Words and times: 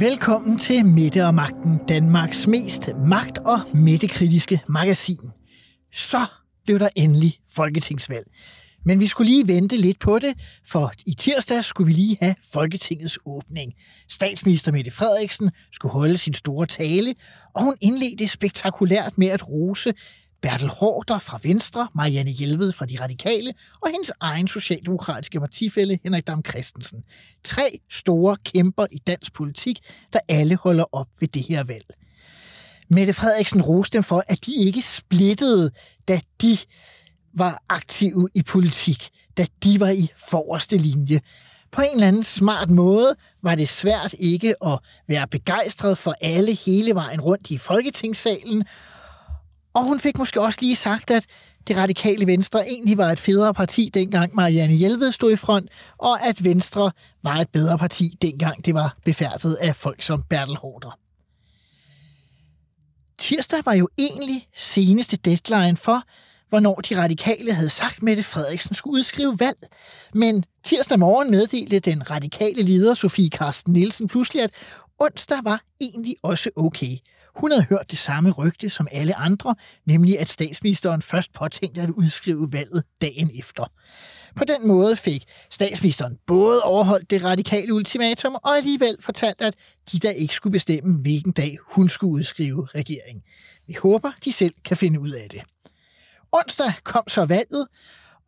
Velkommen 0.00 0.58
til 0.58 0.86
Mette 0.86 1.26
og 1.26 1.34
Magten, 1.34 1.80
Danmarks 1.88 2.46
mest 2.46 2.90
magt- 3.06 3.38
og 3.38 3.60
mættekritiske 3.74 4.62
magasin. 4.68 5.30
Så 5.92 6.18
blev 6.64 6.78
der 6.78 6.88
endelig 6.96 7.38
folketingsvalg. 7.54 8.26
Men 8.84 9.00
vi 9.00 9.06
skulle 9.06 9.30
lige 9.30 9.48
vente 9.48 9.76
lidt 9.76 9.98
på 9.98 10.18
det, 10.18 10.60
for 10.66 10.92
i 11.06 11.14
tirsdag 11.14 11.64
skulle 11.64 11.86
vi 11.86 11.92
lige 11.92 12.16
have 12.20 12.34
Folketingets 12.52 13.18
åbning. 13.26 13.72
Statsminister 14.08 14.72
Mette 14.72 14.90
Frederiksen 14.90 15.50
skulle 15.72 15.92
holde 15.92 16.18
sin 16.18 16.34
store 16.34 16.66
tale, 16.66 17.14
og 17.54 17.64
hun 17.64 17.76
indledte 17.80 18.28
spektakulært 18.28 19.18
med 19.18 19.28
at 19.28 19.48
rose 19.48 19.92
Bertel 20.42 20.68
Hårder 20.68 21.18
fra 21.18 21.40
Venstre, 21.42 21.88
Marianne 21.94 22.30
Hjelved 22.30 22.72
fra 22.72 22.86
De 22.86 22.96
Radikale 23.00 23.54
og 23.82 23.90
hendes 23.90 24.12
egen 24.20 24.48
socialdemokratiske 24.48 25.40
partifælle 25.40 25.98
Henrik 26.04 26.26
Dam 26.26 26.42
Christensen. 26.48 26.98
Tre 27.44 27.78
store 27.90 28.36
kæmper 28.44 28.86
i 28.92 28.98
dansk 28.98 29.32
politik, 29.32 29.78
der 30.12 30.18
alle 30.28 30.56
holder 30.56 30.84
op 30.92 31.08
ved 31.20 31.28
det 31.28 31.42
her 31.42 31.64
valg. 31.64 31.86
Mette 32.88 33.12
Frederiksen 33.12 33.62
roste 33.62 33.96
dem 33.98 34.02
for, 34.02 34.22
at 34.28 34.46
de 34.46 34.54
ikke 34.54 34.82
splittede, 34.82 35.70
da 36.08 36.20
de 36.42 36.56
var 37.34 37.62
aktive 37.68 38.28
i 38.34 38.42
politik, 38.42 39.08
da 39.38 39.46
de 39.64 39.80
var 39.80 39.90
i 39.90 40.08
forreste 40.30 40.76
linje. 40.76 41.20
På 41.72 41.82
en 41.82 41.90
eller 41.94 42.08
anden 42.08 42.24
smart 42.24 42.70
måde 42.70 43.16
var 43.42 43.54
det 43.54 43.68
svært 43.68 44.14
ikke 44.18 44.54
at 44.66 44.78
være 45.08 45.26
begejstret 45.28 45.98
for 45.98 46.14
alle 46.20 46.54
hele 46.54 46.94
vejen 46.94 47.20
rundt 47.20 47.50
i 47.50 47.58
Folketingssalen, 47.58 48.64
og 49.74 49.84
hun 49.84 50.00
fik 50.00 50.18
måske 50.18 50.40
også 50.40 50.58
lige 50.62 50.76
sagt, 50.76 51.10
at 51.10 51.26
det 51.68 51.76
radikale 51.76 52.26
Venstre 52.26 52.68
egentlig 52.68 52.98
var 52.98 53.12
et 53.12 53.20
federe 53.20 53.54
parti, 53.54 53.90
dengang 53.94 54.34
Marianne 54.34 54.74
Hjelved 54.74 55.12
stod 55.12 55.32
i 55.32 55.36
front, 55.36 55.68
og 55.98 56.26
at 56.26 56.44
Venstre 56.44 56.90
var 57.22 57.36
et 57.36 57.48
bedre 57.48 57.78
parti, 57.78 58.16
dengang 58.22 58.64
det 58.64 58.74
var 58.74 58.96
befærdet 59.04 59.54
af 59.54 59.76
folk 59.76 60.02
som 60.02 60.22
Bertel 60.30 60.56
Hårder. 60.56 60.98
Tirsdag 63.18 63.62
var 63.64 63.74
jo 63.74 63.88
egentlig 63.98 64.48
seneste 64.54 65.16
deadline 65.16 65.76
for, 65.76 66.02
hvornår 66.50 66.74
de 66.74 66.98
radikale 66.98 67.52
havde 67.52 67.70
sagt, 67.70 68.02
Mette 68.02 68.22
Frederiksen 68.22 68.74
skulle 68.74 68.94
udskrive 68.94 69.40
valg. 69.40 69.58
Men 70.14 70.44
tirsdag 70.64 70.98
morgen 70.98 71.30
meddelte 71.30 71.80
den 71.80 72.10
radikale 72.10 72.62
leder 72.62 72.94
Sofie 72.94 73.30
Karsten 73.30 73.72
Nielsen 73.72 74.08
pludselig, 74.08 74.42
at 74.42 74.50
onsdag 74.98 75.38
var 75.44 75.62
egentlig 75.80 76.16
også 76.22 76.50
okay. 76.56 76.96
Hun 77.36 77.50
havde 77.50 77.66
hørt 77.70 77.90
det 77.90 77.98
samme 77.98 78.30
rygte 78.30 78.70
som 78.70 78.88
alle 78.92 79.14
andre, 79.14 79.54
nemlig 79.86 80.20
at 80.20 80.28
statsministeren 80.28 81.02
først 81.02 81.32
påtænkte 81.32 81.80
at 81.80 81.90
udskrive 81.90 82.52
valget 82.52 82.84
dagen 83.00 83.30
efter. 83.38 83.72
På 84.36 84.44
den 84.44 84.68
måde 84.68 84.96
fik 84.96 85.24
statsministeren 85.50 86.18
både 86.26 86.62
overholdt 86.62 87.10
det 87.10 87.24
radikale 87.24 87.74
ultimatum 87.74 88.34
og 88.34 88.56
alligevel 88.56 88.96
fortalt, 89.00 89.40
at 89.40 89.54
de 89.92 89.98
der 89.98 90.10
ikke 90.10 90.34
skulle 90.34 90.52
bestemme, 90.52 91.00
hvilken 91.02 91.32
dag 91.32 91.56
hun 91.70 91.88
skulle 91.88 92.12
udskrive 92.12 92.66
regering. 92.74 93.22
Vi 93.66 93.76
håber, 93.82 94.12
de 94.24 94.32
selv 94.32 94.54
kan 94.64 94.76
finde 94.76 95.00
ud 95.00 95.10
af 95.10 95.28
det. 95.30 95.40
Onsdag 96.32 96.72
kom 96.84 97.04
så 97.08 97.24
valget, 97.24 97.66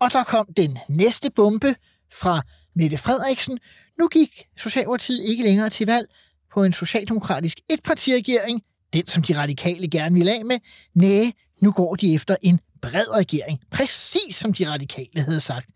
og 0.01 0.13
der 0.13 0.25
kom 0.25 0.47
den 0.57 0.79
næste 0.89 1.31
bombe 1.31 1.75
fra 2.13 2.43
Mette 2.75 2.97
Frederiksen. 2.97 3.59
Nu 3.99 4.09
gik 4.09 4.47
Socialdemokratiet 4.57 5.25
ikke 5.25 5.43
længere 5.43 5.71
til 5.71 5.87
valg 5.87 6.07
på 6.55 6.65
en 6.65 6.73
socialdemokratisk 6.73 7.59
etpartiregering, 7.71 8.63
den 8.93 9.07
som 9.09 9.23
de 9.23 9.39
radikale 9.39 9.91
gerne 9.91 10.15
vil 10.15 10.29
af 10.29 10.45
med. 10.45 10.59
Næh, 10.95 11.33
nu 11.63 11.73
går 11.73 11.97
de 11.97 12.15
efter 12.15 12.37
en 12.43 12.61
bred 12.83 13.11
regering, 13.11 13.61
præcis 13.71 14.37
som 14.37 14.53
de 14.53 14.71
radikale 14.71 15.23
havde 15.23 15.41
sagt. 15.41 15.67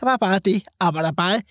Der 0.00 0.06
var 0.06 0.16
bare 0.16 0.38
det, 0.38 0.62
arbejder 0.80 1.12
bare, 1.12 1.42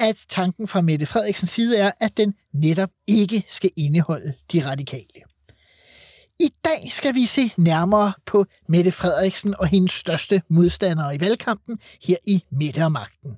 at 0.00 0.24
tanken 0.28 0.68
fra 0.68 0.80
Mette 0.80 1.06
Frederiksens 1.06 1.50
side 1.50 1.78
er, 1.78 1.92
at 2.00 2.16
den 2.16 2.34
netop 2.54 2.90
ikke 3.06 3.44
skal 3.48 3.70
indeholde 3.76 4.34
de 4.52 4.66
radikale. 4.66 5.25
I 6.40 6.48
dag 6.64 6.92
skal 6.92 7.14
vi 7.14 7.26
se 7.26 7.52
nærmere 7.56 8.12
på 8.26 8.44
Mette 8.68 8.92
Frederiksen 8.92 9.54
og 9.58 9.66
hendes 9.66 9.92
største 9.92 10.42
modstandere 10.48 11.14
i 11.14 11.20
valgkampen 11.20 11.78
her 12.06 12.16
i 12.26 12.44
Mette 12.50 12.84
og 12.84 12.92
Magten. 12.92 13.30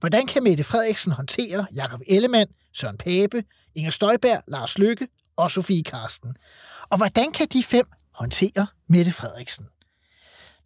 Hvordan 0.00 0.26
kan 0.26 0.42
Mette 0.42 0.64
Frederiksen 0.64 1.12
håndtere 1.12 1.66
Jakob 1.74 2.00
Ellemann, 2.08 2.50
Søren 2.72 2.96
Pape, 2.96 3.44
Inger 3.74 3.90
Støjberg, 3.90 4.42
Lars 4.48 4.78
Løkke 4.78 5.08
og 5.36 5.50
Sofie 5.50 5.82
Karsten? 5.82 6.36
Og 6.90 6.96
hvordan 6.96 7.32
kan 7.32 7.46
de 7.52 7.62
fem 7.62 7.86
håndtere 8.14 8.66
Mette 8.88 9.12
Frederiksen? 9.12 9.66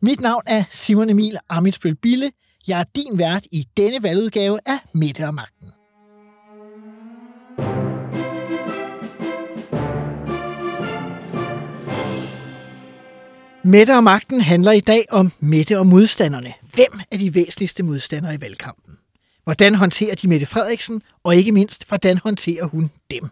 Mit 0.03 0.21
navn 0.21 0.43
er 0.47 0.65
Simon 0.71 1.11
Emil 1.11 1.39
Amitsbøl 1.49 1.95
Bille. 1.95 2.31
Jeg 2.69 2.81
er 2.81 2.85
din 2.97 3.19
vært 3.19 3.47
i 3.53 3.69
denne 3.77 4.03
valgudgave 4.03 4.59
af 4.67 4.79
Mette 4.95 5.27
og 5.27 5.35
Magten. 5.35 5.60
Mette 13.65 13.97
og 13.97 14.05
magten 14.05 14.41
handler 14.41 14.73
i 14.73 14.81
dag 14.81 15.05
om 15.11 15.33
Mette 15.41 15.79
og 15.79 15.87
modstanderne. 15.87 16.53
Hvem 16.75 17.01
er 17.11 17.17
de 17.17 17.35
væsentligste 17.35 17.83
modstandere 17.83 18.35
i 18.35 18.41
valgkampen? 18.41 18.95
Hvordan 19.45 19.75
håndterer 19.75 20.15
de 20.15 20.29
Mette 20.29 20.47
Frederiksen? 20.47 21.03
Og 21.25 21.37
ikke 21.37 21.53
mindst, 21.53 21.89
hvordan 21.89 22.19
håndterer 22.19 22.65
hun 22.65 22.91
dem? 23.11 23.29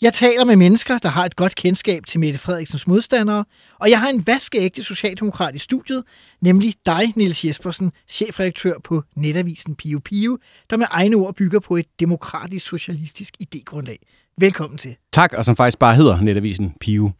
Jeg 0.00 0.14
taler 0.14 0.44
med 0.44 0.56
mennesker, 0.56 0.98
der 0.98 1.08
har 1.08 1.24
et 1.24 1.36
godt 1.36 1.54
kendskab 1.54 2.06
til 2.06 2.20
Mette 2.20 2.38
Frederiksens 2.38 2.86
modstandere, 2.86 3.44
og 3.78 3.90
jeg 3.90 4.00
har 4.00 4.08
en 4.08 4.26
vaskeægte 4.26 4.84
socialdemokrat 4.84 5.54
i 5.54 5.58
studiet, 5.58 6.04
nemlig 6.40 6.74
dig, 6.86 7.12
Niels 7.16 7.44
Jespersen, 7.44 7.92
chefredaktør 8.08 8.74
på 8.84 9.02
netavisen 9.16 9.74
Pio 9.74 10.00
Pio, 10.04 10.38
der 10.70 10.76
med 10.76 10.86
egne 10.90 11.16
ord 11.16 11.34
bygger 11.34 11.60
på 11.60 11.76
et 11.76 11.86
demokratisk 12.00 12.66
socialistisk 12.66 13.34
idégrundlag. 13.42 13.98
Velkommen 14.38 14.78
til. 14.78 14.96
Tak, 15.12 15.32
og 15.32 15.44
som 15.44 15.56
faktisk 15.56 15.78
bare 15.78 15.94
hedder 15.94 16.20
netavisen 16.20 16.74
Pio. 16.80 17.10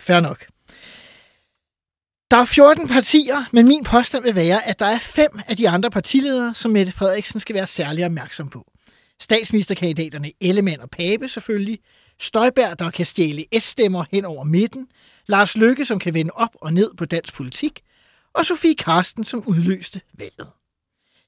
Fair 0.00 0.20
nok. 0.20 0.46
Der 2.30 2.36
er 2.36 2.44
14 2.44 2.88
partier, 2.88 3.44
men 3.52 3.68
min 3.68 3.84
påstand 3.84 4.24
vil 4.24 4.34
være, 4.34 4.66
at 4.66 4.78
der 4.78 4.86
er 4.86 4.98
fem 4.98 5.40
af 5.46 5.56
de 5.56 5.68
andre 5.68 5.90
partiledere, 5.90 6.54
som 6.54 6.70
Mette 6.70 6.92
Frederiksen 6.92 7.40
skal 7.40 7.54
være 7.54 7.66
særlig 7.66 8.06
opmærksom 8.06 8.48
på. 8.48 8.72
Statsministerkandidaterne 9.20 10.32
Ellemann 10.40 10.80
og 10.80 10.90
Pape 10.90 11.28
selvfølgelig, 11.28 11.78
Støjberg, 12.20 12.78
der 12.78 12.90
kan 12.90 13.06
stjæle 13.06 13.44
S-stemmer 13.58 14.04
hen 14.10 14.24
over 14.24 14.44
midten, 14.44 14.86
Lars 15.26 15.56
Løkke, 15.56 15.84
som 15.84 15.98
kan 15.98 16.14
vende 16.14 16.30
op 16.34 16.56
og 16.60 16.72
ned 16.72 16.94
på 16.94 17.04
dansk 17.04 17.34
politik, 17.34 17.80
og 18.32 18.46
Sofie 18.46 18.74
Karsten, 18.74 19.24
som 19.24 19.42
udløste 19.46 20.00
valget. 20.18 20.48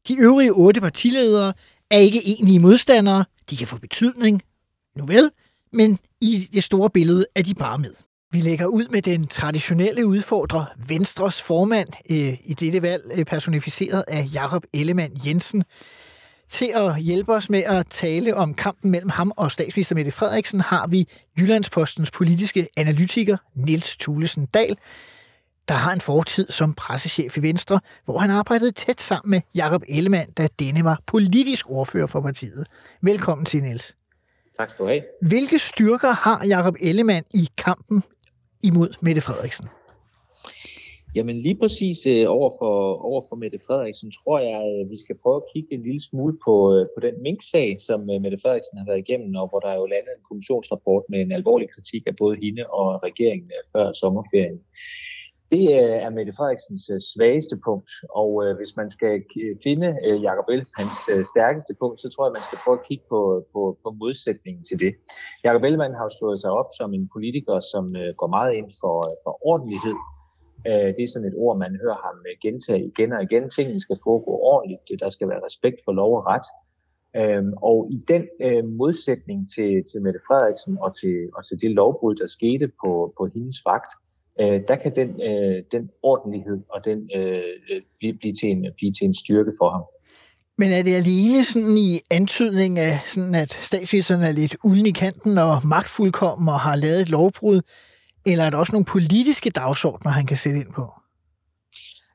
De 0.08 0.16
øvrige 0.18 0.52
otte 0.52 0.80
partiledere 0.80 1.52
er 1.90 1.98
ikke 1.98 2.28
egentlige 2.28 2.58
modstandere, 2.58 3.24
de 3.50 3.56
kan 3.56 3.66
få 3.66 3.78
betydning, 3.78 4.42
nu 4.96 5.06
vel, 5.06 5.30
men 5.72 5.98
i 6.20 6.48
det 6.52 6.64
store 6.64 6.90
billede 6.90 7.26
er 7.34 7.42
de 7.42 7.54
bare 7.54 7.78
med. 7.78 7.94
Vi 8.32 8.40
lægger 8.40 8.66
ud 8.66 8.88
med 8.90 9.02
den 9.02 9.26
traditionelle 9.26 10.06
udfordrer, 10.06 10.64
Venstres 10.88 11.42
formand 11.42 11.88
øh, 12.10 12.38
i 12.44 12.54
dette 12.54 12.82
valg, 12.82 13.02
øh, 13.14 13.24
personificeret 13.24 14.04
af 14.08 14.24
Jakob 14.34 14.64
Ellemann 14.74 15.12
Jensen. 15.26 15.64
Til 16.48 16.72
at 16.74 17.02
hjælpe 17.02 17.32
os 17.32 17.50
med 17.50 17.62
at 17.62 17.86
tale 17.86 18.36
om 18.36 18.54
kampen 18.54 18.90
mellem 18.90 19.10
ham 19.10 19.32
og 19.36 19.52
statsminister 19.52 19.94
Mette 19.94 20.10
Frederiksen, 20.10 20.60
har 20.60 20.86
vi 20.86 21.08
Jyllandspostens 21.38 22.10
politiske 22.10 22.68
analytiker 22.76 23.36
Niels 23.54 23.96
Thulesen 23.96 24.46
Dahl, 24.46 24.76
der 25.68 25.74
har 25.74 25.92
en 25.92 26.00
fortid 26.00 26.46
som 26.50 26.74
pressechef 26.74 27.36
i 27.36 27.42
Venstre, 27.42 27.80
hvor 28.04 28.18
han 28.18 28.30
arbejdede 28.30 28.72
tæt 28.72 29.00
sammen 29.00 29.30
med 29.30 29.40
Jakob 29.54 29.82
Ellemann, 29.88 30.32
da 30.32 30.48
denne 30.58 30.84
var 30.84 31.00
politisk 31.06 31.70
ordfører 31.70 32.06
for 32.06 32.20
partiet. 32.20 32.66
Velkommen 33.02 33.44
til, 33.44 33.62
Niels. 33.62 33.96
Tak 34.58 34.70
skal 34.70 34.82
du 34.82 34.88
have. 34.88 35.02
Hvilke 35.22 35.58
styrker 35.58 36.12
har 36.12 36.46
Jakob 36.46 36.76
Ellemann 36.80 37.24
i 37.34 37.48
kampen 37.58 38.02
imod 38.62 38.88
Mette 39.02 39.20
Frederiksen? 39.20 39.68
Jamen 41.14 41.36
lige 41.46 41.58
præcis 41.62 42.06
øh, 42.06 42.24
over, 42.28 42.50
for, 42.58 42.74
over 43.10 43.22
for 43.28 43.36
Mette 43.36 43.58
Frederiksen, 43.66 44.10
tror 44.18 44.38
jeg, 44.38 44.58
at 44.66 44.84
øh, 44.84 44.90
vi 44.90 44.96
skal 45.04 45.16
prøve 45.22 45.36
at 45.36 45.48
kigge 45.52 45.72
en 45.74 45.82
lille 45.82 46.02
smule 46.08 46.34
på, 46.44 46.54
øh, 46.74 46.86
på 46.94 47.00
den 47.06 47.22
minksag, 47.22 47.68
som 47.86 48.00
øh, 48.10 48.20
Mette 48.22 48.38
Frederiksen 48.42 48.78
har 48.78 48.86
været 48.90 49.04
igennem, 49.04 49.34
og 49.34 49.48
hvor 49.48 49.60
der 49.60 49.70
er 49.72 49.78
jo 49.82 49.86
landet 49.94 50.12
en 50.16 50.28
kommissionsrapport 50.28 51.04
med 51.08 51.20
en 51.20 51.32
alvorlig 51.32 51.68
kritik 51.74 52.02
af 52.06 52.16
både 52.16 52.36
hende 52.44 52.62
og 52.78 52.86
regeringen 53.08 53.50
øh, 53.56 53.62
før 53.74 53.92
sommerferien. 53.92 54.60
Det 55.54 55.64
øh, 55.80 55.96
er 56.06 56.10
Mette 56.10 56.32
Frederiksens 56.36 56.90
øh, 56.94 57.00
svageste 57.00 57.56
punkt, 57.66 57.90
og 58.20 58.30
øh, 58.44 58.56
hvis 58.56 58.76
man 58.76 58.90
skal 58.90 59.14
øh, 59.42 59.56
finde 59.66 59.88
Jacob 60.26 60.48
Ellemanns 60.52 61.00
stærkeste 61.32 61.74
punkt, 61.80 62.00
så 62.00 62.08
tror 62.08 62.26
jeg, 62.26 62.32
man 62.38 62.46
skal 62.48 62.58
prøve 62.64 62.78
at 62.78 62.86
kigge 62.88 63.04
på, 63.08 63.20
på, 63.52 63.60
på 63.84 63.90
modsætningen 64.02 64.64
til 64.64 64.78
det. 64.84 64.92
Jacob 65.44 65.62
Ellemann 65.64 65.94
har 65.94 66.04
jo 66.08 66.16
slået 66.18 66.40
sig 66.40 66.50
op 66.50 66.70
som 66.78 66.94
en 66.94 67.08
politiker, 67.16 67.56
som 67.72 67.84
går 68.20 68.30
meget 68.36 68.52
ind 68.54 68.70
for, 68.80 68.96
for 69.24 69.32
ordentlighed. 69.50 69.96
Det 70.96 71.02
er 71.04 71.12
sådan 71.12 71.28
et 71.28 71.38
ord, 71.44 71.58
man 71.58 71.78
hører 71.82 72.00
ham 72.06 72.16
gentage 72.42 72.84
igen 72.86 73.12
og 73.12 73.22
igen. 73.22 73.50
Tingene 73.50 73.80
skal 73.80 73.96
foregå 74.04 74.32
ordentligt, 74.52 75.00
der 75.00 75.08
skal 75.08 75.28
være 75.28 75.44
respekt 75.46 75.78
for 75.84 75.92
lov 75.92 76.16
og 76.16 76.26
ret. 76.26 76.48
Øhm, 77.20 77.52
og 77.56 77.88
i 77.90 77.98
den 78.12 78.24
modsætning 78.76 79.38
til, 79.54 79.84
til 79.90 80.02
Mette 80.02 80.20
Frederiksen 80.26 80.78
og 80.80 80.90
til, 81.00 81.16
og 81.36 81.46
til 81.46 81.60
det 81.60 81.70
lovbrud, 81.70 82.14
der 82.14 82.26
skete 82.26 82.66
på, 82.82 83.12
på 83.18 83.26
hendes 83.34 83.58
vagt, 83.66 83.92
øh, 83.94 84.09
der 84.38 84.76
kan 84.76 84.96
den, 84.96 85.08
øh, 85.22 85.62
den 85.72 85.90
ordentlighed 86.02 86.60
og 86.68 86.84
den 86.84 87.10
øh, 87.14 87.42
blive, 87.98 88.14
blive, 88.18 88.34
til 88.34 88.48
en, 88.48 88.66
blive 88.76 88.92
til 88.92 89.04
en 89.04 89.14
styrke 89.14 89.52
for 89.60 89.70
ham. 89.70 89.84
Men 90.58 90.68
er 90.72 90.82
det 90.82 90.94
alene 90.94 91.44
sådan 91.44 91.76
i 91.78 91.90
antydning 92.10 92.78
af, 92.78 92.94
sådan 93.06 93.34
at 93.34 93.50
statsministeren 93.52 94.22
er 94.22 94.32
lidt 94.32 94.56
ulden 94.64 94.86
i 94.86 94.90
kanten 94.90 95.38
og 95.38 95.54
magtfuldkommen 95.64 96.48
og 96.48 96.60
har 96.60 96.76
lavet 96.76 97.00
et 97.00 97.10
lovbrud, 97.10 97.60
eller 98.26 98.44
er 98.44 98.50
der 98.50 98.58
også 98.58 98.72
nogle 98.72 98.92
politiske 98.96 99.50
dagsordner, 99.50 100.10
han 100.10 100.26
kan 100.26 100.36
sætte 100.36 100.60
ind 100.60 100.72
på? 100.72 100.84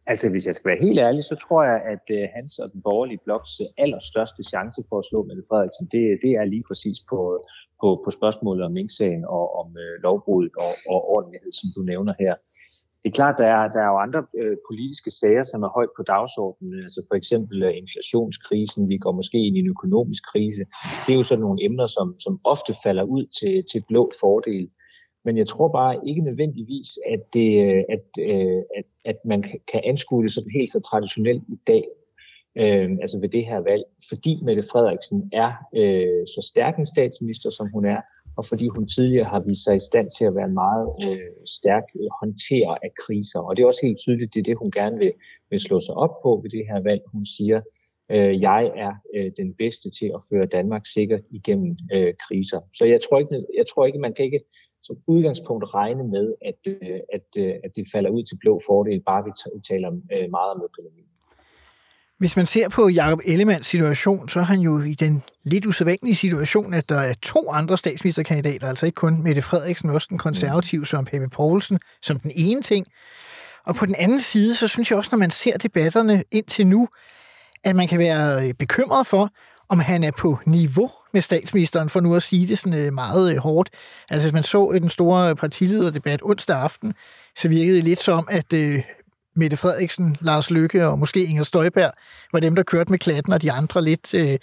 Altså, 0.08 0.30
hvis 0.30 0.46
jeg 0.48 0.56
skal 0.56 0.70
være 0.70 0.86
helt 0.88 1.00
ærlig, 1.00 1.24
så 1.24 1.36
tror 1.44 1.64
jeg, 1.72 1.78
at 1.94 2.06
uh, 2.18 2.24
hans 2.36 2.60
og 2.60 2.68
den 2.74 2.82
borgerlige 2.82 3.24
bloks 3.26 3.52
allerstørste 3.78 4.44
chance 4.54 4.80
for 4.90 4.98
at 5.00 5.06
slå 5.10 5.24
Mette 5.24 5.44
Frederiksen, 5.50 5.86
det, 5.94 6.02
det 6.24 6.32
er 6.40 6.46
lige 6.54 6.66
præcis 6.70 6.98
på, 7.10 7.18
på, 7.82 8.02
på 8.06 8.12
spørgsmålet 8.12 8.66
om 8.66 8.72
Mink-sagen 8.72 9.26
og 9.26 9.46
om 9.60 9.68
øh, 9.78 10.04
lovbrud 10.04 10.50
og, 10.58 10.74
og 10.94 11.10
ordentlighed, 11.10 11.52
som 11.52 11.70
du 11.76 11.82
nævner 11.82 12.14
her. 12.20 12.36
Det 13.04 13.12
er 13.12 13.16
klart, 13.16 13.36
der 13.38 13.46
er, 13.46 13.68
der 13.72 13.82
er 13.82 13.90
jo 13.94 13.96
andre 13.96 14.26
øh, 14.38 14.58
politiske 14.70 15.12
sager, 15.12 15.44
som 15.44 15.64
er 15.64 15.70
højt 15.70 15.90
på 15.98 16.04
dagsordenen. 16.04 16.84
Altså 16.84 17.06
for 17.10 17.16
eksempel 17.16 17.64
øh, 17.64 17.78
inflationskrisen, 17.78 18.90
vi 18.90 18.98
går 18.98 19.12
måske 19.12 19.38
ind 19.38 19.58
i 19.58 19.60
en 19.60 19.68
økonomisk 19.68 20.24
krise. 20.32 20.64
Det 21.06 21.14
er 21.14 21.18
jo 21.18 21.24
sådan 21.24 21.42
nogle 21.42 21.64
emner, 21.66 21.88
som, 21.88 22.20
som 22.20 22.40
ofte 22.44 22.74
falder 22.84 23.04
ud 23.04 23.26
til, 23.40 23.64
til 23.72 23.84
blå 23.88 24.12
fordel. 24.22 24.70
Men 25.26 25.38
jeg 25.38 25.48
tror 25.48 25.68
bare 25.68 26.08
ikke 26.08 26.22
nødvendigvis, 26.22 26.90
at, 27.14 27.22
det, 27.34 27.50
øh, 27.66 27.84
at, 27.96 28.06
øh, 28.20 28.62
at, 28.78 28.86
at 29.06 29.18
man 29.26 29.44
kan 29.72 29.82
anskue 29.84 30.24
det 30.24 30.34
sådan 30.34 30.58
helt 30.58 30.72
så 30.72 30.80
traditionelt 30.80 31.44
i 31.48 31.60
dag, 31.68 31.84
øh, 32.58 32.90
altså 33.02 33.20
ved 33.20 33.30
det 33.30 33.46
her 33.46 33.60
valg, 33.60 33.84
fordi 34.10 34.42
Mette 34.44 34.64
Frederiksen 34.72 35.30
er 35.34 35.52
øh, 35.76 36.28
så 36.28 36.50
stærk 36.52 36.80
en 36.80 36.86
statsminister, 36.86 37.50
som 37.50 37.68
hun 37.74 37.86
er, 37.86 38.02
og 38.38 38.46
fordi 38.46 38.68
hun 38.68 38.88
tidligere 38.88 39.26
har 39.26 39.40
vist 39.40 39.64
sig 39.64 39.76
i 39.76 39.88
stand 39.90 40.08
til 40.18 40.26
at 40.26 40.36
være 40.36 40.46
en 40.46 40.54
meget 40.54 40.88
øh, 41.06 41.32
stærk 41.46 41.84
øh, 41.96 42.10
håndterer 42.22 42.76
af 42.84 42.92
kriser. 43.06 43.40
Og 43.40 43.58
det 43.58 43.64
er 43.64 43.68
også 43.68 43.86
helt 43.86 44.00
tydeligt, 44.00 44.34
det 44.34 44.40
er 44.40 44.44
det, 44.44 44.58
hun 44.58 44.72
gerne 44.72 44.98
vil, 44.98 45.14
vil 45.50 45.60
slå 45.60 45.80
sig 45.80 45.96
op 45.96 46.22
på 46.24 46.40
ved 46.44 46.50
det 46.50 46.66
her 46.70 46.80
valg. 46.84 47.02
Hun 47.14 47.26
siger, 47.26 47.62
øh, 48.12 48.42
jeg 48.42 48.72
er 48.76 48.94
øh, 49.16 49.32
den 49.38 49.54
bedste 49.54 49.90
til 50.00 50.12
at 50.16 50.22
føre 50.30 50.46
Danmark 50.46 50.86
sikkert 50.86 51.22
igennem 51.32 51.78
øh, 51.94 52.14
kriser. 52.28 52.60
Så 52.74 52.86
jeg 52.86 53.00
tror, 53.02 53.20
ikke, 53.20 53.46
jeg 53.58 53.66
tror 53.68 53.86
ikke, 53.86 54.00
man 54.00 54.14
kan 54.14 54.26
ikke 54.26 54.42
som 54.88 54.98
udgangspunkt 55.08 55.74
regne 55.74 56.04
med, 56.08 56.34
at, 56.42 56.60
øh, 56.68 57.00
at, 57.14 57.28
øh, 57.38 57.54
at 57.64 57.72
det 57.76 57.86
falder 57.94 58.10
ud 58.10 58.24
til 58.24 58.38
blå 58.38 58.60
fordel, 58.68 59.02
bare 59.02 59.24
vi 59.26 59.32
taler 59.70 59.90
øh, 60.16 60.30
meget 60.38 60.52
om 60.56 60.62
økonomi. 60.70 61.04
Hvis 62.20 62.36
man 62.36 62.46
ser 62.46 62.70
på 62.70 62.90
Jacob 62.90 63.20
Ellemanns 63.26 63.68
situation, 63.68 64.30
så 64.30 64.40
er 64.40 64.44
han 64.44 64.60
jo 64.60 64.82
i 64.82 64.94
den 64.94 65.24
lidt 65.44 65.66
usædvanlige 65.66 66.16
situation, 66.16 66.74
at 66.74 66.90
der 66.90 67.00
er 67.00 67.14
to 67.22 67.52
andre 67.52 67.78
statsministerkandidater, 67.78 68.70
altså 68.70 68.86
ikke 68.86 68.96
kun 68.96 69.24
Mette 69.24 69.42
Frederiksen, 69.42 69.90
også 69.90 70.08
den 70.10 70.18
konservative 70.18 70.86
som 70.86 71.06
Peppe 71.06 71.30
Poulsen, 71.30 71.80
som 72.02 72.20
den 72.20 72.32
ene 72.36 72.62
ting. 72.62 72.86
Og 73.66 73.76
på 73.76 73.86
den 73.86 73.96
anden 73.96 74.20
side, 74.20 74.56
så 74.56 74.68
synes 74.68 74.90
jeg 74.90 74.98
også, 74.98 75.10
når 75.12 75.20
man 75.20 75.32
ser 75.32 75.58
debatterne 75.58 76.24
indtil 76.32 76.68
nu, 76.68 76.88
at 77.64 77.76
man 77.76 77.88
kan 77.88 78.00
være 78.00 78.54
bekymret 78.54 79.08
for, 79.08 79.30
om 79.70 79.80
han 79.80 80.04
er 80.04 80.12
på 80.12 80.40
niveau 80.46 80.92
med 81.14 81.22
statsministeren, 81.22 81.90
for 81.90 82.00
nu 82.00 82.16
at 82.16 82.24
sige 82.24 82.48
det 82.48 82.60
sådan 82.60 82.86
øh, 82.86 82.94
meget 82.94 83.32
øh, 83.32 83.38
hårdt. 83.38 83.70
Altså, 84.10 84.28
hvis 84.28 84.34
man 84.34 84.44
så 84.44 84.78
den 84.82 84.90
store 84.90 85.36
partilederdebat 85.36 86.20
onsdag 86.24 86.58
aften, 86.58 86.94
så 87.38 87.48
virkede 87.48 87.76
det 87.76 87.84
lidt 87.84 88.00
som, 88.00 88.28
at 88.32 88.54
øh, 88.54 88.82
Mette 89.36 89.58
Frederiksen, 89.58 90.16
Lars 90.22 90.52
Lykke 90.52 90.88
og 90.88 91.00
måske 91.00 91.26
Inger 91.26 91.44
Støjberg 91.44 91.92
var 92.34 92.40
dem, 92.40 92.56
der 92.56 92.64
kørte 92.64 92.92
med 92.92 93.00
klatten, 93.00 93.34
og 93.34 93.42
de 93.42 93.52
andre 93.52 93.84
lidt 93.84 94.14
øh, 94.14 94.40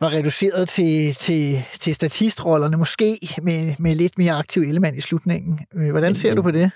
var 0.00 0.12
reduceret 0.12 0.68
til, 0.68 1.14
til, 1.14 1.44
til 1.72 1.94
statistrollerne, 1.94 2.76
måske 2.76 3.18
med, 3.42 3.74
med 3.78 3.94
lidt 3.94 4.18
mere 4.18 4.32
aktiv 4.32 4.62
element 4.62 4.96
i 4.96 5.00
slutningen. 5.00 5.58
Øh, 5.76 5.90
hvordan 5.90 6.14
ser 6.14 6.34
du 6.34 6.42
på 6.42 6.50
det? 6.50 6.70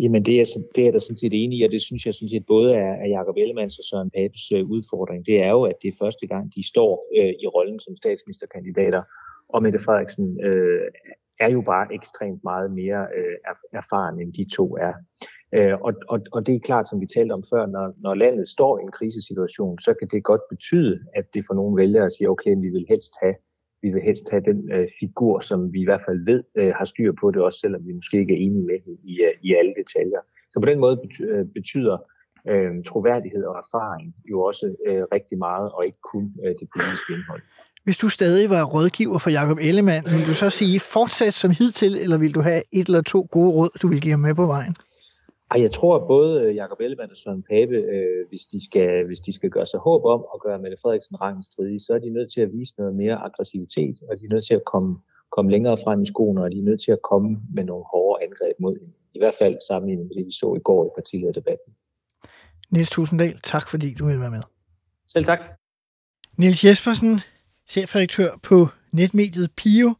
Jamen 0.00 0.22
det 0.24 0.40
er, 0.40 0.44
det 0.76 0.86
er 0.86 0.92
der 0.92 0.98
sådan 0.98 1.16
set 1.16 1.32
enig 1.42 1.58
i, 1.58 1.62
og 1.62 1.70
det 1.72 1.82
synes 1.82 2.06
jeg 2.06 2.14
sådan 2.14 2.28
set 2.28 2.46
både 2.46 2.74
er, 2.74 2.92
er 3.04 3.08
Jacob 3.16 3.36
Ellemanns 3.36 3.78
og 3.78 3.84
Søren 3.84 4.10
Papes 4.16 4.52
øh, 4.56 4.64
udfordring. 4.74 5.26
Det 5.26 5.42
er 5.42 5.50
jo, 5.50 5.62
at 5.62 5.76
det 5.82 5.88
er 5.88 6.02
første 6.04 6.26
gang, 6.26 6.44
de 6.56 6.68
står 6.68 6.92
øh, 7.18 7.32
i 7.42 7.46
rollen 7.46 7.80
som 7.80 7.96
statsministerkandidater, 7.96 9.02
og 9.48 9.62
Mette 9.62 9.78
Frederiksen 9.78 10.26
øh, 10.48 10.88
er 11.40 11.50
jo 11.50 11.60
bare 11.60 11.86
ekstremt 11.94 12.40
meget 12.44 12.70
mere 12.80 13.02
øh, 13.18 13.36
erfaren, 13.80 14.20
end 14.20 14.32
de 14.38 14.44
to 14.56 14.66
er. 14.76 14.92
Øh, 15.54 15.74
og, 15.86 15.92
og, 16.08 16.18
og 16.32 16.46
det 16.46 16.54
er 16.54 16.58
klart, 16.58 16.88
som 16.88 17.00
vi 17.00 17.06
talte 17.06 17.32
om 17.32 17.42
før, 17.52 17.66
når, 17.66 17.94
når 18.00 18.14
landet 18.14 18.48
står 18.48 18.78
i 18.78 18.82
en 18.82 18.90
krisesituation, 18.90 19.78
så 19.78 19.94
kan 19.94 20.08
det 20.08 20.24
godt 20.24 20.40
betyde, 20.50 21.00
at 21.14 21.24
det 21.34 21.44
for 21.46 21.54
nogle 21.54 21.76
vælgere 21.76 22.10
siger, 22.10 22.28
okay, 22.28 22.54
vi 22.64 22.68
vil 22.68 22.86
helst 22.88 23.12
have 23.22 23.34
vi 23.82 23.88
vil 23.90 24.02
helst 24.02 24.30
have 24.30 24.42
den 24.50 24.72
øh, 24.72 24.88
figur, 25.00 25.40
som 25.40 25.72
vi 25.72 25.80
i 25.80 25.84
hvert 25.84 26.04
fald 26.08 26.24
ved 26.24 26.42
øh, 26.54 26.72
har 26.78 26.84
styr 26.84 27.12
på 27.20 27.30
det, 27.30 27.42
også 27.42 27.58
selvom 27.58 27.86
vi 27.86 27.92
måske 27.92 28.20
ikke 28.20 28.34
er 28.34 28.42
enige 28.46 28.66
med 28.66 28.78
den 28.84 28.98
i, 29.04 29.14
øh, 29.26 29.34
i 29.42 29.54
alle 29.54 29.72
detaljer. 29.80 30.20
Så 30.52 30.60
på 30.60 30.66
den 30.66 30.80
måde 30.80 31.00
øh, 31.20 31.46
betyder 31.54 31.96
øh, 32.48 32.70
troværdighed 32.86 33.44
og 33.44 33.54
erfaring 33.64 34.14
jo 34.30 34.42
også 34.42 34.66
øh, 34.86 35.02
rigtig 35.14 35.38
meget, 35.38 35.72
og 35.72 35.86
ikke 35.86 35.98
kun 36.12 36.24
øh, 36.44 36.54
det 36.60 36.68
politiske 36.76 37.12
indhold. 37.12 37.42
Hvis 37.84 37.98
du 37.98 38.08
stadig 38.08 38.50
var 38.50 38.64
rådgiver 38.64 39.18
for 39.18 39.30
Jakob 39.30 39.58
Ellemann, 39.60 40.04
vil 40.04 40.26
du 40.26 40.34
så 40.34 40.50
sige 40.50 40.80
fortsæt 40.80 41.34
som 41.34 41.50
hidtil, 41.50 41.96
eller 42.02 42.18
vil 42.18 42.34
du 42.34 42.40
have 42.40 42.62
et 42.72 42.86
eller 42.86 43.02
to 43.02 43.28
gode 43.30 43.50
råd, 43.50 43.70
du 43.82 43.88
vil 43.88 44.00
give 44.00 44.10
ham 44.10 44.20
med 44.20 44.34
på 44.34 44.46
vejen? 44.46 44.74
Ej, 45.50 45.60
jeg 45.60 45.70
tror, 45.70 45.96
at 45.96 46.06
både 46.06 46.42
øh, 46.44 46.56
Jakob 46.56 46.80
Ellemann 46.80 47.10
og 47.10 47.16
Søren 47.16 47.42
Pape, 47.42 47.74
øh, 47.74 48.28
hvis, 48.28 48.40
de 48.46 48.64
skal, 48.64 49.06
hvis 49.06 49.20
de 49.20 49.32
skal 49.32 49.50
gøre 49.50 49.66
sig 49.66 49.80
håb 49.80 50.04
om 50.04 50.24
at 50.34 50.40
gøre 50.40 50.58
Mette 50.58 50.76
Frederiksen 50.82 51.20
rangen 51.20 51.42
stridig, 51.42 51.80
så 51.80 51.94
er 51.94 51.98
de 51.98 52.10
nødt 52.10 52.32
til 52.32 52.40
at 52.40 52.52
vise 52.52 52.74
noget 52.78 52.94
mere 52.94 53.16
aggressivitet, 53.16 53.96
og 54.08 54.18
de 54.18 54.24
er 54.24 54.34
nødt 54.34 54.46
til 54.46 54.54
at 54.54 54.64
komme, 54.64 54.98
komme 55.30 55.50
længere 55.50 55.76
frem 55.84 56.02
i 56.02 56.06
skoene, 56.06 56.42
og 56.42 56.50
de 56.52 56.58
er 56.58 56.62
nødt 56.62 56.80
til 56.80 56.92
at 56.92 57.02
komme 57.10 57.38
med 57.54 57.64
nogle 57.64 57.84
hårde 57.92 58.24
angreb 58.24 58.56
mod 58.60 58.78
hende. 58.78 58.92
I 59.14 59.18
hvert 59.18 59.34
fald 59.38 59.56
sammenlignet 59.68 60.06
med 60.06 60.16
det, 60.16 60.26
vi 60.26 60.32
så 60.32 60.54
i 60.54 60.62
går 60.64 60.86
i 60.86 60.90
partilederdebatten. 60.96 61.72
Niels 62.70 62.90
Tusinddal, 62.90 63.38
tak 63.42 63.68
fordi 63.68 63.94
du 63.94 64.04
ville 64.06 64.20
være 64.20 64.30
med. 64.30 64.42
Selv 65.08 65.24
tak. 65.24 65.40
Niels 66.38 66.64
Jespersen, 66.64 67.20
chefredaktør 67.68 68.30
på 68.42 68.66
netmediet 68.92 69.50
Pio. 69.56 69.94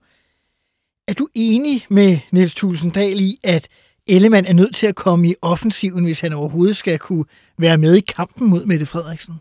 Er 1.08 1.14
du 1.14 1.28
enig 1.34 1.86
med 1.90 2.18
Niels 2.32 2.54
Tusinddal 2.54 3.20
i, 3.20 3.40
at 3.44 3.68
Ellemann 4.10 4.46
er 4.46 4.52
nødt 4.52 4.74
til 4.74 4.86
at 4.86 4.94
komme 4.94 5.28
i 5.28 5.34
offensiven, 5.42 6.04
hvis 6.04 6.20
han 6.20 6.32
overhovedet 6.32 6.76
skal 6.76 6.98
kunne 6.98 7.24
være 7.58 7.78
med 7.78 7.96
i 7.96 8.00
kampen 8.00 8.48
mod 8.48 8.64
Mette 8.64 8.86
Frederiksen. 8.86 9.34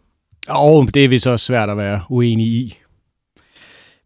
Og 0.47 0.93
det 0.93 1.05
er 1.05 1.09
vist 1.09 1.27
også 1.27 1.45
svært 1.45 1.69
at 1.69 1.77
være 1.77 2.01
uenig 2.09 2.47
i. 2.47 2.77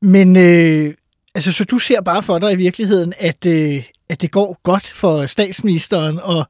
Men 0.01 0.37
øh, 0.37 0.93
altså, 1.35 1.51
så 1.51 1.63
du 1.63 1.79
ser 1.79 2.01
bare 2.01 2.23
for 2.23 2.39
dig 2.39 2.53
i 2.53 2.55
virkeligheden, 2.55 3.13
at, 3.17 3.45
øh, 3.45 3.83
at 4.09 4.21
det 4.21 4.31
går 4.31 4.59
godt 4.63 4.87
for 4.95 5.25
statsministeren 5.25 6.19
og, 6.21 6.45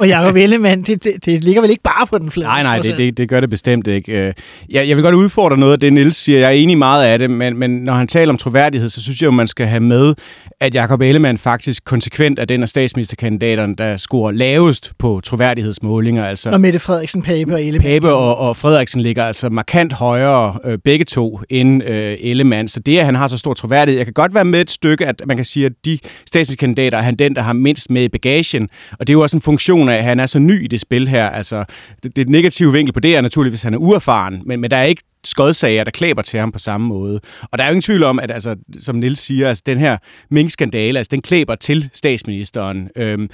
og 0.00 0.08
Jacob 0.08 0.36
Ellemann. 0.44 0.82
Det, 0.82 1.04
det, 1.04 1.24
det 1.24 1.44
ligger 1.44 1.60
vel 1.60 1.70
ikke 1.70 1.82
bare 1.82 2.06
på 2.06 2.18
den 2.18 2.30
flade? 2.30 2.48
Nej, 2.48 2.62
nej, 2.62 2.78
det, 2.78 2.98
det, 2.98 3.18
det 3.18 3.28
gør 3.28 3.40
det 3.40 3.50
bestemt 3.50 3.86
ikke. 3.86 4.12
Øh, 4.12 4.34
jeg, 4.70 4.88
jeg 4.88 4.96
vil 4.96 5.02
godt 5.02 5.14
udfordre 5.14 5.56
noget 5.56 5.72
af 5.72 5.80
det, 5.80 5.92
Niels 5.92 6.16
siger. 6.16 6.38
Jeg 6.38 6.46
er 6.46 6.50
enig 6.50 6.78
meget 6.78 7.04
af 7.04 7.18
det, 7.18 7.30
men, 7.30 7.56
men 7.56 7.70
når 7.70 7.92
han 7.92 8.08
taler 8.08 8.32
om 8.32 8.38
troværdighed, 8.38 8.88
så 8.88 9.02
synes 9.02 9.22
jeg 9.22 9.26
jo, 9.26 9.30
man 9.30 9.48
skal 9.48 9.66
have 9.66 9.80
med, 9.80 10.14
at 10.60 10.74
Jacob 10.74 11.00
Ellemann 11.00 11.38
faktisk 11.38 11.84
konsekvent 11.84 12.38
er 12.38 12.44
den 12.44 12.62
af 12.62 12.68
statsministerkandidaterne, 12.68 13.76
der 13.76 13.96
scorer 13.96 14.30
lavest 14.30 14.92
på 14.98 15.20
troværdighedsmålinger. 15.24 16.24
Altså, 16.24 16.50
og 16.50 16.60
Mette 16.60 16.78
Frederiksen, 16.78 17.22
Pape 17.22 17.54
og 17.54 17.62
Ellemann. 17.64 17.92
Pape 17.92 18.12
og, 18.12 18.38
og 18.38 18.56
Frederiksen 18.56 19.00
ligger 19.00 19.24
altså 19.24 19.48
markant 19.48 19.92
højere, 19.92 20.58
øh, 20.64 20.78
begge 20.84 21.04
to, 21.04 21.40
end 21.50 21.82
øh, 21.82 22.16
Ellemann. 22.20 22.68
Så 22.68 22.80
det, 22.80 22.98
at 22.98 23.04
han 23.04 23.14
har 23.14 23.28
så 23.28 23.38
stor 23.38 23.54
troværdighed, 23.54 23.98
jeg 23.98 24.06
kan 24.06 24.14
godt 24.14 24.34
være 24.34 24.44
med 24.44 24.60
et 24.60 24.70
stykke, 24.70 25.06
at 25.06 25.22
man 25.26 25.36
kan 25.36 25.44
sige, 25.44 25.66
at 25.66 25.72
de 25.84 25.98
statsministerkandidater, 26.26 26.97
er 26.98 27.02
han 27.02 27.16
den, 27.16 27.36
der 27.36 27.42
har 27.42 27.52
mindst 27.52 27.90
med 27.90 28.02
i 28.02 28.08
bagagen. 28.08 28.68
Og 28.92 29.06
det 29.06 29.12
er 29.12 29.14
jo 29.14 29.22
også 29.22 29.36
en 29.36 29.42
funktion 29.42 29.88
af, 29.88 29.96
at 29.96 30.04
han 30.04 30.20
er 30.20 30.26
så 30.26 30.38
ny 30.38 30.64
i 30.64 30.66
det 30.66 30.80
spil 30.80 31.08
her. 31.08 31.28
Altså, 31.28 31.64
det, 32.02 32.16
det 32.16 32.28
negative 32.28 32.72
vinkel 32.72 32.92
på 32.92 33.00
det 33.00 33.16
er 33.16 33.20
naturligvis, 33.20 33.60
at 33.60 33.64
han 33.64 33.74
er 33.74 33.78
uerfaren, 33.78 34.42
men, 34.46 34.60
men 34.60 34.70
der 34.70 34.76
er 34.76 34.84
ikke 34.84 35.02
skodsager, 35.24 35.84
der 35.84 35.90
klæber 35.90 36.22
til 36.22 36.40
ham 36.40 36.52
på 36.52 36.58
samme 36.58 36.86
måde. 36.86 37.20
Og 37.42 37.58
der 37.58 37.64
er 37.64 37.68
jo 37.68 37.72
ingen 37.72 37.82
tvivl 37.82 38.02
om, 38.02 38.18
at 38.18 38.30
altså, 38.30 38.56
som 38.80 38.96
Nils 38.96 39.18
siger, 39.18 39.48
altså, 39.48 39.62
den 39.66 39.78
her 39.78 39.96
minkskandale, 40.30 40.98
altså, 40.98 41.10
den 41.10 41.22
klæber 41.22 41.54
til 41.54 41.90
statsministeren. 41.92 42.90
Øhm, 42.96 43.30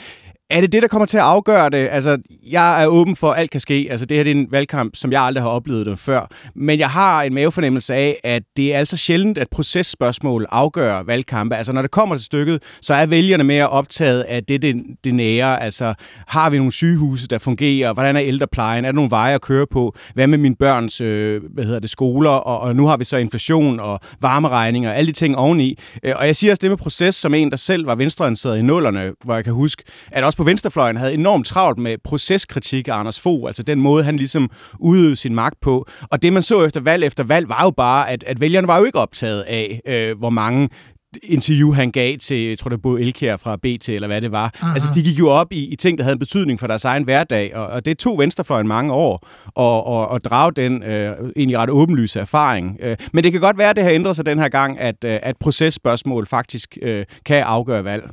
er 0.54 0.60
det 0.60 0.72
det, 0.72 0.82
der 0.82 0.88
kommer 0.88 1.06
til 1.06 1.16
at 1.16 1.22
afgøre 1.22 1.70
det? 1.70 1.88
Altså, 1.90 2.18
jeg 2.50 2.82
er 2.82 2.86
åben 2.86 3.16
for, 3.16 3.30
at 3.30 3.40
alt 3.40 3.50
kan 3.50 3.60
ske. 3.60 3.88
Altså, 3.90 4.06
det 4.06 4.16
her 4.16 4.24
det 4.24 4.30
er 4.30 4.34
en 4.34 4.46
valgkamp, 4.50 4.96
som 4.96 5.12
jeg 5.12 5.22
aldrig 5.22 5.42
har 5.42 5.50
oplevet 5.50 5.86
det 5.86 5.98
før. 5.98 6.30
Men 6.54 6.78
jeg 6.78 6.90
har 6.90 7.22
en 7.22 7.34
mavefornemmelse 7.34 7.94
af, 7.94 8.20
at 8.24 8.42
det 8.56 8.74
er 8.74 8.78
altså 8.78 8.96
sjældent, 8.96 9.38
at 9.38 9.48
processpørgsmål 9.50 10.46
afgør 10.50 11.02
valgkampe. 11.02 11.56
Altså, 11.56 11.72
når 11.72 11.82
det 11.82 11.90
kommer 11.90 12.16
til 12.16 12.24
stykket, 12.24 12.62
så 12.80 12.94
er 12.94 13.06
vælgerne 13.06 13.44
mere 13.44 13.68
optaget 13.68 14.22
af 14.22 14.44
det, 14.44 14.62
det, 14.62 14.82
det 15.04 15.14
nære. 15.14 15.62
Altså, 15.62 15.94
har 16.26 16.50
vi 16.50 16.56
nogle 16.56 16.72
sygehuse, 16.72 17.28
der 17.28 17.38
fungerer? 17.38 17.92
Hvordan 17.92 18.16
er 18.16 18.22
ældreplejen? 18.22 18.84
Er 18.84 18.88
der 18.88 18.96
nogle 18.96 19.10
veje 19.10 19.34
at 19.34 19.40
køre 19.40 19.66
på? 19.66 19.94
Hvad 20.14 20.26
med 20.26 20.38
mine 20.38 20.56
børns 20.56 21.00
øh, 21.00 21.42
hvad 21.54 21.64
hedder 21.64 21.80
det, 21.80 21.90
skoler? 21.90 22.30
Og, 22.30 22.60
og 22.60 22.76
nu 22.76 22.86
har 22.86 22.96
vi 22.96 23.04
så 23.04 23.16
inflation 23.16 23.80
og 23.80 24.00
varmeregninger 24.20 24.90
og 24.90 24.96
alle 24.96 25.06
de 25.06 25.12
ting 25.12 25.36
oveni. 25.36 25.78
Øh, 26.02 26.12
og 26.16 26.26
jeg 26.26 26.36
siger 26.36 26.52
også 26.52 26.60
det 26.62 26.70
med 26.70 26.78
proces, 26.78 27.14
som 27.14 27.34
en, 27.34 27.50
der 27.50 27.56
selv 27.56 27.86
var 27.86 27.94
venstreorienteret 27.94 28.58
i 28.58 28.62
nullerne, 28.62 29.12
hvor 29.24 29.34
jeg 29.34 29.44
kan 29.44 29.52
huske, 29.52 29.82
at 30.10 30.24
også 30.24 30.36
på 30.36 30.43
venstrefløjen 30.46 30.96
havde 30.96 31.14
enormt 31.14 31.46
travlt 31.46 31.78
med 31.78 31.96
proceskritik 32.04 32.88
af 32.88 32.92
Anders 32.92 33.20
Fogh, 33.20 33.46
altså 33.46 33.62
den 33.62 33.80
måde, 33.80 34.04
han 34.04 34.16
ligesom 34.16 34.50
udøvede 34.78 35.16
sin 35.16 35.34
magt 35.34 35.60
på. 35.60 35.86
Og 36.10 36.22
det, 36.22 36.32
man 36.32 36.42
så 36.42 36.64
efter 36.64 36.80
valg 36.80 37.04
efter 37.04 37.24
valg, 37.24 37.48
var 37.48 37.62
jo 37.62 37.70
bare, 37.70 38.10
at, 38.10 38.24
at 38.26 38.40
vælgerne 38.40 38.66
var 38.66 38.78
jo 38.78 38.84
ikke 38.84 38.98
optaget 38.98 39.42
af, 39.42 39.80
øh, 39.86 40.18
hvor 40.18 40.30
mange 40.30 40.68
interview, 41.22 41.72
han 41.72 41.90
gav 41.90 42.16
til, 42.18 42.48
jeg 42.48 42.58
tror 42.58 42.68
det 42.68 42.80
var 42.84 42.96
Elkjær 42.96 43.36
fra 43.36 43.56
BT, 43.56 43.88
eller 43.88 44.08
hvad 44.08 44.20
det 44.20 44.32
var. 44.32 44.54
Aha. 44.60 44.72
Altså, 44.72 44.90
de 44.94 45.02
gik 45.02 45.18
jo 45.18 45.28
op 45.28 45.52
i, 45.52 45.66
i 45.66 45.76
ting, 45.76 45.98
der 45.98 46.04
havde 46.04 46.12
en 46.12 46.18
betydning 46.18 46.60
for 46.60 46.66
deres 46.66 46.84
egen 46.84 47.04
hverdag, 47.04 47.56
og, 47.56 47.66
og 47.66 47.84
det 47.84 47.98
tog 47.98 48.18
Venstrefløjen 48.18 48.68
mange 48.68 48.92
år 48.92 49.14
at, 49.46 49.86
og, 49.86 50.08
og 50.08 50.24
drage 50.24 50.52
den 50.52 50.82
øh, 50.82 51.12
egentlig 51.36 51.58
ret 51.58 51.70
åbenlyse 51.70 52.20
erfaring. 52.20 52.78
Øh, 52.80 52.96
men 53.12 53.24
det 53.24 53.32
kan 53.32 53.40
godt 53.40 53.58
være, 53.58 53.70
at 53.70 53.76
det 53.76 53.84
har 53.84 53.90
ændret 53.90 54.16
sig 54.16 54.26
den 54.26 54.38
her 54.38 54.48
gang, 54.48 54.78
at, 54.78 55.04
øh, 55.04 55.18
at 55.22 55.36
processpørgsmål 55.40 56.26
faktisk 56.26 56.78
øh, 56.82 57.04
kan 57.24 57.42
afgøre 57.42 57.84
valg. 57.84 58.10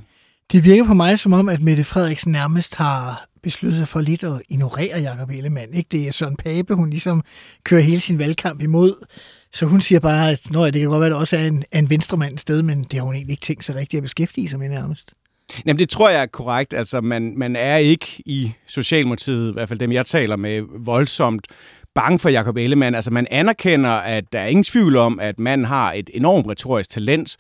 Det 0.52 0.64
virker 0.64 0.84
på 0.84 0.94
mig 0.94 1.20
som 1.20 1.34
om, 1.34 1.50
at 1.50 1.62
Mette 1.62 1.84
Frederiksen 1.84 2.32
nærmest 2.32 2.76
har 2.76 3.28
besluttet 3.44 3.78
sig 3.80 3.88
for 3.88 4.02
lidt 4.02 4.24
at 4.24 4.42
ignorere 4.50 5.00
Jacob 5.00 5.30
Ellemann. 5.30 5.74
Ikke? 5.74 5.88
Det 5.92 6.08
er 6.08 6.12
Søren 6.12 6.36
Pape, 6.36 6.74
hun 6.74 6.90
ligesom 6.90 7.24
kører 7.64 7.82
hele 7.82 8.00
sin 8.00 8.20
valgkamp 8.20 8.62
imod. 8.62 9.06
Så 9.54 9.66
hun 9.66 9.82
siger 9.82 10.00
bare, 10.00 10.32
at 10.32 10.52
Nå, 10.52 10.66
det 10.66 10.74
kan 10.74 10.90
godt 10.90 11.00
være, 11.00 11.08
at 11.08 11.12
det 11.12 11.20
også 11.20 11.38
er 11.38 11.48
en, 11.48 11.64
en 11.74 11.90
venstremand 11.90 12.38
sted, 12.38 12.64
men 12.64 12.84
det 12.84 12.94
har 12.94 13.06
hun 13.06 13.16
egentlig 13.16 13.34
ikke 13.34 13.42
tænkt 13.42 13.66
sig 13.66 13.76
rigtigt 13.76 13.98
at 13.98 14.04
beskæftige 14.04 14.50
sig 14.50 14.60
med 14.60 14.70
nærmest. 14.70 15.14
Jamen, 15.66 15.80
det 15.80 15.90
tror 15.90 16.10
jeg 16.10 16.22
er 16.22 16.26
korrekt. 16.26 16.74
Altså, 16.74 17.02
man, 17.02 17.34
man 17.38 17.56
er 17.56 17.78
ikke 17.78 18.06
i 18.26 18.54
Socialdemokratiet, 18.68 19.50
i 19.50 19.54
hvert 19.54 19.68
fald 19.68 19.80
dem, 19.80 19.92
jeg 19.92 20.06
taler 20.06 20.36
med, 20.36 20.62
voldsomt 20.80 21.48
bange 21.96 22.20
for 22.20 22.30
Jacob 22.30 22.58
Ellemann. 22.58 22.96
Altså, 22.96 23.12
man 23.12 23.28
anerkender, 23.32 23.92
at 23.92 24.34
der 24.34 24.40
er 24.40 24.48
ingen 24.48 24.64
tvivl 24.64 24.98
om, 24.98 25.20
at 25.20 25.40
man 25.40 25.66
har 25.66 25.94
et 25.94 26.10
enormt 26.14 26.48
retorisk 26.48 26.90
talent, 26.90 27.38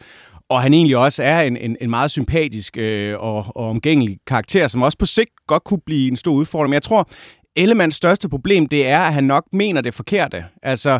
og 0.51 0.61
han 0.61 0.73
egentlig 0.73 0.97
også 0.97 1.23
er 1.23 1.41
en, 1.41 1.57
en, 1.57 1.77
en 1.81 1.89
meget 1.89 2.11
sympatisk 2.11 2.77
øh, 2.77 3.19
og, 3.19 3.45
og 3.55 3.69
omgængelig 3.69 4.17
karakter, 4.27 4.67
som 4.67 4.81
også 4.81 4.97
på 4.97 5.05
sigt 5.05 5.29
godt 5.47 5.63
kunne 5.63 5.81
blive 5.85 6.07
en 6.07 6.15
stor 6.15 6.31
udfordring. 6.31 6.69
Men 6.69 6.73
jeg 6.73 6.83
tror, 6.83 7.09
Ellemands 7.55 7.95
største 7.95 8.29
problem, 8.29 8.65
det 8.65 8.87
er, 8.87 8.99
at 8.99 9.13
han 9.13 9.23
nok 9.23 9.43
mener 9.53 9.81
det 9.81 9.93
forkerte. 9.93 10.45
Altså, 10.63 10.99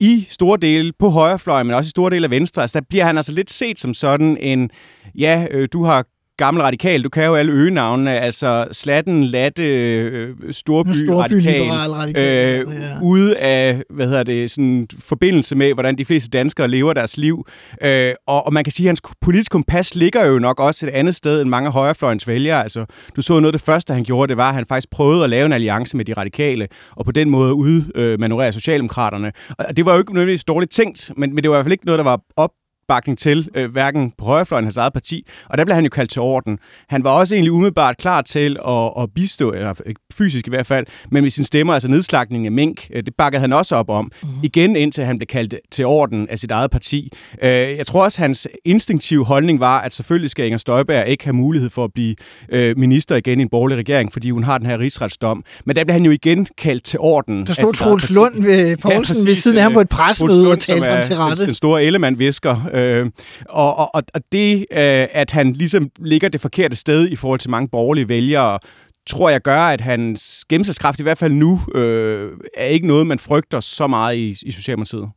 i 0.00 0.26
store 0.28 0.58
dele 0.62 0.92
på 0.98 1.08
højrefløjen, 1.08 1.66
men 1.66 1.76
også 1.76 1.88
i 1.88 1.90
store 1.90 2.10
dele 2.10 2.24
af 2.24 2.30
venstre, 2.30 2.62
altså 2.62 2.80
der 2.80 2.86
bliver 2.88 3.04
han 3.04 3.16
altså 3.16 3.32
lidt 3.32 3.50
set 3.50 3.80
som 3.80 3.94
sådan 3.94 4.36
en, 4.40 4.70
ja, 5.14 5.46
øh, 5.50 5.68
du 5.72 5.84
har 5.84 6.04
gammel 6.36 6.62
radikal. 6.62 7.04
Du 7.04 7.08
kan 7.08 7.24
jo 7.24 7.34
alle 7.34 7.52
øgenavnene, 7.52 8.20
altså 8.20 8.68
Slatten, 8.72 9.24
Latte, 9.24 9.96
øh, 9.96 10.36
Storby, 10.50 10.92
Storby 10.92 11.22
radikal, 11.22 11.62
radikal 11.70 12.66
øh, 12.68 12.82
ja. 12.82 13.00
ude 13.02 13.38
af, 13.38 13.82
hvad 13.90 14.06
hedder 14.06 14.22
det, 14.22 14.50
sådan 14.50 14.88
forbindelse 14.98 15.56
med, 15.56 15.74
hvordan 15.74 15.98
de 15.98 16.04
fleste 16.04 16.30
danskere 16.30 16.68
lever 16.68 16.92
deres 16.92 17.16
liv. 17.16 17.46
Øh, 17.82 18.14
og, 18.26 18.46
og 18.46 18.52
man 18.52 18.64
kan 18.64 18.72
sige, 18.72 18.86
at 18.86 18.88
hans 18.88 19.00
politiske 19.20 19.52
kompas 19.52 19.94
ligger 19.94 20.26
jo 20.26 20.38
nok 20.38 20.60
også 20.60 20.86
et 20.86 20.90
andet 20.90 21.14
sted 21.14 21.40
end 21.40 21.48
mange 21.48 21.70
højrefløjens 21.70 22.28
vælgere. 22.28 22.62
Altså, 22.62 22.84
du 23.16 23.22
så 23.22 23.32
noget 23.32 23.46
af 23.46 23.52
det 23.52 23.60
første, 23.60 23.94
han 23.94 24.04
gjorde, 24.04 24.28
det 24.28 24.36
var, 24.36 24.48
at 24.48 24.54
han 24.54 24.66
faktisk 24.68 24.90
prøvede 24.90 25.24
at 25.24 25.30
lave 25.30 25.46
en 25.46 25.52
alliance 25.52 25.96
med 25.96 26.04
de 26.04 26.12
radikale, 26.12 26.68
og 26.96 27.04
på 27.04 27.12
den 27.12 27.30
måde 27.30 27.54
udmanøvrere 27.54 28.46
øh, 28.46 28.52
Socialdemokraterne. 28.52 29.32
Og 29.58 29.76
det 29.76 29.86
var 29.86 29.92
jo 29.92 29.98
ikke 29.98 30.14
nødvendigvis 30.14 30.44
dårligt 30.44 30.72
tænkt, 30.72 31.10
men, 31.16 31.34
men 31.34 31.44
det 31.44 31.50
var 31.50 31.56
i 31.56 31.58
hvert 31.58 31.64
fald 31.64 31.72
ikke 31.72 31.86
noget, 31.86 31.98
der 31.98 32.04
var 32.04 32.20
op 32.36 32.50
opbakning 32.88 33.18
til, 33.18 33.48
øh, 33.54 33.72
hverken 33.72 34.12
på 34.18 34.24
højrefløjen 34.24 34.64
hans 34.64 34.76
eget 34.76 34.92
parti, 34.92 35.26
og 35.48 35.58
der 35.58 35.64
blev 35.64 35.74
han 35.74 35.84
jo 35.84 35.90
kaldt 35.90 36.10
til 36.10 36.22
orden. 36.22 36.58
Han 36.88 37.04
var 37.04 37.10
også 37.10 37.34
egentlig 37.34 37.52
umiddelbart 37.52 37.96
klar 37.96 38.22
til 38.22 38.58
at, 38.68 38.92
at 39.02 39.08
bistå, 39.14 39.52
eller 39.52 39.74
fysisk 40.14 40.46
i 40.46 40.50
hvert 40.50 40.66
fald, 40.66 40.86
men 41.10 41.22
med 41.22 41.30
sin 41.30 41.44
stemmer, 41.44 41.72
altså 41.74 41.88
nedslagningen 41.88 42.46
af 42.46 42.52
mink, 42.52 42.86
øh, 42.94 43.02
det 43.02 43.14
bakkede 43.18 43.40
han 43.40 43.52
også 43.52 43.76
op 43.76 43.90
om, 43.90 44.04
mm-hmm. 44.22 44.38
igen 44.42 44.76
indtil 44.76 45.04
han 45.04 45.18
blev 45.18 45.26
kaldt 45.26 45.54
til 45.70 45.86
orden 45.86 46.28
af 46.28 46.38
sit 46.38 46.50
eget 46.50 46.70
parti. 46.70 47.12
Øh, 47.42 47.50
jeg 47.50 47.86
tror 47.86 48.04
også, 48.04 48.22
hans 48.22 48.48
instinktive 48.64 49.24
holdning 49.24 49.60
var, 49.60 49.80
at 49.80 49.94
selvfølgelig 49.94 50.30
skal 50.30 50.44
Inger 50.44 50.58
Støjberg 50.58 51.08
ikke 51.08 51.24
have 51.24 51.34
mulighed 51.34 51.70
for 51.70 51.84
at 51.84 51.90
blive 51.94 52.14
øh, 52.48 52.78
minister 52.78 53.16
igen 53.16 53.38
i 53.38 53.42
en 53.42 53.48
borgerlig 53.48 53.78
regering, 53.78 54.12
fordi 54.12 54.30
hun 54.30 54.44
har 54.44 54.58
den 54.58 54.66
her 54.66 54.78
rigsretsdom. 54.78 55.44
Men 55.66 55.76
der 55.76 55.84
blev 55.84 55.92
han 55.92 56.04
jo 56.04 56.10
igen 56.10 56.46
kaldt 56.58 56.84
til 56.84 56.98
orden. 56.98 57.46
Der 57.46 57.52
stod 57.52 57.72
Troels 57.72 58.10
Lund 58.10 58.42
ved 58.42 58.76
Poulsen 58.76 59.16
ja, 59.24 59.30
ved 59.30 59.36
siden 59.36 59.56
af 59.56 59.62
ham 59.62 59.72
på 59.72 59.80
et 59.80 59.88
presmøde 59.88 60.50
og 60.50 60.58
talte 60.58 60.86
ham 60.86 61.04
til 61.04 61.16
rette. 61.16 61.46
Den 61.46 61.54
store 61.54 61.84
Ellemann-visker, 61.84 62.70
Øh, 62.72 63.10
og, 63.48 63.78
og, 63.78 64.02
og 64.14 64.20
det, 64.32 64.58
øh, 64.58 65.06
at 65.10 65.30
han 65.30 65.52
ligesom 65.52 65.90
ligger 65.98 66.28
det 66.28 66.40
forkerte 66.40 66.76
sted 66.76 67.08
i 67.08 67.16
forhold 67.16 67.40
til 67.40 67.50
mange 67.50 67.68
borgerlige 67.68 68.08
vælgere, 68.08 68.58
tror 69.06 69.30
jeg 69.30 69.40
gør, 69.40 69.60
at 69.60 69.80
hans 69.80 70.44
gennemslagskraft 70.48 71.00
i 71.00 71.02
hvert 71.02 71.18
fald 71.18 71.32
nu 71.32 71.60
øh, 71.74 72.30
er 72.56 72.66
ikke 72.66 72.86
noget, 72.86 73.06
man 73.06 73.18
frygter 73.18 73.60
så 73.60 73.86
meget 73.86 74.16
i, 74.16 74.36
i 74.42 74.50
Socialdemokratiet. 74.50 75.10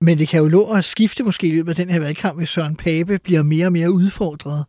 Men 0.00 0.18
det 0.18 0.28
kan 0.28 0.40
jo 0.40 0.48
lå 0.48 0.64
at 0.64 0.84
skifte 0.84 1.24
måske 1.24 1.46
i 1.46 1.50
løbet 1.50 1.70
af 1.70 1.76
den 1.76 1.90
her 1.90 2.00
valgkamp, 2.00 2.38
hvis 2.38 2.48
Søren 2.48 2.76
Pape 2.76 3.18
bliver 3.18 3.42
mere 3.42 3.66
og 3.66 3.72
mere 3.72 3.92
udfordret. 3.92 4.64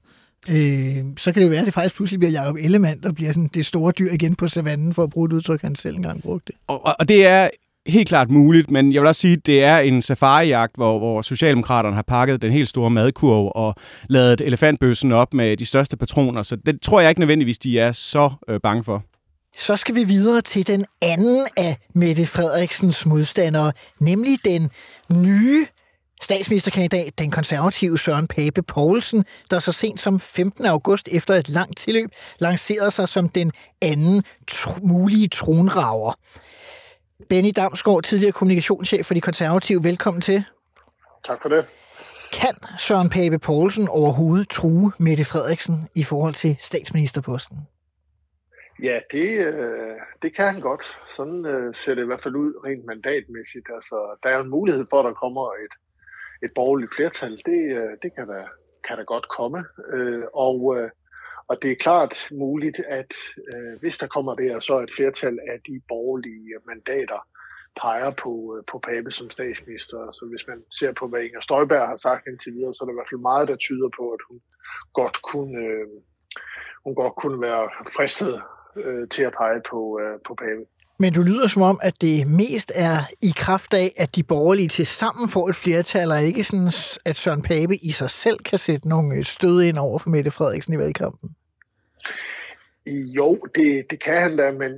Øh, 0.49 1.03
så 1.17 1.31
kan 1.31 1.41
det 1.41 1.45
jo 1.45 1.49
være, 1.49 1.59
at 1.59 1.65
det 1.65 1.73
faktisk 1.73 1.95
pludselig 1.95 2.19
bliver 2.19 2.31
Jacob 2.31 2.55
Ellemann, 2.59 3.03
der 3.03 3.11
bliver 3.11 3.31
sådan 3.31 3.49
det 3.53 3.65
store 3.65 3.91
dyr 3.91 4.11
igen 4.11 4.35
på 4.35 4.47
savannen, 4.47 4.93
for 4.93 5.03
at 5.03 5.09
bruge 5.09 5.25
et 5.25 5.33
udtryk, 5.33 5.61
han 5.61 5.75
selv 5.75 5.95
engang 5.95 6.21
brugte. 6.21 6.53
Og, 6.67 6.95
og 6.99 7.07
det 7.09 7.25
er 7.25 7.49
helt 7.89 8.07
klart 8.07 8.31
muligt, 8.31 8.71
men 8.71 8.93
jeg 8.93 9.01
vil 9.01 9.07
også 9.07 9.21
sige, 9.21 9.33
at 9.33 9.45
det 9.45 9.63
er 9.63 9.77
en 9.77 10.01
safarijagt, 10.01 10.75
hvor, 10.75 10.99
hvor 10.99 11.21
Socialdemokraterne 11.21 11.95
har 11.95 12.01
pakket 12.07 12.41
den 12.41 12.51
helt 12.51 12.69
store 12.69 12.89
madkurv 12.89 13.51
og 13.55 13.75
lavet 14.09 14.41
elefantbøssen 14.41 15.11
op 15.11 15.33
med 15.33 15.57
de 15.57 15.65
største 15.65 15.97
patroner, 15.97 16.41
så 16.41 16.55
det 16.55 16.81
tror 16.81 16.99
jeg 16.99 17.09
ikke 17.09 17.21
nødvendigvis, 17.21 17.57
de 17.57 17.79
er 17.79 17.91
så 17.91 18.31
øh, 18.49 18.59
bange 18.63 18.83
for. 18.83 19.03
Så 19.57 19.75
skal 19.75 19.95
vi 19.95 20.03
videre 20.03 20.41
til 20.41 20.67
den 20.67 20.85
anden 21.01 21.47
af 21.57 21.77
Mette 21.95 22.25
Frederiksens 22.25 23.05
modstandere, 23.05 23.71
nemlig 23.99 24.37
den 24.45 24.69
nye 25.11 25.65
statsministerkandidat, 26.21 27.19
den 27.19 27.31
konservative 27.31 27.99
Søren 27.99 28.27
Pape 28.27 28.61
Poulsen, 28.63 29.25
der 29.51 29.59
så 29.59 29.71
sent 29.71 29.99
som 29.99 30.19
15. 30.19 30.65
august 30.65 31.09
efter 31.11 31.33
et 31.33 31.49
langt 31.49 31.77
tilløb 31.77 32.09
lancerede 32.39 32.91
sig 32.91 33.07
som 33.07 33.29
den 33.29 33.51
anden 33.81 34.23
tr- 34.51 34.87
mulige 34.87 35.27
tronraver. 35.27 36.13
Benny 37.27 37.51
Damsgaard, 37.55 38.03
tidligere 38.03 38.31
kommunikationschef 38.31 39.05
for 39.05 39.13
de 39.13 39.21
konservative. 39.21 39.83
Velkommen 39.83 40.21
til. 40.21 40.43
Tak 41.25 41.41
for 41.41 41.49
det. 41.49 41.67
Kan 42.33 42.55
Søren 42.77 43.09
Pape 43.09 43.39
Poulsen 43.39 43.87
overhovedet 43.87 44.49
true 44.49 44.91
Mette 44.99 45.25
Frederiksen 45.25 45.87
i 45.95 46.03
forhold 46.03 46.33
til 46.33 46.55
statsministerposten? 46.59 47.57
Ja, 48.83 48.99
det, 49.11 49.29
øh, 49.47 49.95
det 50.21 50.35
kan 50.35 50.45
han 50.45 50.61
godt. 50.61 50.97
Sådan 51.15 51.45
øh, 51.45 51.75
ser 51.75 51.95
det 51.95 52.03
i 52.03 52.05
hvert 52.05 52.23
fald 52.23 52.35
ud 52.35 52.53
rent 52.65 52.85
mandatmæssigt. 52.85 53.67
Altså, 53.75 54.17
der 54.23 54.29
er 54.29 54.39
en 54.39 54.49
mulighed 54.49 54.85
for, 54.89 54.99
at 54.99 55.05
der 55.05 55.13
kommer 55.13 55.45
et, 55.65 55.73
et 56.45 56.51
borgerligt 56.55 56.95
flertal. 56.95 57.31
Det, 57.45 57.61
øh, 57.77 57.91
det 58.03 58.15
kan, 58.15 58.27
der, 58.27 58.43
kan 58.87 58.97
der 58.97 59.03
godt 59.03 59.27
komme. 59.37 59.65
Øh, 59.93 60.23
og 60.33 60.77
øh, 60.77 60.89
og 61.49 61.55
det 61.61 61.71
er 61.71 61.75
klart 61.75 62.15
muligt, 62.31 62.79
at 62.87 63.13
øh, 63.51 63.79
hvis 63.79 63.97
der 63.97 64.07
kommer 64.07 64.35
der, 64.35 64.59
så 64.59 64.79
et 64.79 64.93
flertal 64.95 65.39
af 65.51 65.57
de 65.67 65.81
borgerlige 65.87 66.53
mandater 66.65 67.21
peger 67.81 68.11
på, 68.23 68.31
øh, 68.55 68.63
på 68.71 68.79
Pape 68.87 69.11
som 69.11 69.29
statsminister. 69.29 69.97
Så 70.17 70.23
hvis 70.31 70.47
man 70.47 70.59
ser 70.79 70.91
på, 70.99 71.07
hvad 71.07 71.21
Inger 71.21 71.41
Støjberg 71.41 71.87
har 71.87 71.97
sagt 71.97 72.27
indtil 72.27 72.53
videre, 72.53 72.73
så 72.73 72.79
er 72.81 72.85
der 72.85 72.93
i 72.93 72.99
hvert 72.99 73.11
fald 73.11 73.27
meget, 73.31 73.47
der 73.47 73.55
tyder 73.55 73.89
på, 73.99 74.03
at 74.15 74.21
hun 74.27 74.37
godt 74.93 75.17
kunne, 75.29 75.57
øh, 75.67 75.87
hun 76.85 76.95
godt 76.95 77.15
kunne 77.21 77.41
være 77.41 77.63
fristet 77.95 78.41
øh, 78.83 79.07
til 79.13 79.23
at 79.29 79.33
pege 79.41 79.61
på, 79.71 79.79
øh, 80.01 80.15
på 80.27 80.33
Pape. 80.41 80.63
Men 81.01 81.13
du 81.13 81.21
lyder 81.21 81.47
som 81.47 81.61
om, 81.61 81.79
at 81.81 82.01
det 82.01 82.27
mest 82.27 82.71
er 82.75 82.97
i 83.21 83.31
kraft 83.35 83.73
af, 83.73 83.93
at 83.97 84.15
de 84.15 84.23
borgerlige 84.23 84.67
til 84.67 84.87
sammen 84.87 85.29
får 85.29 85.49
et 85.49 85.55
flertal, 85.55 86.11
og 86.11 86.23
ikke 86.23 86.43
sådan, 86.43 86.71
at 87.05 87.15
Søren 87.15 87.41
Pape 87.41 87.75
i 87.75 87.91
sig 87.91 88.09
selv 88.09 88.39
kan 88.39 88.57
sætte 88.57 88.89
nogle 88.89 89.15
øh, 89.15 89.23
stød 89.23 89.61
ind 89.61 89.77
over 89.77 89.99
for 89.99 90.09
Mette 90.09 90.31
Frederiksen 90.31 90.73
i 90.73 90.77
valgkampen. 90.77 91.29
Jo, 92.87 93.35
det, 93.55 93.85
det 93.89 94.03
kan 94.03 94.21
han 94.21 94.37
da, 94.37 94.51
men, 94.51 94.73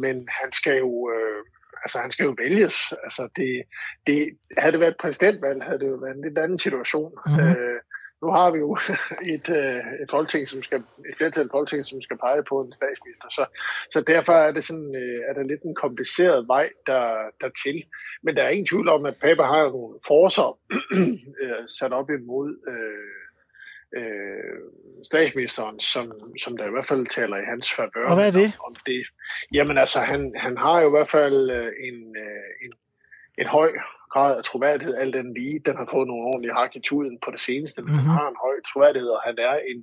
men 0.00 0.28
han 0.28 0.52
skal 0.52 0.78
jo... 0.78 1.10
Øh, 1.14 1.44
altså 1.82 1.98
han 1.98 2.10
skal 2.10 2.24
jo 2.24 2.34
vælges. 2.38 2.76
Altså 3.04 3.28
det, 3.36 3.62
det, 4.06 4.38
havde 4.58 4.72
det 4.72 4.80
været 4.80 4.90
et 4.90 5.02
præsidentvalg, 5.02 5.62
havde 5.62 5.78
det 5.78 5.86
jo 5.86 5.94
været 5.94 6.16
en 6.16 6.24
lidt 6.24 6.38
anden 6.38 6.58
situation. 6.58 7.12
Mm-hmm. 7.26 7.50
Øh, 7.50 7.80
nu 8.22 8.28
har 8.30 8.50
vi 8.50 8.58
jo 8.58 8.70
et, 9.34 9.48
øh, 9.60 9.82
et 10.02 10.10
folketing, 10.10 10.48
som 10.48 10.62
skal, 10.62 10.78
et 11.10 11.16
flertal 11.16 11.48
folketing, 11.50 11.84
som 11.84 12.02
skal 12.02 12.18
pege 12.18 12.42
på 12.48 12.56
en 12.60 12.72
statsminister, 12.72 13.28
så, 13.30 13.44
så 13.92 14.00
derfor 14.00 14.32
er 14.32 14.52
det 14.52 14.64
sådan, 14.64 14.92
øh, 15.02 15.20
er 15.28 15.32
det 15.34 15.50
lidt 15.50 15.62
en 15.62 15.74
kompliceret 15.74 16.48
vej 16.48 16.68
der, 16.86 17.04
der 17.40 17.50
til. 17.64 17.84
Men 18.22 18.36
der 18.36 18.42
er 18.42 18.48
ingen 18.48 18.66
tvivl 18.66 18.88
om, 18.88 19.06
at 19.06 19.16
Pape 19.22 19.42
har 19.42 19.62
nogle 19.76 19.98
forser 20.06 20.58
øh, 21.42 21.62
sat 21.78 21.92
op 21.92 22.10
imod 22.10 22.50
øh, 22.72 23.25
øh, 23.98 24.56
statsministeren, 25.04 25.80
som, 25.80 26.12
som 26.42 26.56
der 26.56 26.66
i 26.66 26.70
hvert 26.70 26.86
fald 26.86 27.06
taler 27.06 27.36
i 27.36 27.50
hans 27.52 27.72
favør. 27.72 28.06
Og 28.10 28.14
hvad 28.14 28.26
er 28.26 28.36
det? 28.42 28.50
Om, 28.58 28.64
om 28.66 28.74
det. 28.86 29.02
Jamen 29.52 29.78
altså, 29.78 30.00
han, 30.00 30.32
han 30.36 30.56
har 30.56 30.80
jo 30.80 30.88
i 30.88 30.94
hvert 30.96 31.08
fald 31.08 31.50
øh, 31.50 31.70
en, 31.88 31.98
øh, 32.24 32.64
en, 32.64 32.72
en 33.38 33.46
høj 33.46 33.70
grad 34.12 34.38
af 34.38 34.44
troværdighed, 34.44 34.94
alt 34.94 35.14
den 35.14 35.34
lige. 35.34 35.60
Den 35.66 35.76
har 35.76 35.88
fået 35.90 36.06
nogle 36.08 36.26
ordentlige 36.30 36.54
hak 36.54 36.76
i 36.76 36.80
tuden 36.80 37.18
på 37.24 37.30
det 37.30 37.40
seneste, 37.40 37.82
men 37.82 37.90
mm-hmm. 37.90 37.98
han 37.98 38.12
mhm. 38.12 38.18
har 38.18 38.28
en 38.28 38.42
høj 38.46 38.56
troværdighed, 38.68 39.10
og 39.16 39.20
han 39.28 39.36
er 39.38 39.54
en, 39.72 39.80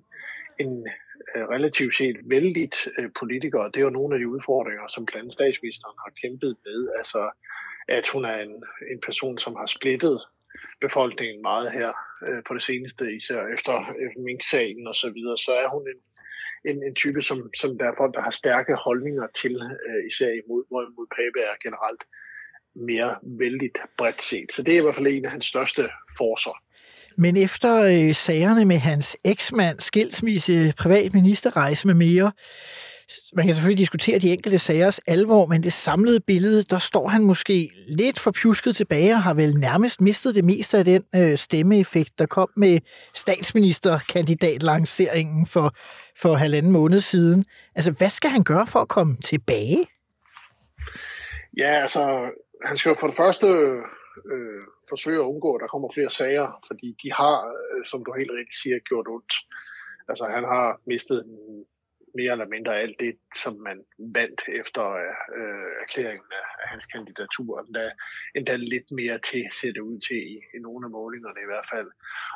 en 0.64 0.88
øh, 1.36 1.44
relativt 1.56 1.96
set 1.96 2.18
vældigt 2.34 2.78
øh, 3.00 3.10
politiker, 3.20 3.60
og 3.64 3.70
det 3.74 3.80
er 3.80 3.88
jo 3.90 3.98
nogle 4.00 4.16
af 4.16 4.20
de 4.20 4.28
udfordringer, 4.36 4.86
som 4.88 5.06
blandt 5.06 5.22
andet 5.22 5.34
statsministeren 5.40 5.98
har 6.04 6.12
kæmpet 6.22 6.52
med. 6.66 6.80
Altså, 7.00 7.22
at 7.88 8.06
hun 8.14 8.26
er 8.26 8.38
en, 8.48 8.54
en 8.94 9.00
person, 9.08 9.38
som 9.38 9.54
har 9.56 9.66
splittet 9.66 10.18
befolkningen 10.82 11.42
meget 11.42 11.72
her 11.72 11.92
øh, 12.28 12.42
på 12.48 12.54
det 12.54 12.64
seneste, 12.64 13.04
især 13.20 13.42
efter, 13.56 13.76
efter 14.06 14.20
Mink-sagen 14.28 14.88
og 14.88 14.96
så 14.96 15.08
videre, 15.18 15.38
så 15.46 15.52
er 15.64 15.68
hun 15.76 15.84
en, 15.94 16.00
en, 16.70 16.78
en 16.88 16.96
type, 16.96 17.22
som, 17.22 17.38
som 17.62 17.78
der 17.80 17.86
er 17.92 17.96
folk, 18.02 18.14
der 18.18 18.24
har 18.28 18.36
stærke 18.42 18.74
holdninger 18.88 19.28
til, 19.42 19.56
øh, 19.88 20.02
især 20.12 20.32
imod, 20.42 20.64
hvorimod 20.70 21.08
Pape 21.18 21.40
er 21.50 21.56
generelt 21.66 22.04
mere 22.76 23.12
vældigt 23.42 23.78
bredt 23.98 24.22
set. 24.22 24.50
Så 24.56 24.64
det 24.64 24.74
er 24.74 24.80
i 24.80 24.82
hvert 24.82 24.96
fald 24.96 25.08
en 25.08 25.26
af 25.26 25.32
hans 25.32 25.46
største 25.46 25.84
forser. 26.18 26.56
Men 27.18 27.38
efter 27.38 27.74
øh, 27.84 28.16
sagerne 28.16 28.66
med 28.66 28.78
hans 28.78 29.18
eksmand, 29.26 29.80
skilsmisse, 29.80 30.74
privat 30.80 31.14
ministerrejse 31.14 31.88
med 31.88 31.96
mere, 31.96 32.32
man 33.34 33.46
kan 33.46 33.56
selvfølgelig 33.56 33.80
diskutere 33.80 34.20
de 34.20 34.32
enkelte 34.32 34.60
sagers 34.60 35.00
alvor, 35.00 35.46
men 35.46 35.64
det 35.64 35.74
samlede 35.74 36.20
billede, 36.20 36.64
der 36.64 36.80
står 36.80 37.08
han 37.08 37.24
måske 37.24 37.72
lidt 37.88 38.20
for 38.20 38.32
pjusket 38.32 38.76
tilbage 38.76 39.14
og 39.14 39.24
har 39.24 39.34
vel 39.34 39.60
nærmest 39.60 40.02
mistet 40.02 40.36
det 40.36 40.46
meste 40.46 40.78
af 40.78 40.86
den 40.86 41.04
øh, 41.16 41.38
stemmeeffekt, 41.38 42.20
der 42.20 42.26
kom 42.26 42.50
med 42.58 42.80
statsministerkandidatlanceringen 43.14 45.48
for, 45.48 45.76
for 46.22 46.34
halvanden 46.34 46.72
måned 46.72 47.00
siden. 47.00 47.46
Altså, 47.76 47.92
hvad 47.92 48.10
skal 48.10 48.30
han 48.30 48.44
gøre 48.44 48.68
for 48.68 48.80
at 48.80 48.88
komme 48.88 49.18
tilbage? 49.24 49.88
Ja, 51.58 51.82
altså, 51.82 52.30
han 52.66 52.78
skal 52.78 52.90
jo 52.90 52.96
for 53.00 53.08
det 53.08 53.16
første 53.16 53.48
øh, 54.32 54.62
forsøge 54.90 55.20
at 55.20 55.30
undgå, 55.32 55.56
at 55.56 55.62
der 55.62 55.68
kommer 55.68 55.90
flere 55.94 56.10
sager, 56.10 56.60
fordi 56.68 56.96
de 57.04 57.14
har, 57.14 57.38
øh, 57.48 57.86
som 57.86 58.06
du 58.06 58.14
helt 58.18 58.32
rigtigt 58.32 58.62
siger, 58.62 58.80
gjort 58.90 59.08
ondt. 59.16 59.34
Altså, 60.10 60.26
han 60.36 60.44
har 60.44 60.80
mistet 60.88 61.26
mere 62.20 62.32
eller 62.32 62.54
mindre 62.56 62.80
alt 62.84 62.98
det, 63.00 63.14
som 63.44 63.54
man 63.68 63.78
vandt 64.18 64.42
efter 64.60 64.84
øh, 65.38 65.72
erklæringen 65.84 66.30
af, 66.42 66.48
af 66.62 66.68
hans 66.74 66.86
kandidatur. 66.86 67.62
Endda, 67.62 67.92
endda 68.36 68.56
lidt 68.56 68.92
mere 68.92 69.20
til, 69.30 69.44
ser 69.60 69.72
det 69.74 69.84
ud 69.92 70.00
til 70.08 70.18
i, 70.34 70.38
i 70.56 70.60
nogle 70.66 70.86
af 70.86 70.92
målingerne 70.92 71.40
i 71.46 71.50
hvert 71.52 71.68
fald. 71.74 71.90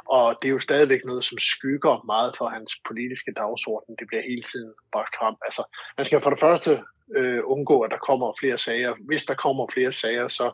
Og 0.06 0.26
det 0.40 0.48
er 0.48 0.56
jo 0.58 0.60
stadigvæk 0.60 1.06
noget, 1.06 1.24
som 1.24 1.38
skygger 1.38 2.06
meget 2.06 2.32
for 2.38 2.48
hans 2.56 2.72
politiske 2.90 3.32
dagsorden. 3.32 3.96
Det 4.00 4.08
bliver 4.08 4.24
hele 4.32 4.46
tiden 4.52 4.74
bragt 4.92 5.16
frem. 5.20 5.36
Altså, 5.48 5.64
man 5.98 6.06
skal 6.06 6.22
for 6.22 6.30
det 6.30 6.40
første 6.40 6.72
øh, 7.18 7.42
undgå, 7.44 7.82
at 7.82 7.92
der 7.92 8.06
kommer 8.10 8.34
flere 8.40 8.58
sager. 8.58 8.94
Hvis 9.10 9.24
der 9.26 9.36
kommer 9.36 9.66
flere 9.74 9.94
sager, 9.94 10.28
så 10.28 10.52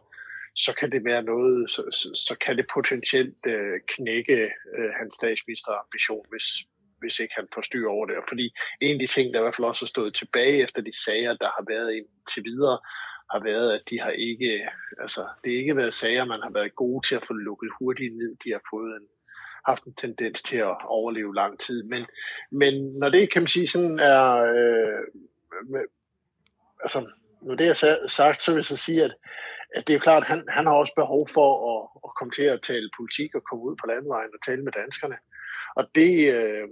så 0.56 0.76
kan 0.80 0.92
det 0.92 1.06
være 1.06 1.24
noget, 1.24 1.72
så, 1.72 1.82
så, 1.92 2.08
så 2.28 2.36
kan 2.46 2.56
det 2.58 2.66
potentielt 2.74 3.38
øh, 3.48 3.80
knække 3.88 4.40
øh, 4.78 4.92
hans 5.00 5.14
statsministerambition, 5.16 6.26
hvis, 6.30 6.48
hvis 7.04 7.20
ikke 7.20 7.36
han 7.38 7.48
får 7.54 7.62
styr 7.62 7.88
over 7.96 8.06
det. 8.06 8.16
Fordi 8.32 8.46
en 8.82 8.96
af 8.96 9.00
de 9.00 9.14
ting, 9.14 9.34
der 9.34 9.40
i 9.40 9.44
hvert 9.44 9.56
fald 9.56 9.72
også 9.72 9.86
har 9.86 9.94
stået 9.96 10.14
tilbage 10.16 10.64
efter 10.66 10.82
de 10.82 11.04
sager, 11.06 11.34
der 11.44 11.50
har 11.58 11.66
været 11.74 11.90
indtil 11.98 12.44
videre, 12.52 12.78
har 13.34 13.42
været, 13.44 13.70
at 13.78 13.84
de 13.90 14.00
har 14.00 14.14
ikke, 14.30 14.70
altså, 15.02 15.22
det 15.44 15.52
har 15.52 15.60
ikke 15.60 15.76
været 15.76 15.94
sager, 15.94 16.26
man 16.26 16.42
har 16.44 16.52
været 16.54 16.76
gode 16.76 17.08
til 17.08 17.16
at 17.16 17.26
få 17.26 17.34
lukket 17.34 17.70
hurtigt 17.80 18.18
ned. 18.18 18.36
De 18.44 18.52
har 18.52 18.62
fået 18.74 18.92
en, 19.00 19.08
haft 19.70 19.84
en 19.84 19.94
tendens 19.94 20.42
til 20.42 20.58
at 20.58 20.76
overleve 20.86 21.36
lang 21.36 21.60
tid. 21.60 21.84
Men, 21.84 22.06
men 22.52 22.74
når 23.00 23.10
det, 23.10 23.32
kan 23.32 23.42
man 23.42 23.48
sige, 23.48 23.68
sådan 23.68 24.00
er, 24.00 24.24
øh, 24.36 25.02
med, 25.72 25.84
altså, 26.84 27.00
når 27.42 27.56
det 27.56 27.68
er 27.68 28.08
sagt, 28.08 28.44
så 28.44 28.52
vil 28.52 28.58
jeg 28.58 28.66
så 28.66 28.78
sige, 28.78 29.04
at, 29.04 29.16
at 29.76 29.88
det 29.88 29.96
er 29.96 30.00
klart, 30.00 30.24
at 30.24 30.30
han, 30.30 30.44
han 30.50 30.66
har 30.66 30.74
også 30.74 30.94
behov 30.96 31.28
for 31.28 31.50
at, 31.74 31.82
at 32.06 32.12
komme 32.18 32.32
til 32.32 32.44
at 32.44 32.62
tale 32.62 32.90
politik 32.98 33.36
og 33.36 33.44
komme 33.50 33.64
ud 33.64 33.76
på 33.76 33.88
landvejen 33.88 34.36
og 34.36 34.42
tale 34.46 34.64
med 34.64 34.72
danskerne. 34.72 35.18
Og 35.76 35.84
det, 35.96 36.34
øh, 36.34 36.68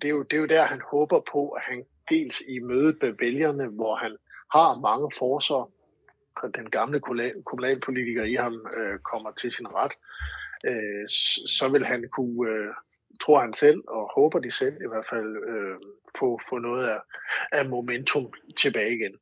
det, 0.00 0.04
er 0.04 0.14
jo, 0.16 0.22
det 0.22 0.36
er 0.36 0.40
jo 0.40 0.46
der, 0.46 0.64
han 0.64 0.80
håber 0.90 1.20
på, 1.32 1.48
at 1.48 1.62
han 1.64 1.84
dels 2.10 2.40
i 2.48 2.58
mødet 2.58 2.96
med 3.02 3.12
vælgerne, 3.20 3.66
hvor 3.66 3.94
han 3.94 4.16
har 4.52 4.80
mange 4.80 5.10
forser, 5.18 5.70
og 6.42 6.48
den 6.56 6.70
gamle 6.70 7.00
kommunalpolitiker 7.44 8.24
i 8.24 8.34
ham 8.34 8.54
øh, 8.76 8.98
kommer 9.10 9.30
til 9.30 9.52
sin 9.52 9.66
ret, 9.68 9.92
øh, 10.64 11.08
så 11.58 11.68
vil 11.72 11.84
han 11.84 12.04
kunne, 12.16 12.50
øh, 12.50 12.68
tror 13.20 13.40
han 13.40 13.54
selv, 13.54 13.80
og 13.88 14.10
håber 14.14 14.38
de 14.38 14.52
selv 14.52 14.74
i 14.74 14.88
hvert 14.88 15.06
fald, 15.10 15.30
øh, 15.50 15.76
få, 16.18 16.40
få 16.48 16.58
noget 16.58 16.88
af, 16.88 17.00
af 17.52 17.68
momentum 17.68 18.30
tilbage 18.56 18.94
igen. 18.98 19.14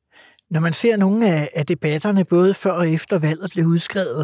Når 0.49 0.59
man 0.59 0.73
ser 0.73 0.97
nogle 0.97 1.27
af, 1.27 1.49
af 1.53 1.65
debatterne, 1.65 2.25
både 2.25 2.53
før 2.53 2.71
og 2.71 2.89
efter 2.89 3.19
valget 3.19 3.51
blev 3.53 3.65
udskrevet, 3.65 4.23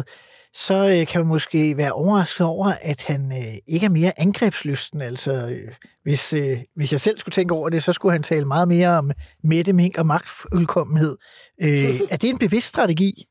så 0.52 0.74
øh, 0.74 1.06
kan 1.06 1.20
man 1.20 1.28
måske 1.28 1.76
være 1.76 1.92
overrasket 1.92 2.46
over, 2.46 2.72
at 2.82 3.04
han 3.04 3.32
øh, 3.32 3.54
ikke 3.66 3.86
er 3.86 3.90
mere 3.90 4.12
angrebslysten. 4.20 5.02
Altså, 5.02 5.32
øh, 5.32 5.72
hvis, 6.02 6.32
øh, 6.32 6.56
hvis 6.76 6.92
jeg 6.92 7.00
selv 7.00 7.18
skulle 7.18 7.32
tænke 7.32 7.54
over 7.54 7.68
det, 7.68 7.82
så 7.82 7.92
skulle 7.92 8.12
han 8.12 8.22
tale 8.22 8.44
meget 8.44 8.68
mere 8.68 8.88
om 8.88 9.10
Mette 9.44 9.72
Mink 9.72 9.98
og 9.98 10.06
magtfuldkommenhed. 10.06 11.16
Øh, 11.62 12.00
er 12.12 12.16
det 12.16 12.30
en 12.30 12.38
bevidst 12.38 12.66
strategi? 12.66 13.28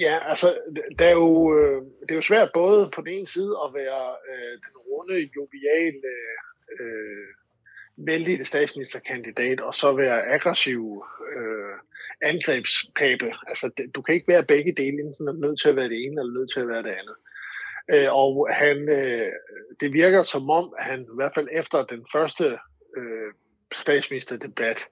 Ja, 0.00 0.18
altså, 0.30 0.58
det 0.98 1.06
er, 1.06 1.16
jo, 1.24 1.58
øh, 1.58 1.82
det 2.02 2.10
er 2.10 2.14
jo 2.14 2.30
svært 2.30 2.50
både 2.54 2.90
på 2.94 3.00
den 3.00 3.12
ene 3.12 3.26
side 3.26 3.52
at 3.64 3.74
være 3.74 4.04
øh, 4.30 4.52
den 4.64 4.76
runde, 4.88 5.16
joviale, 5.36 6.12
øh, 6.80 7.26
vældige 7.96 8.44
statsministerkandidat, 8.44 9.60
og 9.60 9.74
så 9.74 9.92
være 9.92 10.26
aggressiv 10.26 11.04
øh, 11.36 11.74
angrebspape. 12.22 13.32
Altså, 13.46 13.70
det, 13.76 13.94
du 13.94 14.02
kan 14.02 14.14
ikke 14.14 14.28
være 14.28 14.44
begge 14.44 14.72
dele, 14.72 15.00
enten 15.02 15.28
er 15.28 15.32
nødt 15.32 15.60
til 15.60 15.68
at 15.68 15.76
være 15.76 15.88
det 15.88 16.04
ene, 16.04 16.20
eller 16.20 16.38
nødt 16.38 16.52
til 16.52 16.60
at 16.60 16.68
være 16.68 16.82
det 16.82 16.96
andet. 17.00 17.16
Øh, 17.90 18.14
og 18.14 18.48
han, 18.50 18.88
øh, 18.88 19.32
det 19.80 19.92
virker 19.92 20.22
som 20.22 20.50
om, 20.50 20.74
han 20.78 21.00
i 21.00 21.14
hvert 21.14 21.34
fald 21.34 21.48
efter 21.52 21.84
den 21.84 22.06
første 22.12 22.58
øh, 22.96 23.32
statsministerdebat, 23.72 24.88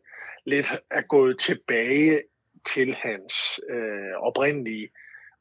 lidt 0.47 0.69
er 0.91 1.01
gået 1.01 1.39
tilbage 1.39 2.23
til 2.75 2.95
hans 2.95 3.61
øh, 3.71 4.15
oprindelige, 4.17 4.89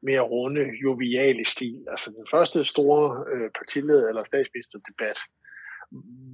mere 0.04 0.22
runde, 0.22 0.72
joviale 0.84 1.46
stil. 1.46 1.86
Altså 1.92 2.10
den 2.10 2.28
første 2.32 2.66
store 2.66 3.26
øh, 3.34 3.50
partileder 3.58 4.10
eller 4.10 4.24
statsministerdebat, 4.24 5.20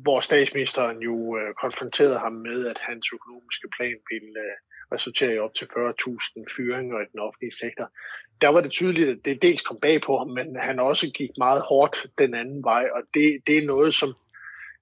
hvor 0.04 0.20
statsministeren 0.20 0.98
jo 0.98 1.38
øh, 1.38 1.54
konfronterede 1.62 2.20
ham 2.20 2.34
med, 2.34 2.68
at 2.68 2.78
hans 2.82 3.06
økonomiske 3.14 3.68
plan 3.78 4.00
ville 4.12 4.40
øh, 4.48 4.56
resultere 4.96 5.34
i 5.34 5.40
op 5.40 5.54
til 5.54 5.66
40.000 5.66 6.44
fyringer 6.56 7.00
i 7.00 7.10
den 7.12 7.20
offentlige 7.20 7.58
sektor. 7.64 7.92
Der 8.42 8.48
var 8.48 8.62
det 8.62 8.72
tydeligt, 8.72 9.10
at 9.10 9.26
det 9.26 9.42
dels 9.42 9.62
kom 9.62 9.80
bag 9.82 10.02
på 10.02 10.18
ham, 10.18 10.28
men 10.28 10.56
han 10.56 10.80
også 10.80 11.12
gik 11.12 11.30
meget 11.38 11.62
hårdt 11.62 12.06
den 12.18 12.34
anden 12.34 12.64
vej, 12.64 12.90
og 12.96 13.02
det, 13.14 13.28
det 13.48 13.58
er 13.58 13.66
noget, 13.66 13.94
som 13.94 14.10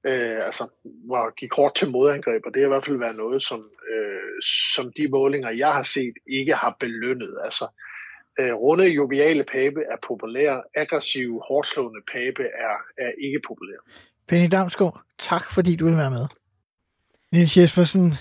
øh, 0.06 0.46
altså, 0.46 0.68
var, 0.84 1.34
gik 1.40 1.54
hårdt 1.54 1.76
til 1.76 1.90
modangreb, 1.90 2.42
og 2.46 2.54
det 2.54 2.62
har 2.62 2.68
i 2.68 2.74
hvert 2.74 2.86
fald 2.86 3.00
været 3.00 3.16
noget, 3.16 3.44
som, 3.44 3.70
øh, 3.92 4.42
som 4.76 4.94
de 4.98 5.08
målinger, 5.08 5.50
jeg 5.50 5.74
har 5.74 5.84
set, 5.84 6.16
ikke 6.40 6.54
har 6.54 6.78
belønnet. 6.80 7.34
Altså, 7.44 7.66
øh, 8.40 8.54
runde, 8.54 8.88
joviale 8.88 9.44
pape 9.44 9.82
er 9.94 9.98
populær, 10.08 10.62
aggressiv, 10.76 11.40
hårdslående 11.48 12.02
pape 12.14 12.44
er, 12.44 12.78
er 12.98 13.12
ikke 13.26 13.42
populær. 13.48 13.80
Penny 14.28 14.48
Damsgaard, 14.52 15.02
tak 15.20 15.52
fordi 15.52 15.76
du 15.76 15.86
vil 15.86 15.98
være 15.98 16.12
med. 16.12 16.26
Niels 17.32 17.58
Jespersen, 17.58 18.16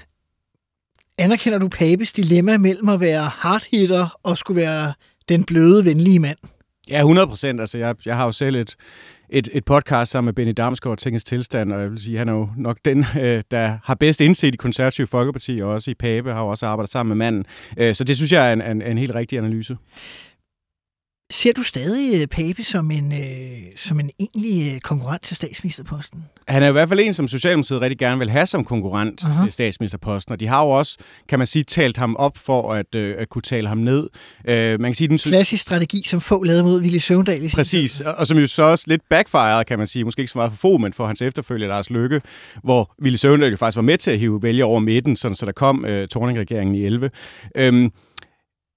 anerkender 1.18 1.58
du 1.58 1.68
Papes 1.68 2.12
dilemma 2.12 2.58
mellem 2.58 2.88
at 2.88 3.00
være 3.00 3.24
hardhitter 3.24 4.18
og 4.22 4.38
skulle 4.38 4.62
være 4.62 4.92
den 5.28 5.44
bløde, 5.44 5.84
venlige 5.84 6.18
mand? 6.18 6.38
Ja, 6.90 6.98
100 6.98 7.26
procent. 7.26 7.60
Altså, 7.60 7.78
jeg, 7.78 7.94
jeg 8.06 8.16
har 8.16 8.24
jo 8.24 8.32
selv 8.32 8.56
et, 8.56 8.76
et, 9.28 9.48
et 9.52 9.64
podcast 9.64 10.12
sammen 10.12 10.26
med 10.26 10.32
Benny 10.32 10.52
Damsgaard, 10.56 10.98
Tingens 10.98 11.24
Tilstand, 11.24 11.72
og 11.72 11.80
jeg 11.80 11.90
vil 11.90 11.98
sige, 11.98 12.18
han 12.18 12.28
er 12.28 12.32
jo 12.32 12.48
nok 12.56 12.78
den, 12.84 13.04
øh, 13.20 13.42
der 13.50 13.78
har 13.84 13.94
bedst 13.94 14.20
indset 14.20 14.54
i 14.54 14.56
konservative 14.56 15.06
Folkeparti, 15.06 15.60
og 15.62 15.70
også 15.70 15.90
i 15.90 15.94
Pape, 15.94 16.32
har 16.32 16.40
jo 16.40 16.48
også 16.48 16.66
arbejdet 16.66 16.92
sammen 16.92 17.18
med 17.18 17.26
manden. 17.26 17.44
Øh, 17.76 17.94
så 17.94 18.04
det 18.04 18.16
synes 18.16 18.32
jeg 18.32 18.48
er 18.48 18.52
en, 18.52 18.62
en, 18.62 18.82
en 18.82 18.98
helt 18.98 19.14
rigtig 19.14 19.38
analyse. 19.38 19.76
Ser 21.30 21.52
du 21.52 21.62
stadig 21.62 22.20
øh, 22.20 22.26
Pape 22.26 22.64
som 22.64 22.90
en, 22.90 23.12
øh, 23.12 23.18
som 23.76 24.00
en 24.00 24.10
egentlig 24.20 24.74
øh, 24.74 24.80
konkurrent 24.80 25.22
til 25.22 25.37
statsministerposten? 25.37 26.24
Han 26.48 26.62
er 26.62 26.68
i 26.68 26.72
hvert 26.72 26.88
fald 26.88 27.00
en, 27.00 27.14
som 27.14 27.28
Socialdemokratiet 27.28 27.80
rigtig 27.80 27.98
gerne 27.98 28.18
vil 28.18 28.30
have 28.30 28.46
som 28.46 28.64
konkurrent 28.64 29.22
uh-huh. 29.22 29.42
til 29.44 29.52
statsministerposten, 29.52 30.32
og 30.32 30.40
de 30.40 30.46
har 30.46 30.64
jo 30.64 30.70
også, 30.70 30.98
kan 31.28 31.38
man 31.38 31.46
sige, 31.46 31.62
talt 31.62 31.96
ham 31.96 32.16
op 32.16 32.38
for 32.38 32.72
at, 32.72 32.94
øh, 32.94 33.14
at 33.18 33.28
kunne 33.28 33.42
tale 33.42 33.68
ham 33.68 33.78
ned. 33.78 34.08
Øh, 34.48 34.80
man 34.80 34.90
kan 34.90 34.94
sige, 34.94 35.08
den 35.08 35.18
Klassisk 35.18 35.62
strategi, 35.62 36.02
som 36.06 36.20
få 36.20 36.42
lavede 36.42 36.62
mod 36.62 36.80
Ville 36.80 37.00
Søvndal. 37.00 37.50
Præcis, 37.54 38.00
og, 38.00 38.14
og 38.14 38.26
som 38.26 38.38
jo 38.38 38.46
så 38.46 38.62
også 38.62 38.84
lidt 38.88 39.02
backfired, 39.10 39.64
kan 39.64 39.78
man 39.78 39.87
sige, 39.87 40.04
måske 40.04 40.20
ikke 40.20 40.32
så 40.32 40.38
meget 40.38 40.52
for 40.52 40.58
få, 40.58 40.78
men 40.78 40.92
for 40.92 41.06
hans 41.06 41.22
efterfølger, 41.22 41.68
Lars 41.68 41.90
Lykke, 41.90 42.20
hvor 42.62 42.94
Ville 42.98 43.18
Søvndal 43.18 43.50
jo 43.50 43.56
faktisk 43.56 43.76
var 43.76 43.82
med 43.82 43.98
til 43.98 44.10
at 44.10 44.18
hive 44.18 44.42
vælge 44.42 44.64
over 44.64 44.80
midten, 44.80 45.16
sådan, 45.16 45.34
så 45.34 45.46
der 45.46 45.52
kom 45.52 45.84
øh, 45.84 46.08
Torning-regeringen 46.08 46.74
i 46.74 46.84
11. 46.84 47.10
Øhm, 47.56 47.92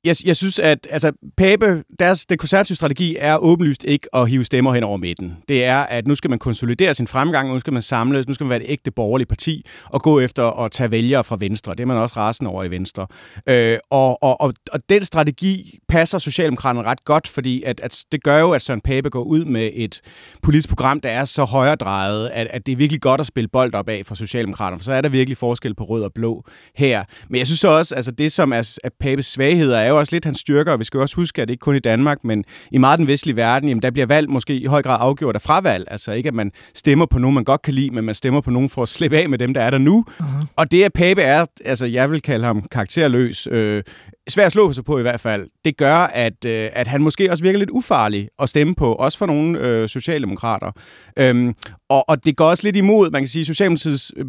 jeg, 0.03 0.15
jeg 0.25 0.35
synes, 0.35 0.59
at 0.59 0.87
altså, 0.89 1.11
Pape, 1.37 1.83
deres 1.99 2.25
det 2.25 2.39
konservative 2.39 2.75
strategi 2.75 3.15
er 3.19 3.37
åbenlyst 3.37 3.83
ikke 3.83 4.15
at 4.15 4.29
hive 4.29 4.45
stemmer 4.45 4.73
hen 4.73 4.83
over 4.83 4.97
midten. 4.97 5.37
Det 5.47 5.65
er, 5.65 5.77
at 5.77 6.07
nu 6.07 6.15
skal 6.15 6.29
man 6.29 6.39
konsolidere 6.39 6.93
sin 6.93 7.07
fremgang, 7.07 7.49
nu 7.49 7.59
skal 7.59 7.73
man 7.73 7.81
samles, 7.81 8.27
nu 8.27 8.33
skal 8.33 8.43
man 8.43 8.49
være 8.49 8.63
et 8.63 8.71
ægte 8.71 8.91
borgerligt 8.91 9.29
parti 9.29 9.65
og 9.85 10.01
gå 10.01 10.19
efter 10.19 10.59
at 10.63 10.71
tage 10.71 10.91
vælgere 10.91 11.23
fra 11.23 11.37
Venstre. 11.39 11.71
Det 11.71 11.79
er 11.79 11.85
man 11.85 11.97
også 11.97 12.15
rasende 12.17 12.51
over 12.51 12.63
i 12.63 12.71
Venstre. 12.71 13.07
Øh, 13.49 13.77
og, 13.89 14.23
og, 14.23 14.41
og, 14.41 14.53
og 14.71 14.79
den 14.89 15.05
strategi 15.05 15.79
passer 15.87 16.17
Socialdemokraterne 16.17 16.87
ret 16.87 17.05
godt, 17.05 17.27
fordi 17.27 17.63
at, 17.63 17.79
at 17.79 18.03
det 18.11 18.23
gør 18.23 18.39
jo, 18.39 18.51
at 18.51 18.61
Søren 18.61 18.81
Pape 18.81 19.09
går 19.09 19.23
ud 19.23 19.45
med 19.45 19.69
et 19.73 20.01
politisk 20.41 20.69
program, 20.69 20.99
der 20.99 21.09
er 21.09 21.25
så 21.25 21.43
højredrejet, 21.43 22.29
at, 22.33 22.47
at 22.49 22.65
det 22.65 22.71
er 22.71 22.75
virkelig 22.75 23.01
godt 23.01 23.21
at 23.21 23.27
spille 23.27 23.47
bold 23.47 23.73
op 23.73 23.89
af 23.89 24.01
for 24.05 24.15
Socialdemokraterne, 24.15 24.79
for 24.79 24.83
så 24.83 24.93
er 24.93 25.01
der 25.01 25.09
virkelig 25.09 25.37
forskel 25.37 25.75
på 25.75 25.83
rød 25.83 26.03
og 26.03 26.13
blå 26.13 26.43
her. 26.75 27.03
Men 27.29 27.39
jeg 27.39 27.47
synes 27.47 27.63
også, 27.63 27.95
altså 27.95 28.11
det 28.11 28.31
som 28.31 28.53
er, 28.53 28.77
er 28.83 28.89
Papes 28.99 29.25
svagheder, 29.25 29.79
er 29.87 29.91
jo 29.91 29.99
også 29.99 30.15
lidt 30.15 30.25
hans 30.25 30.39
styrker, 30.39 30.71
og 30.71 30.79
vi 30.79 30.83
skal 30.83 30.99
også 30.99 31.15
huske, 31.15 31.41
at 31.41 31.47
det 31.47 31.53
ikke 31.53 31.61
kun 31.61 31.75
i 31.75 31.79
Danmark, 31.79 32.23
men 32.23 32.43
i 32.71 32.77
meget 32.77 32.99
den 32.99 33.07
vestlige 33.07 33.35
verden, 33.35 33.69
jamen 33.69 33.81
der 33.81 33.91
bliver 33.91 34.05
valg 34.05 34.29
måske 34.29 34.55
i 34.57 34.65
høj 34.65 34.81
grad 34.81 34.97
afgjort 34.99 35.35
af 35.35 35.41
fravalg. 35.41 35.87
Altså 35.91 36.11
ikke, 36.11 36.27
at 36.27 36.33
man 36.33 36.51
stemmer 36.73 37.05
på 37.05 37.19
nogen, 37.19 37.33
man 37.33 37.43
godt 37.43 37.61
kan 37.61 37.73
lide, 37.73 37.91
men 37.91 38.03
man 38.03 38.15
stemmer 38.15 38.41
på 38.41 38.51
nogen 38.51 38.69
for 38.69 38.83
at 38.83 38.89
slippe 38.89 39.17
af 39.17 39.29
med 39.29 39.37
dem, 39.37 39.53
der 39.53 39.61
er 39.61 39.69
der 39.69 39.77
nu. 39.77 40.05
Uh-huh. 40.09 40.45
Og 40.55 40.71
det, 40.71 40.83
at 40.83 40.93
Pape 40.93 41.21
er, 41.21 41.45
altså 41.65 41.85
jeg 41.85 42.11
vil 42.11 42.21
kalde 42.21 42.45
ham 42.45 42.63
karakterløs, 42.71 43.47
øh, 43.51 43.83
svært 44.29 44.45
at 44.45 44.51
slå 44.51 44.73
sig 44.73 44.85
på 44.85 44.99
i 44.99 45.01
hvert 45.01 45.21
fald, 45.21 45.47
det 45.65 45.77
gør, 45.77 45.95
at, 45.97 46.45
øh, 46.45 46.69
at 46.73 46.87
han 46.87 47.01
måske 47.01 47.31
også 47.31 47.43
virker 47.43 47.59
lidt 47.59 47.69
ufarlig 47.69 48.29
at 48.39 48.49
stemme 48.49 48.75
på, 48.75 48.93
også 48.93 49.17
for 49.17 49.25
nogle 49.25 49.59
øh, 49.59 49.89
socialdemokrater. 49.89 50.71
Øhm, 51.19 51.55
og, 51.89 52.09
og 52.09 52.25
det 52.25 52.37
går 52.37 52.45
også 52.45 52.63
lidt 52.63 52.75
imod, 52.75 53.11
man 53.11 53.21
kan 53.21 53.27
sige, 53.27 53.45
Socialdemokratiets 53.45 54.11
øh, 54.17 54.25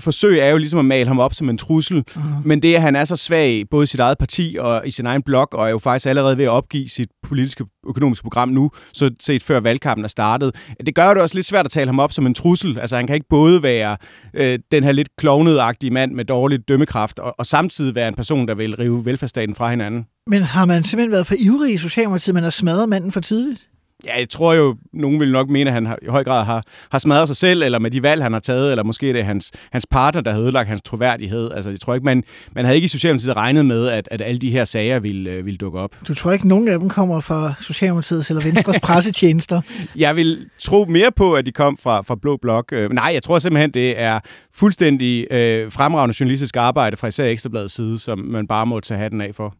forsøg 0.00 0.38
er 0.38 0.48
jo 0.48 0.56
ligesom 0.56 0.78
at 0.78 0.84
male 0.84 1.06
ham 1.06 1.18
op 1.18 1.34
som 1.34 1.48
en 1.48 1.58
trussel, 1.58 2.04
uh-huh. 2.10 2.20
men 2.44 2.62
det, 2.62 2.74
at 2.74 2.82
han 2.82 2.96
er 2.96 3.04
så 3.04 3.16
svag, 3.16 3.64
både 3.70 3.84
i 3.84 3.86
sit 3.86 4.00
eget 4.00 4.18
parti 4.18 4.56
og 4.60 4.82
i 4.86 4.90
sin 4.90 5.06
egen 5.06 5.22
blog, 5.22 5.48
og 5.52 5.66
er 5.66 5.70
jo 5.70 5.78
faktisk 5.78 6.06
allerede 6.06 6.38
ved 6.38 6.44
at 6.44 6.50
opgive 6.50 6.88
sit 6.88 7.08
politiske 7.22 7.64
økonomiske 7.88 8.22
program 8.22 8.48
nu, 8.48 8.70
så 8.92 9.10
set 9.20 9.42
før 9.42 9.60
valgkampen 9.60 10.04
er 10.04 10.08
startet, 10.08 10.54
det 10.86 10.94
gør 10.94 11.14
det 11.14 11.22
også 11.22 11.34
lidt 11.34 11.46
svært 11.46 11.64
at 11.66 11.70
tale 11.72 11.86
ham 11.86 11.98
op 11.98 12.12
som 12.12 12.26
en 12.26 12.34
trussel. 12.34 12.78
Altså 12.78 12.96
han 12.96 13.06
kan 13.06 13.14
ikke 13.14 13.28
både 13.30 13.62
være 13.62 13.96
øh, 14.34 14.58
den 14.72 14.84
her 14.84 14.92
lidt 14.92 15.08
klovnedagtige 15.18 15.90
mand 15.90 16.12
med 16.12 16.24
dårlig 16.24 16.68
dømmekraft, 16.68 17.18
og, 17.18 17.34
og 17.38 17.46
samtidig 17.46 17.94
være 17.94 18.08
en 18.08 18.14
person, 18.14 18.48
der 18.48 18.54
vil 18.54 18.76
rive 18.76 19.04
velfærdsstaten 19.36 19.54
fra 19.54 19.70
hinanden. 19.70 20.06
Men 20.26 20.42
har 20.42 20.64
man 20.64 20.84
simpelthen 20.84 21.12
været 21.12 21.26
for 21.26 21.34
ivrig 21.38 21.74
i 21.74 21.76
Socialdemokratiet, 21.76 22.34
man 22.34 22.42
har 22.42 22.50
smadret 22.50 22.88
manden 22.88 23.12
for 23.12 23.20
tidligt? 23.20 23.68
Ja, 24.06 24.18
jeg 24.18 24.28
tror 24.28 24.54
jo, 24.54 24.76
nogen 24.92 25.20
vil 25.20 25.32
nok 25.32 25.48
mene, 25.48 25.70
at 25.70 25.74
han 25.74 25.86
har, 25.86 25.98
i 26.02 26.06
høj 26.08 26.24
grad 26.24 26.44
har, 26.44 26.62
har 26.90 26.98
smadret 26.98 27.28
sig 27.28 27.36
selv, 27.36 27.62
eller 27.62 27.78
med 27.78 27.90
de 27.90 28.02
valg, 28.02 28.22
han 28.22 28.32
har 28.32 28.40
taget, 28.40 28.70
eller 28.70 28.84
måske 28.84 29.06
det 29.06 29.20
er 29.20 29.24
hans, 29.24 29.52
hans 29.72 29.86
partner, 29.86 30.22
der 30.22 30.32
har 30.32 30.40
ødelagt 30.40 30.68
hans 30.68 30.82
troværdighed. 30.84 31.50
Altså, 31.52 31.70
jeg 31.70 31.80
tror 31.80 31.94
ikke, 31.94 32.04
man, 32.04 32.24
man 32.52 32.64
havde 32.64 32.76
ikke 32.76 32.84
i 32.84 32.88
Socialdemokratiet 32.88 33.36
regnet 33.36 33.66
med, 33.66 33.88
at, 33.88 34.08
at 34.10 34.22
alle 34.22 34.38
de 34.38 34.50
her 34.50 34.64
sager 34.64 34.98
ville, 34.98 35.30
øh, 35.30 35.46
ville 35.46 35.58
dukke 35.58 35.78
op. 35.78 35.90
Du 36.08 36.14
tror 36.14 36.32
ikke, 36.32 36.48
nogen 36.48 36.68
af 36.68 36.78
dem 36.78 36.88
kommer 36.88 37.20
fra 37.20 37.54
Socialdemokratiets 37.60 38.30
eller 38.30 38.42
Venstres 38.42 38.80
pressetjenester? 38.86 39.60
jeg 39.96 40.16
vil 40.16 40.48
tro 40.58 40.84
mere 40.88 41.12
på, 41.16 41.34
at 41.34 41.46
de 41.46 41.52
kom 41.52 41.78
fra, 41.82 42.00
fra 42.00 42.14
Blå 42.22 42.36
Blok. 42.36 42.72
Øh, 42.72 42.90
nej, 42.90 43.10
jeg 43.14 43.22
tror 43.22 43.38
simpelthen, 43.38 43.70
det 43.70 44.00
er 44.00 44.20
fuldstændig 44.54 45.26
øh, 45.30 45.72
fremragende 45.72 46.14
journalistisk 46.20 46.56
arbejde 46.56 46.96
fra 46.96 47.06
især 47.06 47.24
Ekstrabladets 47.24 47.74
side, 47.74 47.98
som 47.98 48.18
man 48.18 48.46
bare 48.46 48.66
må 48.66 48.80
tage 48.80 48.98
hatten 48.98 49.20
af 49.20 49.34
for. 49.34 49.54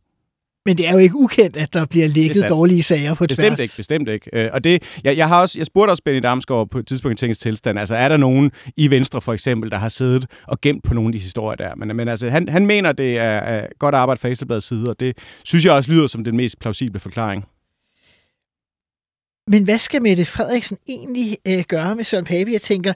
Men 0.66 0.78
det 0.78 0.88
er 0.88 0.92
jo 0.92 0.98
ikke 0.98 1.16
ukendt, 1.16 1.56
at 1.56 1.74
der 1.74 1.84
bliver 1.84 2.08
ligget 2.08 2.48
dårlige 2.48 2.82
sager 2.82 3.14
på 3.14 3.26
bestemt 3.26 3.46
tværs. 3.46 3.60
Ikke, 3.60 3.74
bestemt 3.76 4.08
ikke. 4.08 4.30
Øh, 4.32 4.50
og 4.52 4.64
det, 4.64 4.82
jeg, 5.04 5.16
jeg, 5.16 5.28
har 5.28 5.40
også, 5.40 5.58
jeg 5.58 5.66
spurgte 5.66 5.90
også 5.90 6.02
Benny 6.04 6.20
Damsgaard 6.22 6.68
på 6.70 6.78
et 6.78 6.86
tidspunkt 6.86 7.18
i 7.18 7.20
tingens 7.20 7.38
tilstand, 7.38 7.78
altså 7.78 7.96
er 7.96 8.08
der 8.08 8.16
nogen 8.16 8.50
i 8.76 8.90
Venstre 8.90 9.20
for 9.20 9.32
eksempel, 9.32 9.70
der 9.70 9.76
har 9.76 9.88
siddet 9.88 10.26
og 10.46 10.60
gemt 10.60 10.84
på 10.84 10.94
nogle 10.94 11.08
af 11.08 11.12
de 11.12 11.18
historier 11.18 11.56
der? 11.56 11.74
Men, 11.74 11.96
men 11.96 12.08
altså, 12.08 12.30
han, 12.30 12.48
han 12.48 12.66
mener, 12.66 12.92
det 12.92 13.18
er, 13.18 13.22
er 13.22 13.66
godt 13.78 13.94
arbejde 13.94 14.20
fra 14.20 14.28
Ekstrabladets 14.28 14.66
side, 14.66 14.88
og 14.88 15.00
det 15.00 15.18
synes 15.44 15.64
jeg 15.64 15.72
også 15.72 15.90
lyder 15.90 16.06
som 16.06 16.24
den 16.24 16.36
mest 16.36 16.58
plausible 16.58 17.00
forklaring. 17.00 17.44
Men 19.46 19.64
hvad 19.64 19.78
skal 19.78 20.02
Mette 20.02 20.24
Frederiksen 20.24 20.78
egentlig 20.88 21.36
øh, 21.48 21.64
gøre 21.68 21.96
med 21.96 22.04
Søren 22.04 22.24
Pape? 22.24 22.52
Jeg 22.52 22.62
tænker, 22.62 22.92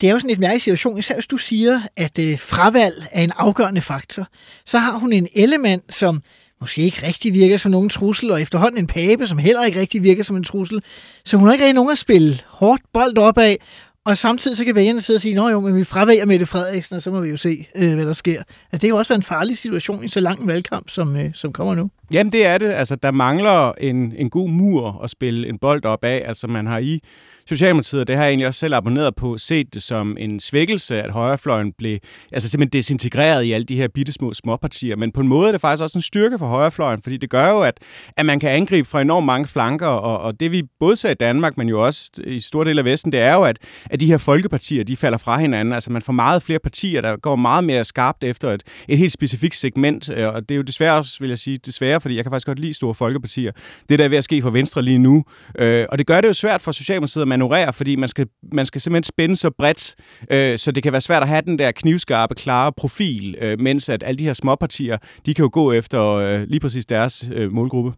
det 0.00 0.08
er 0.08 0.12
jo 0.12 0.18
sådan 0.18 0.30
et 0.30 0.38
mærkelig 0.38 0.60
situation, 0.60 0.98
især 0.98 1.14
hvis 1.14 1.26
du 1.26 1.36
siger, 1.36 1.80
at 1.96 2.18
øh, 2.18 2.38
fravalg 2.38 3.06
er 3.12 3.24
en 3.24 3.32
afgørende 3.36 3.80
faktor. 3.80 4.26
Så 4.66 4.78
har 4.78 4.98
hun 4.98 5.12
en 5.12 5.28
element, 5.34 5.94
som 5.94 6.22
måske 6.62 6.82
ikke 6.82 7.06
rigtig 7.06 7.32
virker 7.32 7.56
som 7.56 7.70
nogen 7.70 7.88
trussel, 7.88 8.30
og 8.30 8.42
efterhånden 8.42 8.78
en 8.78 8.86
pape, 8.86 9.26
som 9.26 9.38
heller 9.38 9.64
ikke 9.64 9.80
rigtig 9.80 10.02
virker 10.02 10.22
som 10.22 10.36
en 10.36 10.44
trussel. 10.44 10.82
Så 11.24 11.36
hun 11.36 11.46
har 11.46 11.52
ikke 11.52 11.64
rigtig 11.64 11.74
nogen 11.74 11.90
at 11.90 11.98
spille 11.98 12.38
hårdt 12.46 12.82
bold 12.92 13.18
op 13.18 13.38
af, 13.38 13.58
og 14.04 14.18
samtidig 14.18 14.56
så 14.56 14.64
kan 14.64 14.74
vælgerne 14.74 15.00
sidde 15.00 15.16
og 15.16 15.20
sige, 15.20 15.34
nå 15.34 15.48
jo, 15.48 15.60
men 15.60 15.76
vi 15.76 15.84
fravælger 15.84 16.26
Mette 16.26 16.46
Frederiksen, 16.46 16.96
og 16.96 17.02
så 17.02 17.10
må 17.10 17.20
vi 17.20 17.28
jo 17.28 17.36
se, 17.36 17.66
øh, 17.74 17.94
hvad 17.94 18.06
der 18.06 18.12
sker. 18.12 18.38
Altså, 18.38 18.46
det 18.72 18.84
er 18.84 18.88
jo 18.88 18.96
også 18.96 19.14
en 19.14 19.22
farlig 19.22 19.58
situation 19.58 20.04
i 20.04 20.08
så 20.08 20.20
lang 20.20 20.40
en 20.40 20.48
valgkamp, 20.48 20.88
som, 20.90 21.16
øh, 21.16 21.24
som 21.34 21.52
kommer 21.52 21.74
nu. 21.74 21.90
Jamen 22.12 22.32
det 22.32 22.46
er 22.46 22.58
det. 22.58 22.66
Altså, 22.66 22.96
der 22.96 23.10
mangler 23.10 23.72
en, 23.72 24.12
en 24.16 24.30
god 24.30 24.48
mur 24.48 25.00
at 25.04 25.10
spille 25.10 25.48
en 25.48 25.58
bold 25.58 25.84
op 25.84 26.04
af. 26.04 26.22
Altså 26.26 26.46
man 26.46 26.66
har 26.66 26.78
i 26.78 27.00
Socialdemokratiet, 27.48 28.00
og 28.00 28.08
det 28.08 28.16
har 28.16 28.22
jeg 28.22 28.30
egentlig 28.30 28.46
også 28.46 28.60
selv 28.60 28.74
abonneret 28.74 29.14
på, 29.14 29.38
set 29.38 29.74
det 29.74 29.82
som 29.82 30.16
en 30.20 30.40
svækkelse, 30.40 31.02
at 31.02 31.10
højrefløjen 31.10 31.72
blev 31.78 31.98
altså 32.32 32.48
simpelthen 32.48 32.78
desintegreret 32.80 33.42
i 33.44 33.52
alle 33.52 33.64
de 33.64 33.76
her 33.76 33.88
bitte 33.88 34.12
små 34.12 34.32
småpartier. 34.32 34.96
Men 34.96 35.12
på 35.12 35.20
en 35.20 35.28
måde 35.28 35.48
er 35.48 35.52
det 35.52 35.60
faktisk 35.60 35.82
også 35.82 35.98
en 35.98 36.02
styrke 36.02 36.38
for 36.38 36.46
højrefløjen, 36.46 37.02
fordi 37.02 37.16
det 37.16 37.30
gør 37.30 37.48
jo, 37.48 37.60
at, 37.60 37.80
at 38.16 38.26
man 38.26 38.40
kan 38.40 38.50
angribe 38.50 38.88
fra 38.88 39.00
enormt 39.00 39.26
mange 39.26 39.46
flanker, 39.46 39.86
og, 39.86 40.18
og 40.18 40.40
det 40.40 40.52
vi 40.52 40.62
både 40.80 40.96
ser 40.96 41.10
i 41.10 41.14
Danmark, 41.14 41.56
men 41.56 41.68
jo 41.68 41.84
også 41.86 42.10
i 42.24 42.40
store 42.40 42.64
dele 42.64 42.78
af 42.78 42.84
Vesten, 42.84 43.12
det 43.12 43.20
er 43.20 43.34
jo, 43.34 43.42
at, 43.42 43.58
at 43.84 44.00
de 44.00 44.06
her 44.06 44.18
folkepartier, 44.18 44.84
de 44.84 44.96
falder 44.96 45.18
fra 45.18 45.38
hinanden. 45.38 45.74
Altså 45.74 45.92
man 45.92 46.02
får 46.02 46.12
meget 46.12 46.42
flere 46.42 46.58
partier, 46.58 47.00
der 47.00 47.16
går 47.16 47.36
meget 47.36 47.64
mere 47.64 47.84
skarpt 47.84 48.24
efter 48.24 48.50
et, 48.50 48.62
et 48.88 48.98
helt 48.98 49.12
specifikt 49.12 49.54
segment, 49.54 50.10
øh, 50.10 50.28
og 50.28 50.48
det 50.48 50.50
er 50.50 50.56
jo 50.56 50.62
desværre 50.62 50.98
også, 50.98 51.16
vil 51.20 51.28
jeg 51.28 51.38
sige, 51.38 51.58
desværre, 51.66 52.00
fordi 52.00 52.16
jeg 52.16 52.24
kan 52.24 52.32
faktisk 52.32 52.46
godt 52.46 52.58
lide 52.58 52.74
store 52.74 52.94
folkepartier. 52.94 53.52
Det 53.88 53.98
der 53.98 54.04
er 54.04 54.08
ved 54.08 54.18
at 54.18 54.24
ske 54.24 54.42
for 54.42 54.50
Venstre 54.50 54.82
lige 54.82 54.98
nu, 54.98 55.24
øh, 55.58 55.86
og 55.88 55.98
det 55.98 56.06
gør 56.06 56.20
det 56.20 56.28
jo 56.28 56.32
svært 56.32 56.60
for 56.60 56.72
Socialdemokratiet 56.72 57.28
manøvrere, 57.42 57.72
fordi 57.72 57.96
man 57.96 58.08
skal, 58.08 58.26
man 58.52 58.66
skal 58.66 58.80
simpelthen 58.80 59.04
spænde 59.04 59.36
så 59.36 59.50
bredt, 59.58 59.94
øh, 60.30 60.58
så 60.58 60.72
det 60.72 60.82
kan 60.82 60.92
være 60.92 61.00
svært 61.00 61.22
at 61.22 61.28
have 61.28 61.42
den 61.42 61.58
der 61.58 61.72
knivskarpe, 61.72 62.34
klare 62.34 62.72
profil, 62.72 63.36
øh, 63.40 63.60
mens 63.60 63.88
at 63.88 64.02
alle 64.02 64.18
de 64.18 64.24
her 64.24 64.32
småpartier, 64.32 64.98
de 65.26 65.34
kan 65.34 65.42
jo 65.42 65.50
gå 65.52 65.72
efter 65.72 66.02
øh, 66.02 66.42
lige 66.42 66.60
præcis 66.60 66.86
deres 66.86 67.24
øh, 67.32 67.52
målgruppe. 67.52 67.92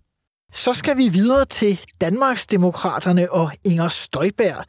Så 0.53 0.75
skal 0.75 0.97
vi 0.97 1.09
videre 1.09 1.45
til 1.45 1.81
Danmarksdemokraterne 2.01 3.33
og 3.33 3.51
Inger 3.65 3.89
Støjberg. 3.89 4.65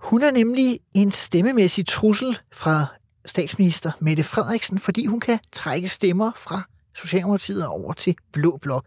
Hun 0.00 0.22
er 0.22 0.30
nemlig 0.30 0.78
en 0.94 1.12
stemmemæssig 1.12 1.86
trussel 1.86 2.38
fra 2.52 2.86
statsminister 3.26 3.92
Mette 4.00 4.22
Frederiksen, 4.22 4.78
fordi 4.78 5.06
hun 5.06 5.20
kan 5.20 5.38
trække 5.52 5.88
stemmer 5.88 6.32
fra 6.36 6.62
Socialdemokratiet 6.94 7.66
over 7.66 7.92
til 7.92 8.14
Blå 8.32 8.58
Blok. 8.62 8.84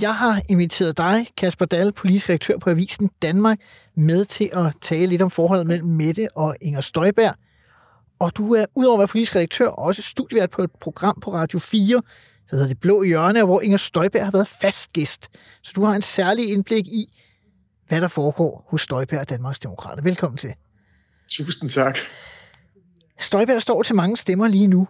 Jeg 0.00 0.14
har 0.14 0.42
inviteret 0.48 0.96
dig, 0.96 1.26
Kasper 1.36 1.64
Dahl, 1.64 1.92
politisk 1.92 2.28
redaktør 2.28 2.58
på 2.58 2.70
Avisen 2.70 3.10
Danmark, 3.22 3.58
med 3.94 4.24
til 4.24 4.50
at 4.52 4.74
tale 4.80 5.06
lidt 5.06 5.22
om 5.22 5.30
forholdet 5.30 5.66
mellem 5.66 5.88
Mette 5.88 6.28
og 6.34 6.56
Inger 6.60 6.80
Støjberg. 6.80 7.34
Og 8.18 8.36
du 8.36 8.54
er 8.54 8.66
udover 8.74 8.94
at 8.94 8.98
være 8.98 9.08
politisk 9.08 9.36
redaktør 9.36 9.68
også 9.68 10.02
studievært 10.02 10.50
på 10.50 10.62
et 10.62 10.70
program 10.80 11.20
på 11.20 11.34
Radio 11.34 11.58
4, 11.58 12.02
der 12.50 12.56
hedder 12.56 12.68
Det 12.68 12.80
Blå 12.80 13.02
Hjørne, 13.02 13.44
hvor 13.44 13.60
Inger 13.60 13.78
Støjberg 13.78 14.24
har 14.24 14.32
været 14.32 14.48
fast 14.48 14.92
gæst. 14.92 15.28
Så 15.62 15.72
du 15.76 15.84
har 15.84 15.94
en 15.94 16.02
særlig 16.02 16.52
indblik 16.52 16.86
i, 16.86 17.06
hvad 17.88 18.00
der 18.00 18.08
foregår 18.08 18.66
hos 18.68 18.82
Støjberg 18.82 19.20
og 19.20 19.30
Danmarks 19.30 19.58
Demokrater. 19.58 20.02
Velkommen 20.02 20.38
til. 20.38 20.54
Tusind 21.30 21.70
tak. 21.70 21.98
Støjberg 23.18 23.62
står 23.62 23.82
til 23.82 23.94
mange 23.94 24.16
stemmer 24.16 24.48
lige 24.48 24.66
nu. 24.66 24.88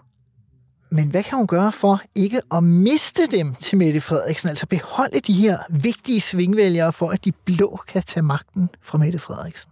Men 0.96 1.10
hvad 1.10 1.22
kan 1.22 1.38
hun 1.38 1.46
gøre 1.46 1.72
for 1.72 2.02
ikke 2.24 2.40
at 2.56 2.64
miste 2.64 3.26
dem 3.36 3.54
til 3.54 3.78
Mette 3.78 4.00
Frederiksen? 4.00 4.48
Altså 4.48 4.66
beholde 4.66 5.20
de 5.20 5.32
her 5.32 5.56
vigtige 5.88 6.20
svingvælgere 6.20 6.92
for, 6.92 7.08
at 7.14 7.24
de 7.24 7.32
blå 7.48 7.78
kan 7.88 8.02
tage 8.02 8.24
magten 8.24 8.68
fra 8.82 8.98
Mette 8.98 9.18
Frederiksen? 9.18 9.70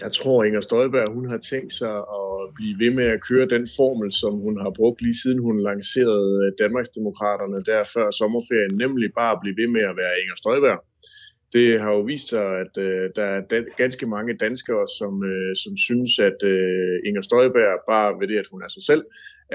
Jeg 0.00 0.12
tror, 0.12 0.44
Inger 0.44 0.60
Støjberg 0.60 1.12
hun 1.14 1.28
har 1.28 1.38
tænkt 1.52 1.72
sig 1.72 1.94
at 1.96 2.32
blive 2.54 2.76
ved 2.82 2.90
med 2.98 3.06
at 3.14 3.20
køre 3.28 3.46
den 3.54 3.64
formel, 3.76 4.12
som 4.12 4.32
hun 4.46 4.60
har 4.60 4.72
brugt 4.78 5.02
lige 5.02 5.18
siden 5.22 5.38
hun 5.38 5.56
lancerede 5.62 6.30
øh, 6.46 6.52
Danmarksdemokraterne 6.62 7.58
der 7.70 7.80
før 7.94 8.10
sommerferien, 8.10 8.74
nemlig 8.84 9.08
bare 9.20 9.32
at 9.32 9.38
blive 9.42 9.56
ved 9.60 9.68
med 9.76 9.84
at 9.90 9.96
være 10.02 10.14
Inger 10.22 10.36
Støjberg. 10.42 10.80
Det 11.56 11.80
har 11.82 11.92
jo 11.96 12.00
vist 12.00 12.28
sig, 12.28 12.46
at 12.62 12.74
øh, 12.86 13.04
der 13.16 13.26
er 13.36 13.40
dan- 13.52 13.72
ganske 13.82 14.06
mange 14.06 14.32
danskere, 14.46 14.84
som, 14.98 15.12
øh, 15.32 15.52
som 15.62 15.72
synes, 15.88 16.12
at 16.28 16.38
øh, 16.52 16.96
Inger 17.06 17.22
Støjberg 17.28 17.74
bare 17.92 18.10
ved 18.20 18.26
det, 18.28 18.38
at 18.42 18.48
hun 18.52 18.62
er 18.62 18.70
sig 18.76 18.84
selv, 18.90 19.04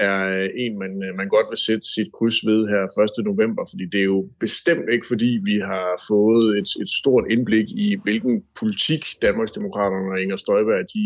er 0.08 0.18
øh, 0.36 0.48
en, 0.64 0.72
man, 0.82 0.92
øh, 1.06 1.12
man 1.20 1.28
godt 1.28 1.46
vil 1.50 1.60
sætte 1.68 1.84
sit 1.94 2.10
kryds 2.18 2.38
ved 2.48 2.60
her 2.72 2.82
1. 3.20 3.24
november, 3.30 3.62
fordi 3.70 3.84
det 3.92 4.00
er 4.00 4.10
jo 4.16 4.20
bestemt 4.44 4.86
ikke, 4.94 5.06
fordi 5.12 5.30
vi 5.50 5.56
har 5.72 5.88
fået 6.10 6.46
et, 6.60 6.70
et 6.82 6.90
stort 7.00 7.24
indblik 7.34 7.68
i, 7.84 7.88
hvilken 8.06 8.34
politik 8.60 9.02
Danmarksdemokraterne 9.26 10.12
og 10.14 10.20
Inger 10.22 10.38
Støjberg, 10.44 10.84
de, 10.94 11.04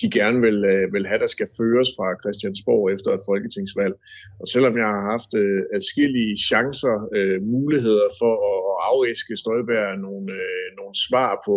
de 0.00 0.06
gerne 0.18 0.38
vil, 0.46 0.58
øh, 0.72 0.84
vil 0.94 1.06
have, 1.10 1.20
der 1.24 1.30
skal 1.34 1.48
føres 1.58 1.88
fra 1.96 2.08
Christiansborg 2.22 2.84
efter 2.94 3.10
et 3.12 3.26
folketingsvalg. 3.30 3.94
Og 4.40 4.46
selvom 4.54 4.74
jeg 4.80 4.88
har 4.94 5.02
haft 5.12 5.30
øh, 5.42 5.60
adskillige 5.76 6.32
chancer, 6.48 6.96
øh, 7.16 7.38
muligheder 7.54 8.08
for 8.20 8.34
at 8.50 8.58
afæske 8.90 9.32
Støjberg 9.42 9.98
nogle, 10.06 10.26
øh, 10.40 10.66
nogle 10.78 10.94
svar 11.06 11.30
på 11.46 11.54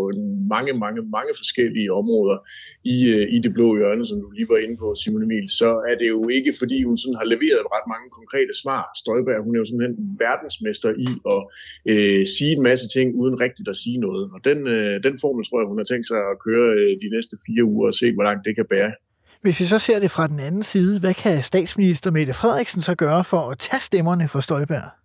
mange, 0.54 0.74
mange, 0.84 1.02
mange 1.18 1.34
forskellige 1.42 1.90
områder 2.02 2.38
i, 2.96 2.98
øh, 3.16 3.26
i 3.36 3.38
det 3.46 3.52
blå 3.58 3.68
hjørne, 3.78 4.06
som 4.06 4.18
du 4.24 4.28
lige 4.32 4.50
var 4.54 4.60
inde 4.66 4.78
på, 4.84 4.88
Simon 5.02 5.24
Emil, 5.28 5.48
så 5.62 5.70
er 5.90 5.96
det 6.02 6.08
jo 6.16 6.22
ikke 6.38 6.54
fordi 6.62 6.71
hun 6.90 6.98
sådan 7.02 7.20
har 7.22 7.28
leveret 7.34 7.64
ret 7.76 7.88
mange 7.94 8.08
konkrete 8.20 8.54
svar. 8.62 8.84
Støjberg, 9.02 9.44
hun 9.46 9.54
er 9.56 9.60
jo 9.62 9.68
simpelthen 9.70 9.98
verdensmester 10.26 10.92
i 11.08 11.10
at 11.34 11.42
øh, 11.92 12.22
sige 12.36 12.52
en 12.58 12.64
masse 12.70 12.86
ting 12.96 13.08
uden 13.22 13.36
rigtigt 13.46 13.68
at 13.74 13.78
sige 13.84 13.98
noget. 14.08 14.24
Og 14.36 14.40
den, 14.50 14.60
øh, 14.76 14.96
den 15.08 15.16
formel 15.24 15.44
tror 15.46 15.60
jeg, 15.62 15.68
hun 15.72 15.80
har 15.82 15.88
tænkt 15.92 16.06
sig 16.12 16.20
at 16.32 16.36
køre 16.46 16.68
øh, 16.80 16.92
de 17.04 17.08
næste 17.16 17.36
fire 17.46 17.64
uger 17.74 17.88
og 17.92 17.96
se, 18.02 18.08
hvor 18.16 18.26
langt 18.28 18.42
det 18.48 18.54
kan 18.60 18.68
bære. 18.74 18.94
Hvis 19.44 19.60
vi 19.60 19.66
så 19.66 19.80
ser 19.80 20.00
det 20.00 20.12
fra 20.12 20.28
den 20.28 20.40
anden 20.40 20.64
side, 20.64 21.00
hvad 21.00 21.14
kan 21.14 21.44
statsminister 21.44 22.12
Mette 22.12 22.34
Frederiksen 22.34 22.82
så 22.82 22.96
gøre 22.96 23.24
for 23.24 23.42
at 23.52 23.58
tage 23.58 23.82
stemmerne 23.90 24.28
for 24.28 24.40
Støjberg? 24.40 25.01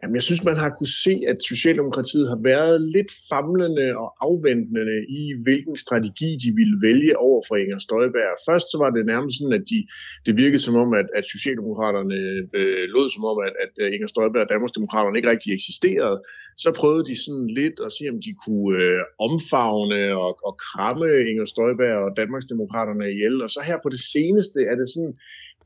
Jamen, 0.00 0.14
jeg 0.18 0.26
synes, 0.28 0.44
man 0.44 0.56
har 0.62 0.70
kunne 0.78 0.94
se, 1.06 1.14
at 1.32 1.38
Socialdemokratiet 1.52 2.26
har 2.32 2.40
været 2.52 2.76
lidt 2.96 3.10
famlende 3.30 3.86
og 4.02 4.08
afventende 4.26 4.96
i, 5.20 5.22
hvilken 5.44 5.76
strategi 5.84 6.30
de 6.44 6.50
ville 6.58 6.76
vælge 6.86 7.12
over 7.26 7.40
for 7.48 7.54
Inger 7.62 7.80
Støjberg. 7.86 8.32
Først 8.48 8.66
så 8.72 8.76
var 8.82 8.90
det 8.90 9.10
nærmest 9.12 9.34
sådan, 9.36 9.58
at 9.60 9.64
de, 9.72 9.78
det 10.26 10.32
virkede 10.42 10.62
som 10.66 10.76
om, 10.84 10.90
at, 11.00 11.08
at 11.18 11.24
Socialdemokraterne 11.34 12.18
øh, 12.58 12.84
lød 12.94 13.06
som 13.14 13.24
om, 13.30 13.38
at, 13.46 13.54
at 13.64 13.72
øh, 13.82 13.88
Inger 13.94 14.10
Støjberg 14.12 14.44
og 14.46 14.50
Danmarksdemokraterne 14.54 15.16
ikke 15.18 15.32
rigtig 15.34 15.50
eksisterede. 15.58 16.16
Så 16.62 16.68
prøvede 16.80 17.04
de 17.10 17.16
sådan 17.24 17.48
lidt 17.60 17.76
at 17.86 17.90
se, 17.98 18.04
om 18.14 18.18
de 18.26 18.32
kunne 18.44 18.70
øh, 18.84 19.00
omfavne 19.26 20.02
og, 20.24 20.32
og 20.48 20.54
kramme 20.66 21.08
Inger 21.30 21.48
Støjberg 21.52 21.98
og 22.06 22.10
Danmarksdemokraterne 22.20 23.04
ihjel. 23.14 23.36
Og 23.44 23.50
så 23.54 23.60
her 23.68 23.78
på 23.82 23.88
det 23.94 24.02
seneste 24.14 24.58
er 24.70 24.76
det 24.80 24.88
sådan 24.94 25.14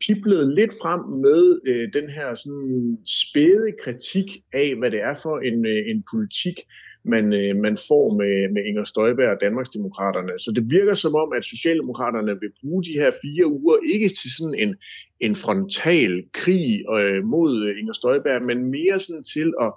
piplet 0.07 0.55
lidt 0.55 0.73
frem 0.83 1.01
med 1.27 1.61
øh, 1.67 1.89
den 1.93 2.11
her 2.11 2.35
sådan 2.35 2.99
spæde 3.21 3.69
kritik 3.85 4.29
af, 4.53 4.75
hvad 4.79 4.91
det 4.91 5.01
er 5.01 5.15
for 5.23 5.39
en, 5.39 5.67
øh, 5.67 5.91
en 5.91 6.05
politik, 6.13 6.57
man, 7.05 7.33
øh, 7.33 7.57
man 7.57 7.77
får 7.89 8.05
med, 8.21 8.53
med 8.55 8.63
Inger 8.69 8.85
Støjberg 8.85 9.31
og 9.35 9.41
Danmarksdemokraterne. 9.41 10.39
Så 10.39 10.53
det 10.57 10.65
virker 10.71 10.95
som 10.95 11.15
om, 11.15 11.33
at 11.37 11.45
Socialdemokraterne 11.45 12.41
vil 12.41 12.53
bruge 12.61 12.85
de 12.85 12.93
her 12.93 13.11
fire 13.23 13.47
uger 13.47 13.77
ikke 13.95 14.09
til 14.09 14.31
sådan 14.39 14.59
en, 14.65 14.77
en 15.21 15.35
frontal 15.35 16.13
krig 16.33 16.85
øh, 16.99 17.25
mod 17.25 17.53
øh, 17.67 17.79
Inger 17.81 17.93
Støjberg, 17.93 18.43
men 18.43 18.71
mere 18.77 18.99
sådan 18.99 19.25
til 19.35 19.49
at, 19.65 19.71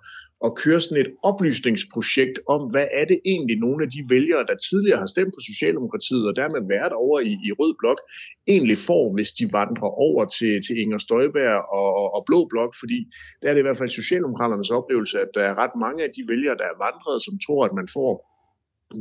at 0.47 0.55
køre 0.61 0.79
sådan 0.81 1.03
et 1.05 1.11
oplysningsprojekt 1.29 2.37
om, 2.55 2.61
hvad 2.73 2.87
er 2.99 3.05
det 3.11 3.19
egentlig 3.25 3.57
nogle 3.65 3.83
af 3.85 3.89
de 3.95 4.01
vælgere, 4.13 4.43
der 4.49 4.55
tidligere 4.69 4.99
har 5.03 5.09
stemt 5.13 5.33
på 5.33 5.41
Socialdemokratiet 5.49 6.23
og 6.29 6.35
dermed 6.41 6.61
været 6.75 6.93
over 7.05 7.19
i, 7.19 7.33
i 7.47 7.51
Rød 7.59 7.73
Blok, 7.79 7.99
egentlig 8.53 8.77
får, 8.77 9.03
hvis 9.15 9.31
de 9.39 9.45
vandrer 9.59 9.91
over 10.07 10.23
til, 10.37 10.53
til 10.65 10.75
Inger 10.83 10.97
Støjberg 11.05 11.59
og, 11.79 11.87
og, 12.01 12.07
og 12.15 12.21
Blå 12.27 12.39
Blok, 12.51 12.71
fordi 12.81 12.99
der 13.41 13.47
er 13.49 13.53
det 13.53 13.61
i 13.61 13.67
hvert 13.67 13.81
fald 13.81 13.99
Socialdemokraternes 14.01 14.71
oplevelse, 14.79 15.15
at 15.25 15.31
der 15.37 15.43
er 15.49 15.55
ret 15.63 15.75
mange 15.85 16.03
af 16.03 16.09
de 16.15 16.21
vælgere, 16.31 16.57
der 16.61 16.67
er 16.71 16.81
vandret, 16.87 17.17
som 17.25 17.33
tror, 17.45 17.61
at 17.67 17.73
man 17.79 17.87
får 17.97 18.32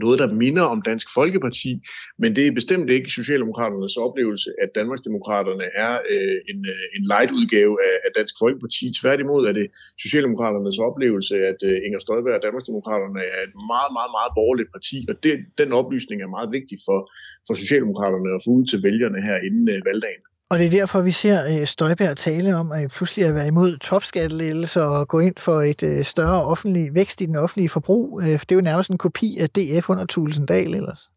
noget, 0.05 0.19
der 0.19 0.35
minder 0.35 0.63
om 0.63 0.83
Dansk 0.83 1.09
Folkeparti, 1.15 1.81
men 2.19 2.37
det 2.37 2.47
er 2.47 2.53
bestemt 2.53 2.91
ikke 2.91 3.11
Socialdemokraternes 3.11 3.97
oplevelse, 3.97 4.51
at 4.63 4.71
Danmarksdemokraterne 4.75 5.67
er 5.85 5.93
øh, 6.15 6.39
en, 6.51 6.59
øh, 6.73 6.97
en 6.97 7.03
light-udgave 7.13 7.75
af, 7.89 7.97
af 8.07 8.11
Dansk 8.19 8.35
Folkeparti. 8.43 8.85
Tværtimod 9.01 9.43
er 9.47 9.53
det 9.53 9.67
Socialdemokraternes 10.05 10.79
oplevelse, 10.89 11.35
at 11.51 11.59
øh, 11.69 11.77
Inger 11.87 12.01
Støjberg 12.05 12.35
og 12.39 12.43
Danmarksdemokraterne 12.47 13.23
er 13.37 13.41
et 13.49 13.55
meget, 13.73 13.93
meget, 13.99 14.13
meget 14.19 14.33
borgerligt 14.39 14.71
parti, 14.77 14.99
og 15.11 15.15
det, 15.25 15.35
den 15.61 15.71
oplysning 15.81 16.19
er 16.23 16.31
meget 16.37 16.51
vigtig 16.57 16.79
for, 16.87 16.99
for 17.47 17.55
Socialdemokraterne 17.63 18.31
at 18.37 18.43
få 18.45 18.51
ud 18.59 18.65
til 18.71 18.79
vælgerne 18.87 19.21
her 19.29 19.37
inden 19.49 19.67
øh, 19.75 19.81
valgdagen. 19.89 20.25
Og 20.53 20.59
det 20.59 20.67
er 20.67 20.71
derfor, 20.71 21.01
vi 21.01 21.11
ser 21.11 21.61
øh, 21.61 21.67
Støjberg 21.67 22.17
tale 22.17 22.57
om 22.57 22.73
at 22.73 22.91
pludselig 22.91 23.27
at 23.27 23.35
være 23.35 23.47
imod 23.47 23.77
topskattelettelser 23.77 24.83
og 24.83 25.09
gå 25.09 25.19
ind 25.19 25.35
for 25.39 25.61
et 25.61 25.83
øh, 25.83 26.05
større 26.05 26.45
offentlig 26.45 26.95
vækst 26.95 27.21
i 27.21 27.27
den 27.27 27.37
offentlige 27.37 27.69
forbrug. 27.69 28.23
Øh, 28.23 28.29
det 28.29 28.53
er 28.53 28.57
jo 28.57 28.61
nærmest 28.61 28.91
en 28.91 28.99
kopi 28.99 29.39
af 29.39 29.51
DF 29.51 29.91
under 29.91 30.07
Tulsendal 30.07 30.75
ellers. 30.75 31.11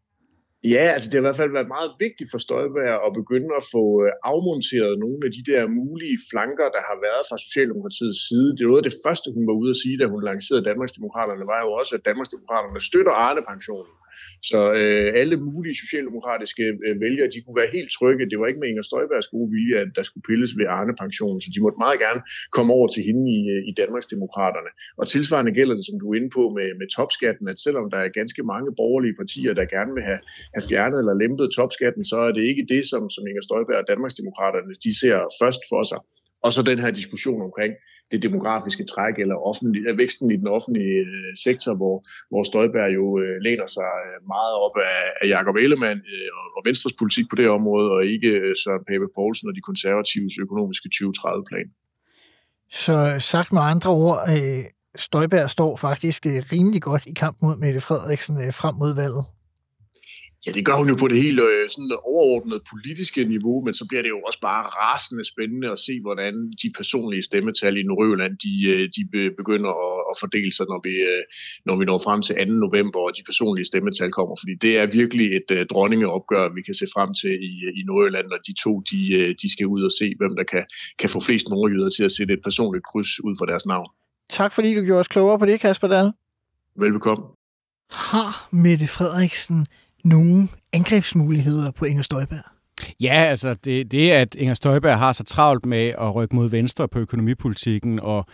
Ja, 0.74 0.84
altså 0.94 1.06
det 1.08 1.16
har 1.16 1.24
i 1.24 1.28
hvert 1.28 1.42
fald 1.42 1.56
været 1.58 1.74
meget 1.76 1.90
vigtigt 2.04 2.28
for 2.32 2.40
Støjberg 2.46 2.96
at 3.06 3.12
begynde 3.20 3.50
at 3.60 3.64
få 3.74 3.84
øh, 4.04 4.10
afmonteret 4.32 4.92
nogle 5.04 5.20
af 5.26 5.30
de 5.36 5.42
der 5.50 5.62
mulige 5.80 6.18
flanker, 6.30 6.66
der 6.76 6.82
har 6.90 6.98
været 7.06 7.22
fra 7.28 7.38
Socialdemokratiets 7.46 8.20
side. 8.28 8.48
Det 8.56 8.62
var 8.62 8.72
noget 8.72 8.84
af 8.84 8.90
det 8.90 9.00
første, 9.04 9.26
hun 9.36 9.44
var 9.50 9.56
ude 9.60 9.70
at 9.74 9.80
sige, 9.82 9.96
da 10.00 10.06
hun 10.14 10.22
lancerede 10.30 10.68
Danmarksdemokraterne, 10.70 11.44
var 11.52 11.60
jo 11.64 11.70
også, 11.80 11.92
at 11.98 12.02
Danmarksdemokraterne 12.08 12.80
støtter 12.88 13.14
Arne-pensionen. 13.26 13.94
Så 14.50 14.60
øh, 14.80 15.08
alle 15.20 15.36
mulige 15.48 15.76
socialdemokratiske 15.82 16.64
øh, 16.86 16.94
vælgere, 17.04 17.28
de 17.34 17.40
kunne 17.42 17.58
være 17.62 17.74
helt 17.76 17.90
trygge. 17.98 18.30
Det 18.30 18.38
var 18.40 18.46
ikke 18.46 18.60
med 18.62 18.68
Inger 18.72 18.86
Støjbergs 18.90 19.28
gode 19.34 19.48
vilje, 19.54 19.76
at 19.84 19.90
der 19.96 20.04
skulle 20.08 20.26
pilles 20.28 20.52
ved 20.58 20.66
Arne-pensionen, 20.78 21.40
så 21.40 21.48
de 21.54 21.62
måtte 21.64 21.78
meget 21.84 21.98
gerne 22.06 22.20
komme 22.56 22.70
over 22.78 22.88
til 22.94 23.02
hende 23.08 23.24
i, 23.38 23.40
øh, 23.54 23.60
i 23.70 23.72
Danmarksdemokraterne. 23.80 24.70
Og 25.00 25.04
tilsvarende 25.14 25.52
gælder 25.58 25.74
det, 25.78 25.84
som 25.88 25.96
du 26.00 26.06
er 26.10 26.16
inde 26.18 26.30
på 26.38 26.42
med, 26.56 26.68
med 26.80 26.88
topskatten, 26.96 27.46
at 27.52 27.58
selvom 27.66 27.86
der 27.92 28.00
er 28.04 28.16
ganske 28.20 28.42
mange 28.52 28.70
borgerlige 28.80 29.16
partier, 29.20 29.52
der 29.58 29.64
gerne 29.76 29.92
vil 29.96 30.04
have 30.10 30.20
have 30.56 30.68
fjernet 30.70 30.98
eller 30.98 31.14
lempet 31.22 31.54
topskatten, 31.56 32.04
så 32.12 32.16
er 32.26 32.32
det 32.36 32.44
ikke 32.50 32.64
det, 32.74 32.82
som, 32.90 33.02
som 33.14 33.26
Inger 33.28 33.44
Støjberg 33.46 33.80
og 33.82 33.88
Danmarksdemokraterne 33.92 34.74
de 34.84 34.92
ser 35.00 35.16
først 35.40 35.62
for 35.72 35.82
sig. 35.90 36.00
Og 36.44 36.50
så 36.52 36.60
den 36.62 36.78
her 36.84 36.90
diskussion 37.00 37.40
omkring 37.48 37.72
det 38.10 38.22
demografiske 38.22 38.84
træk 38.92 39.14
eller 39.18 39.36
offentlig, 39.50 39.80
øh, 39.88 39.98
væksten 39.98 40.30
i 40.30 40.36
den 40.42 40.48
offentlige 40.56 40.98
øh, 41.14 41.30
sektor, 41.46 41.72
hvor, 41.80 41.96
hvor 42.30 42.42
Støjberg 42.50 42.90
jo 42.98 43.04
øh, 43.22 43.36
læner 43.46 43.68
sig 43.76 43.92
øh, 44.06 44.16
meget 44.34 44.54
op 44.64 44.76
af, 44.90 45.00
af 45.22 45.26
Jacob 45.34 45.56
Ellemann 45.64 46.00
øh, 46.14 46.28
og 46.56 46.60
Venstres 46.68 46.94
politik 47.00 47.26
på 47.30 47.36
det 47.40 47.48
område, 47.58 47.88
og 47.94 48.00
ikke 48.14 48.30
Søren 48.62 48.84
Pape 48.88 49.08
Poulsen 49.16 49.48
og 49.48 49.54
de 49.56 49.66
konservatives 49.70 50.34
økonomiske 50.44 50.88
2030-plan. 50.96 51.68
Så 52.70 52.96
sagt 53.32 53.52
med 53.52 53.62
andre 53.74 53.90
ord, 53.90 54.18
øh, 54.34 54.64
Støjberg 54.96 55.50
står 55.50 55.76
faktisk 55.76 56.20
rimelig 56.52 56.82
godt 56.82 57.06
i 57.06 57.12
kamp 57.12 57.36
mod 57.42 57.56
Mette 57.56 57.80
Frederiksen 57.80 58.36
frem 58.52 58.74
mod 58.74 58.94
valget. 58.94 59.24
Ja, 60.46 60.50
det 60.52 60.64
gør 60.68 60.76
hun 60.80 60.88
jo 60.88 60.96
på 61.02 61.08
det 61.08 61.22
helt 61.22 61.40
øh, 61.40 61.68
sådan 61.70 61.92
overordnede 62.14 62.60
politiske 62.72 63.24
niveau, 63.34 63.56
men 63.64 63.74
så 63.74 63.84
bliver 63.88 64.02
det 64.02 64.08
jo 64.08 64.20
også 64.28 64.40
bare 64.48 64.62
rasende 64.80 65.24
spændende 65.32 65.68
at 65.74 65.78
se, 65.86 65.94
hvordan 66.06 66.34
de 66.62 66.68
personlige 66.78 67.22
stemmetal 67.22 67.76
i 67.76 67.82
Nordjylland, 67.82 68.34
de, 68.44 68.52
øh, 68.72 68.84
de 68.96 69.02
begynder 69.40 69.72
at, 69.86 69.96
at 70.10 70.14
fordele 70.22 70.52
sig, 70.56 70.66
når 70.72 70.80
vi, 70.86 70.94
øh, 71.10 71.22
når 71.66 71.76
vi 71.78 71.84
når 71.84 71.98
frem 72.06 72.20
til 72.22 72.34
2. 72.34 72.44
november, 72.66 73.00
og 73.06 73.12
de 73.18 73.22
personlige 73.30 73.66
stemmetal 73.72 74.10
kommer. 74.18 74.34
Fordi 74.42 74.54
det 74.64 74.72
er 74.80 74.86
virkelig 75.00 75.26
et 75.38 75.48
uh, 75.56 75.62
dronningeopgør, 75.72 76.54
vi 76.56 76.62
kan 76.68 76.74
se 76.80 76.86
frem 76.94 77.10
til 77.20 77.34
i, 77.50 77.52
i 77.80 77.82
Nordjylland, 77.88 78.26
når 78.32 78.40
de 78.48 78.52
to 78.64 78.72
de, 78.90 79.00
de 79.42 79.48
skal 79.54 79.66
ud 79.74 79.82
og 79.88 79.92
se, 80.00 80.06
hvem 80.20 80.32
der 80.38 80.46
kan, 80.52 80.64
kan 81.00 81.08
få 81.14 81.18
flest 81.28 81.46
nordjyder 81.48 81.90
til 81.96 82.04
at 82.08 82.12
sætte 82.16 82.32
et 82.34 82.42
personligt 82.48 82.84
kryds 82.90 83.12
ud 83.26 83.34
for 83.38 83.46
deres 83.50 83.66
navn. 83.66 83.88
Tak 84.38 84.52
fordi 84.52 84.74
du 84.74 84.82
gjorde 84.82 85.00
os 85.00 85.08
klogere 85.08 85.38
på 85.38 85.46
det, 85.46 85.60
Kasper 85.60 85.88
Dahl. 85.88 86.12
Velbekomme. 86.78 87.24
Har 87.90 88.48
Mette 88.52 88.86
Frederiksen 88.86 89.66
nogle 90.06 90.48
angrebsmuligheder 90.72 91.70
på 91.70 91.84
Inger 91.84 92.02
Støjberg? 92.02 92.42
Ja, 93.00 93.14
altså 93.14 93.54
det, 93.54 93.92
det 93.92 94.10
at 94.10 94.34
Inger 94.34 94.54
Støjberg 94.54 94.98
har 94.98 95.12
så 95.12 95.24
travlt 95.24 95.66
med 95.66 95.92
at 95.98 96.14
rykke 96.14 96.36
mod 96.36 96.50
venstre 96.50 96.88
på 96.88 96.98
økonomipolitikken 96.98 98.00
og 98.00 98.26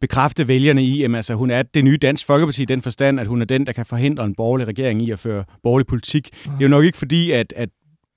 bekræfte 0.00 0.48
vælgerne 0.48 0.82
i, 0.84 1.02
at 1.02 1.14
altså, 1.14 1.34
hun 1.34 1.50
er 1.50 1.62
det 1.62 1.84
nye 1.84 1.96
Dansk 1.96 2.26
Folkeparti 2.26 2.62
i 2.62 2.64
den 2.64 2.82
forstand, 2.82 3.20
at 3.20 3.26
hun 3.26 3.40
er 3.40 3.44
den, 3.44 3.66
der 3.66 3.72
kan 3.72 3.86
forhindre 3.86 4.24
en 4.24 4.34
borgerlig 4.34 4.66
regering 4.66 5.02
i 5.02 5.10
at 5.10 5.18
føre 5.18 5.44
borgerlig 5.62 5.86
politik. 5.86 6.28
Mm. 6.32 6.50
Det 6.50 6.58
er 6.58 6.64
jo 6.64 6.68
nok 6.68 6.84
ikke 6.84 6.98
fordi, 6.98 7.30
at, 7.30 7.52
at 7.56 7.68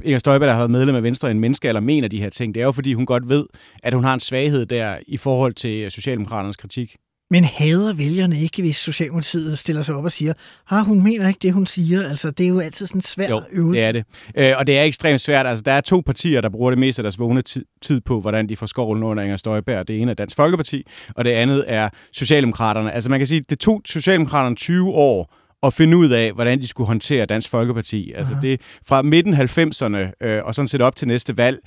Inger 0.04 0.20
Støjberg, 0.20 0.48
der 0.48 0.54
har 0.54 0.60
været 0.60 0.72
medlem 0.72 0.96
af 0.96 1.04
Venstre 1.04 1.32
en 1.32 1.40
menneske, 1.40 1.68
eller 1.68 1.82
mener 1.82 2.08
de 2.08 2.20
her 2.20 2.30
ting. 2.30 2.56
Det 2.56 2.62
er 2.62 2.66
jo 2.66 2.72
fordi, 2.72 2.94
hun 2.94 3.06
godt 3.06 3.30
ved, 3.30 3.46
at 3.84 3.94
hun 3.94 4.04
har 4.04 4.14
en 4.14 4.20
svaghed 4.20 4.66
der 4.66 4.98
i 5.08 5.18
forhold 5.18 5.54
til 5.54 5.92
Socialdemokraternes 5.92 6.58
kritik. 6.58 6.96
Men 7.34 7.44
hader 7.44 7.94
vælgerne 7.94 8.40
ikke, 8.40 8.62
hvis 8.62 8.78
Socialdemokratiet 8.78 9.60
stiller 9.60 9.82
sig 9.82 9.96
op 9.96 10.04
og 10.04 10.12
siger, 10.12 10.34
har 10.66 10.82
hun 10.82 11.04
mener 11.04 11.28
ikke 11.28 11.40
det, 11.42 11.54
hun 11.54 11.66
siger? 11.66 12.10
Altså, 12.10 12.32
det 12.32 12.44
er 12.44 12.48
jo 12.48 12.60
altid 12.60 12.88
sådan 12.88 12.98
en 12.98 13.02
svær 13.02 13.30
jo, 13.30 13.42
øvelse. 13.52 13.80
det 13.80 13.88
er 13.88 13.92
det. 13.92 14.06
Øh, 14.38 14.54
og 14.58 14.68
det 14.68 14.78
er 14.78 14.84
ekstremt 14.84 15.22
svært. 15.22 15.48
Altså, 15.48 15.64
der 15.64 15.72
er 15.72 15.82
to 15.82 16.02
partier, 16.06 16.42
der 16.42 16.50
bruger 16.50 16.72
det 16.72 16.80
meste 16.80 17.00
af 17.00 17.04
deres 17.04 17.20
vågne 17.20 17.42
tid 17.82 18.02
på, 18.02 18.22
hvordan 18.22 18.50
de 18.50 18.56
får 18.56 18.66
skovlen 18.66 19.04
under 19.04 19.24
Inger 19.24 19.38
Støjberg. 19.38 19.88
Det 19.88 20.02
ene 20.02 20.12
er 20.12 20.16
Dansk 20.16 20.36
Folkeparti, 20.36 20.84
og 21.16 21.26
det 21.26 21.32
andet 21.32 21.66
er 21.68 21.90
Socialdemokraterne. 22.12 22.92
Altså, 22.92 23.10
man 23.10 23.20
kan 23.20 23.28
sige, 23.28 23.42
det 23.50 23.60
tog 23.60 23.82
Socialdemokraterne 23.86 24.56
20 24.56 24.90
år 24.90 25.34
at 25.64 25.74
finde 25.74 25.98
ud 25.98 26.10
af, 26.10 26.32
hvordan 26.34 26.62
de 26.62 26.68
skulle 26.68 26.88
håndtere 26.88 27.26
Dansk 27.26 27.50
Folkeparti. 27.50 28.12
Altså 28.16 28.36
det 28.42 28.62
fra 28.86 29.02
midten 29.02 29.34
90'erne 29.34 30.28
øh, 30.28 30.44
og 30.44 30.56
sådan 30.56 30.68
set 30.68 30.82
op 30.82 30.96
til 30.96 31.08
næste 31.08 31.38
valg, 31.38 31.60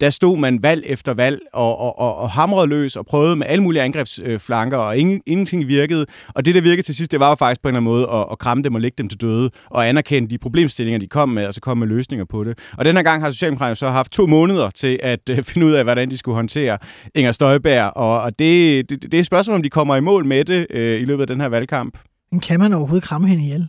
der 0.00 0.10
stod 0.10 0.38
man 0.38 0.62
valg 0.62 0.82
efter 0.86 1.14
valg 1.14 1.40
og, 1.52 1.78
og, 1.80 1.98
og, 1.98 2.18
og 2.18 2.30
hamrede 2.30 2.66
løs 2.66 2.96
og 2.96 3.06
prøvede 3.06 3.36
med 3.36 3.46
alle 3.46 3.62
mulige 3.62 3.82
angrebsflanker, 3.82 4.76
og 4.76 4.98
ingen, 4.98 5.20
ingenting 5.26 5.68
virkede. 5.68 6.06
Og 6.34 6.44
det, 6.44 6.54
der 6.54 6.60
virkede 6.60 6.82
til 6.82 6.94
sidst, 6.94 7.12
det 7.12 7.20
var 7.20 7.28
jo 7.28 7.34
faktisk 7.34 7.62
på 7.62 7.68
en 7.68 7.76
eller 7.76 7.80
anden 7.80 7.92
måde 7.92 8.20
at, 8.20 8.26
at 8.32 8.38
kramme 8.38 8.62
dem 8.64 8.74
og 8.74 8.80
lægge 8.80 8.94
dem 8.98 9.08
til 9.08 9.20
døde 9.20 9.50
og 9.70 9.88
anerkende 9.88 10.30
de 10.30 10.38
problemstillinger, 10.38 10.98
de 10.98 11.06
kom 11.06 11.28
med, 11.28 11.46
og 11.46 11.54
så 11.54 11.60
komme 11.60 11.86
med 11.86 11.96
løsninger 11.96 12.24
på 12.24 12.44
det. 12.44 12.58
Og 12.78 12.84
den 12.84 12.96
her 12.96 13.02
gang 13.02 13.22
har 13.22 13.30
Socialdemokraterne 13.30 13.76
så 13.76 13.88
haft 13.88 14.12
to 14.12 14.26
måneder 14.26 14.70
til 14.70 15.00
at 15.02 15.30
øh, 15.30 15.42
finde 15.42 15.66
ud 15.66 15.72
af, 15.72 15.84
hvordan 15.84 16.10
de 16.10 16.16
skulle 16.16 16.34
håndtere 16.34 16.78
Inger 17.14 17.32
Støjberg, 17.32 17.92
og, 17.96 18.22
og 18.22 18.38
det, 18.38 18.90
det, 18.90 19.02
det 19.02 19.14
er 19.14 19.18
et 19.18 19.26
spørgsmål, 19.26 19.54
om 19.54 19.62
de 19.62 19.70
kommer 19.70 19.96
i 19.96 20.00
mål 20.00 20.24
med 20.24 20.44
det 20.44 20.66
øh, 20.70 21.00
i 21.00 21.04
løbet 21.04 21.20
af 21.20 21.26
den 21.26 21.40
her 21.40 21.48
valgkamp. 21.48 21.98
Men 22.34 22.40
kan 22.40 22.60
man 22.60 22.72
overhovedet 22.72 23.08
kramme 23.08 23.28
hende 23.28 23.44
ihjel? 23.44 23.68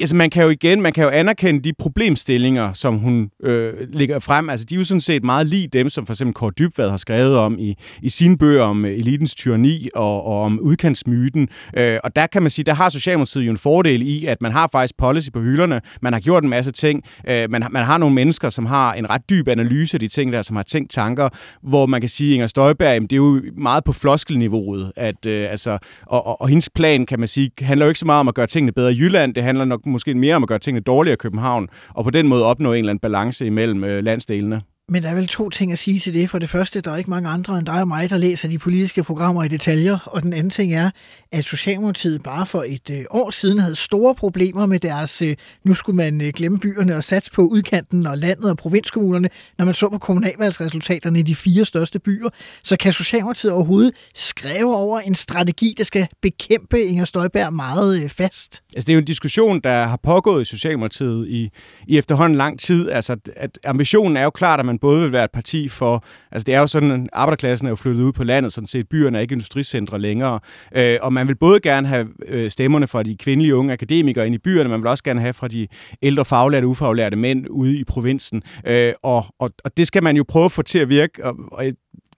Altså, 0.00 0.16
man 0.16 0.30
kan 0.30 0.42
jo 0.42 0.48
igen, 0.48 0.82
man 0.82 0.92
kan 0.92 1.04
jo 1.04 1.10
anerkende 1.10 1.60
de 1.60 1.72
problemstillinger, 1.78 2.72
som 2.72 2.98
hun 2.98 3.30
øh, 3.42 3.72
lægger 3.92 4.18
frem. 4.18 4.50
Altså, 4.50 4.66
de 4.66 4.74
er 4.74 4.78
jo 4.78 4.84
sådan 4.84 5.00
set 5.00 5.24
meget 5.24 5.46
lige 5.46 5.68
dem, 5.68 5.90
som 5.90 6.06
for 6.06 6.12
eksempel 6.12 6.34
Kåre 6.34 6.52
Dybvad 6.58 6.90
har 6.90 6.96
skrevet 6.96 7.36
om 7.36 7.58
i, 7.58 7.74
i 8.02 8.08
sine 8.08 8.38
bøger 8.38 8.62
om 8.62 8.84
øh, 8.84 8.92
elitens 8.92 9.34
tyranni 9.34 9.88
og, 9.94 10.26
og 10.26 10.42
om 10.42 10.58
udkantsmyten. 10.60 11.48
Øh, 11.76 11.98
og 12.04 12.16
der 12.16 12.26
kan 12.26 12.42
man 12.42 12.50
sige, 12.50 12.64
der 12.64 12.74
har 12.74 12.88
Socialdemokratiet 12.88 13.46
jo 13.46 13.50
en 13.50 13.58
fordel 13.58 14.02
i, 14.02 14.26
at 14.26 14.42
man 14.42 14.52
har 14.52 14.68
faktisk 14.72 14.96
policy 14.98 15.28
på 15.32 15.40
hylderne. 15.40 15.80
Man 16.02 16.12
har 16.12 16.20
gjort 16.20 16.42
en 16.42 16.48
masse 16.48 16.72
ting. 16.72 17.02
Øh, 17.28 17.50
man, 17.50 17.64
man 17.70 17.84
har 17.84 17.98
nogle 17.98 18.14
mennesker, 18.14 18.50
som 18.50 18.66
har 18.66 18.94
en 18.94 19.10
ret 19.10 19.30
dyb 19.30 19.48
analyse 19.48 19.94
af 19.94 20.00
de 20.00 20.08
ting 20.08 20.32
der, 20.32 20.42
som 20.42 20.56
har 20.56 20.62
tænkt 20.62 20.90
tanker, 20.90 21.28
hvor 21.62 21.86
man 21.86 22.00
kan 22.00 22.08
sige, 22.08 22.30
at 22.30 22.34
Inger 22.34 22.46
Støjberg, 22.46 22.94
jamen, 22.94 23.06
det 23.06 23.12
er 23.12 23.16
jo 23.16 23.42
meget 23.56 23.84
på 23.84 23.92
floskelniveauet. 23.92 24.92
At, 24.96 25.26
øh, 25.26 25.50
altså, 25.50 25.78
og, 26.06 26.26
og, 26.26 26.40
og 26.40 26.48
hendes 26.48 26.70
plan, 26.74 27.06
kan 27.06 27.18
man 27.18 27.28
sige, 27.28 27.50
handler 27.60 27.86
jo 27.86 27.90
ikke 27.90 27.98
så 27.98 28.06
meget 28.06 28.20
om 28.20 28.28
at 28.28 28.34
gøre 28.34 28.46
tingene 28.46 28.72
bedre 28.72 28.92
i 28.92 28.98
Jylland. 28.98 29.34
Det 29.34 29.42
handler 29.42 29.57
handler 29.60 29.76
nok 29.76 29.86
måske 29.86 30.14
mere 30.14 30.36
om 30.36 30.42
at 30.42 30.48
gøre 30.48 30.58
tingene 30.58 30.82
dårligere 30.82 31.14
i 31.14 31.16
København, 31.16 31.68
og 31.88 32.04
på 32.04 32.10
den 32.10 32.28
måde 32.28 32.44
opnå 32.44 32.72
en 32.72 32.78
eller 32.78 32.90
anden 32.90 33.00
balance 33.00 33.46
imellem 33.46 33.84
øh, 33.84 34.04
landsdelene. 34.04 34.62
Men 34.90 35.02
der 35.02 35.08
er 35.08 35.14
vel 35.14 35.28
to 35.28 35.50
ting 35.50 35.72
at 35.72 35.78
sige 35.78 35.98
til 35.98 36.14
det. 36.14 36.30
For 36.30 36.38
det 36.38 36.48
første, 36.48 36.80
der 36.80 36.90
er 36.92 36.96
ikke 36.96 37.10
mange 37.10 37.28
andre 37.28 37.58
end 37.58 37.66
dig 37.66 37.80
og 37.80 37.88
mig, 37.88 38.10
der 38.10 38.18
læser 38.18 38.48
de 38.48 38.58
politiske 38.58 39.02
programmer 39.02 39.44
i 39.44 39.48
detaljer. 39.48 39.98
Og 40.04 40.22
den 40.22 40.32
anden 40.32 40.50
ting 40.50 40.74
er, 40.74 40.90
at 41.32 41.44
Socialdemokratiet 41.44 42.22
bare 42.22 42.46
for 42.46 42.64
et 42.68 42.90
øh, 42.90 43.04
år 43.10 43.30
siden 43.30 43.58
havde 43.58 43.76
store 43.76 44.14
problemer 44.14 44.66
med 44.66 44.80
deres, 44.80 45.22
øh, 45.22 45.36
nu 45.64 45.74
skulle 45.74 45.96
man 45.96 46.20
øh, 46.20 46.32
glemme 46.36 46.58
byerne 46.58 46.96
og 46.96 47.04
satse 47.04 47.30
på 47.30 47.42
udkanten 47.42 48.06
og 48.06 48.18
landet 48.18 48.50
og 48.50 48.56
provinskommunerne, 48.56 49.28
når 49.58 49.64
man 49.64 49.74
så 49.74 49.88
på 49.88 49.98
kommunalvalgsresultaterne 49.98 51.18
i 51.18 51.22
de 51.22 51.34
fire 51.34 51.64
største 51.64 51.98
byer. 51.98 52.28
Så 52.62 52.76
kan 52.76 52.92
Socialdemokratiet 52.92 53.52
overhovedet 53.52 53.94
skrive 54.14 54.76
over 54.76 55.00
en 55.00 55.14
strategi, 55.14 55.74
der 55.78 55.84
skal 55.84 56.08
bekæmpe 56.22 56.82
Inger 56.82 57.04
Støjberg 57.04 57.52
meget 57.52 58.10
fast? 58.10 58.62
Altså, 58.74 58.86
det 58.86 58.92
er 58.92 58.94
jo 58.94 59.00
en 59.00 59.04
diskussion, 59.04 59.60
der 59.60 59.84
har 59.84 59.98
pågået 60.02 60.42
i 60.42 60.44
Socialdemokratiet 60.44 61.28
i, 61.28 61.50
i 61.86 61.98
efterhånden 61.98 62.36
lang 62.36 62.60
tid. 62.60 62.90
Altså, 62.90 63.16
at 63.36 63.58
ambitionen 63.64 64.16
er 64.16 64.22
jo 64.22 64.30
klart, 64.30 64.60
at 64.60 64.66
man 64.66 64.77
Både 64.80 65.02
vil 65.02 65.12
være 65.12 65.24
et 65.24 65.30
parti 65.30 65.68
for, 65.68 66.04
altså 66.32 66.44
det 66.44 66.54
er 66.54 66.60
jo 66.60 66.66
sådan, 66.66 66.90
at 66.90 67.00
arbejderklassen 67.12 67.66
er 67.66 67.70
jo 67.70 67.76
flyttet 67.76 68.02
ud 68.02 68.12
på 68.12 68.24
landet, 68.24 68.52
sådan 68.52 68.66
set. 68.66 68.88
Byerne 68.88 69.18
er 69.18 69.22
ikke 69.22 69.32
industricentre 69.32 69.98
længere, 69.98 70.40
øh, 70.76 70.98
og 71.02 71.12
man 71.12 71.28
vil 71.28 71.36
både 71.36 71.60
gerne 71.60 71.88
have 71.88 72.08
øh, 72.26 72.50
stemmerne 72.50 72.86
fra 72.86 73.02
de 73.02 73.16
kvindelige 73.16 73.54
unge 73.54 73.72
akademikere 73.72 74.26
ind 74.26 74.34
i 74.34 74.38
byerne, 74.38 74.68
man 74.68 74.80
vil 74.80 74.88
også 74.88 75.04
gerne 75.04 75.20
have 75.20 75.34
fra 75.34 75.48
de 75.48 75.66
ældre 76.02 76.24
faglærte, 76.24 76.66
ufaglærte 76.66 77.16
mænd 77.16 77.46
ude 77.50 77.78
i 77.78 77.84
provinsen, 77.84 78.42
øh, 78.66 78.92
og, 79.02 79.24
og, 79.38 79.50
og 79.64 79.76
det 79.76 79.86
skal 79.86 80.02
man 80.02 80.16
jo 80.16 80.24
prøve 80.28 80.44
at 80.44 80.52
få 80.52 80.62
til 80.62 80.78
at 80.78 80.88
virke, 80.88 81.24
og, 81.24 81.36
og 81.52 81.64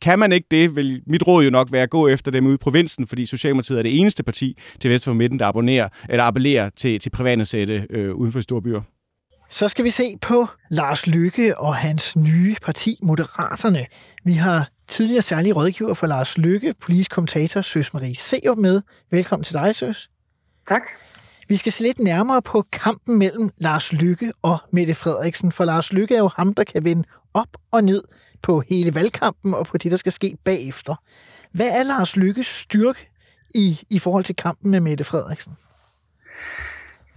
kan 0.02 0.18
man 0.18 0.32
ikke 0.32 0.46
det, 0.50 0.76
vil 0.76 1.02
mit 1.06 1.26
råd 1.26 1.44
jo 1.44 1.50
nok 1.50 1.72
være 1.72 1.82
at 1.82 1.90
gå 1.90 2.08
efter 2.08 2.30
dem 2.30 2.46
ude 2.46 2.54
i 2.54 2.58
provinsen, 2.58 3.06
fordi 3.06 3.26
Socialdemokratiet 3.26 3.78
er 3.78 3.82
det 3.82 4.00
eneste 4.00 4.22
parti 4.22 4.58
til 4.80 4.90
vest 4.90 5.04
for 5.04 5.12
midten, 5.12 5.38
der 5.38 5.46
abonnerer, 5.46 5.88
eller 6.08 6.24
appellerer 6.24 6.70
til, 6.76 7.00
til 7.00 7.10
privatansatte 7.10 7.86
øh, 7.90 8.14
uden 8.14 8.32
for 8.32 8.40
store 8.40 8.62
byer. 8.62 8.80
Så 9.52 9.68
skal 9.68 9.84
vi 9.84 9.90
se 9.90 10.16
på 10.20 10.46
Lars 10.70 11.06
Lykke 11.06 11.58
og 11.58 11.76
hans 11.76 12.16
nye 12.16 12.56
parti, 12.62 12.98
Moderaterne. 13.02 13.86
Vi 14.24 14.32
har 14.32 14.68
tidligere 14.88 15.22
særlig 15.22 15.56
rådgiver 15.56 15.94
for 15.94 16.06
Lars 16.06 16.38
Lykke, 16.38 16.74
politisk 16.80 17.10
kommentator 17.10 17.60
Søs 17.60 17.92
Marie 17.92 18.16
Serup 18.16 18.58
med. 18.58 18.82
Velkommen 19.10 19.44
til 19.44 19.54
dig, 19.54 19.74
Søs. 19.74 20.10
Tak. 20.68 20.82
Vi 21.48 21.56
skal 21.56 21.72
se 21.72 21.82
lidt 21.82 21.98
nærmere 21.98 22.42
på 22.42 22.64
kampen 22.72 23.18
mellem 23.18 23.50
Lars 23.58 23.92
Lykke 23.92 24.32
og 24.42 24.58
Mette 24.72 24.94
Frederiksen, 24.94 25.52
for 25.52 25.64
Lars 25.64 25.92
Lykke 25.92 26.14
er 26.14 26.18
jo 26.18 26.30
ham, 26.36 26.54
der 26.54 26.64
kan 26.64 26.84
vende 26.84 27.08
op 27.34 27.48
og 27.70 27.84
ned 27.84 28.02
på 28.42 28.62
hele 28.68 28.94
valgkampen 28.94 29.54
og 29.54 29.66
på 29.66 29.78
det, 29.78 29.90
der 29.90 29.96
skal 29.96 30.12
ske 30.12 30.36
bagefter. 30.44 30.94
Hvad 31.52 31.68
er 31.68 31.82
Lars 31.82 32.16
Lykkes 32.16 32.46
styrke 32.46 33.10
i, 33.54 33.80
i 33.90 33.98
forhold 33.98 34.24
til 34.24 34.36
kampen 34.36 34.70
med 34.70 34.80
Mette 34.80 35.04
Frederiksen? 35.04 35.52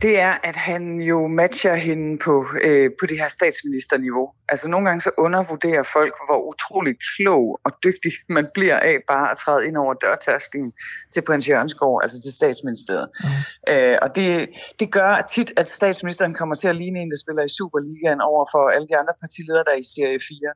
Det 0.04 0.20
er, 0.20 0.34
at 0.44 0.56
han 0.56 0.84
jo 1.02 1.28
matcher 1.28 1.76
hende 1.76 2.18
på, 2.26 2.46
øh, 2.64 2.90
på 3.00 3.06
det 3.06 3.18
her 3.18 3.28
statsministerniveau. 3.28 4.26
Altså 4.50 4.68
nogle 4.68 4.86
gange 4.88 5.02
så 5.02 5.12
undervurderer 5.18 5.84
folk, 5.84 6.14
hvor 6.28 6.40
utrolig 6.52 6.96
klog 7.16 7.60
og 7.66 7.72
dygtig 7.84 8.12
man 8.30 8.46
bliver 8.54 8.80
af 8.80 8.96
bare 9.08 9.32
at 9.32 9.38
træde 9.38 9.68
ind 9.68 9.78
over 9.78 9.94
dørtasken 9.94 10.74
til 11.14 11.22
prins 11.28 11.50
Jørgensgaard, 11.50 12.00
altså 12.04 12.22
til 12.22 12.34
statsministeriet. 12.34 13.08
Mm. 13.24 13.74
Øh, 13.74 13.98
og 14.02 14.16
det, 14.16 14.50
det 14.80 14.92
gør 14.92 15.22
tit, 15.36 15.54
at 15.58 15.68
statsministeren 15.70 16.34
kommer 16.34 16.56
til 16.56 16.68
at 16.68 16.76
ligne 16.76 17.00
en, 17.00 17.12
der 17.12 17.18
spiller 17.24 17.44
i 17.44 17.56
Superligaen 17.58 18.22
over 18.22 18.46
for 18.54 18.70
alle 18.70 18.88
de 18.88 18.98
andre 18.98 19.14
partiledere, 19.22 19.64
der 19.64 19.72
er 19.72 19.82
i 19.86 19.90
serie 19.96 20.20
4. 20.20 20.54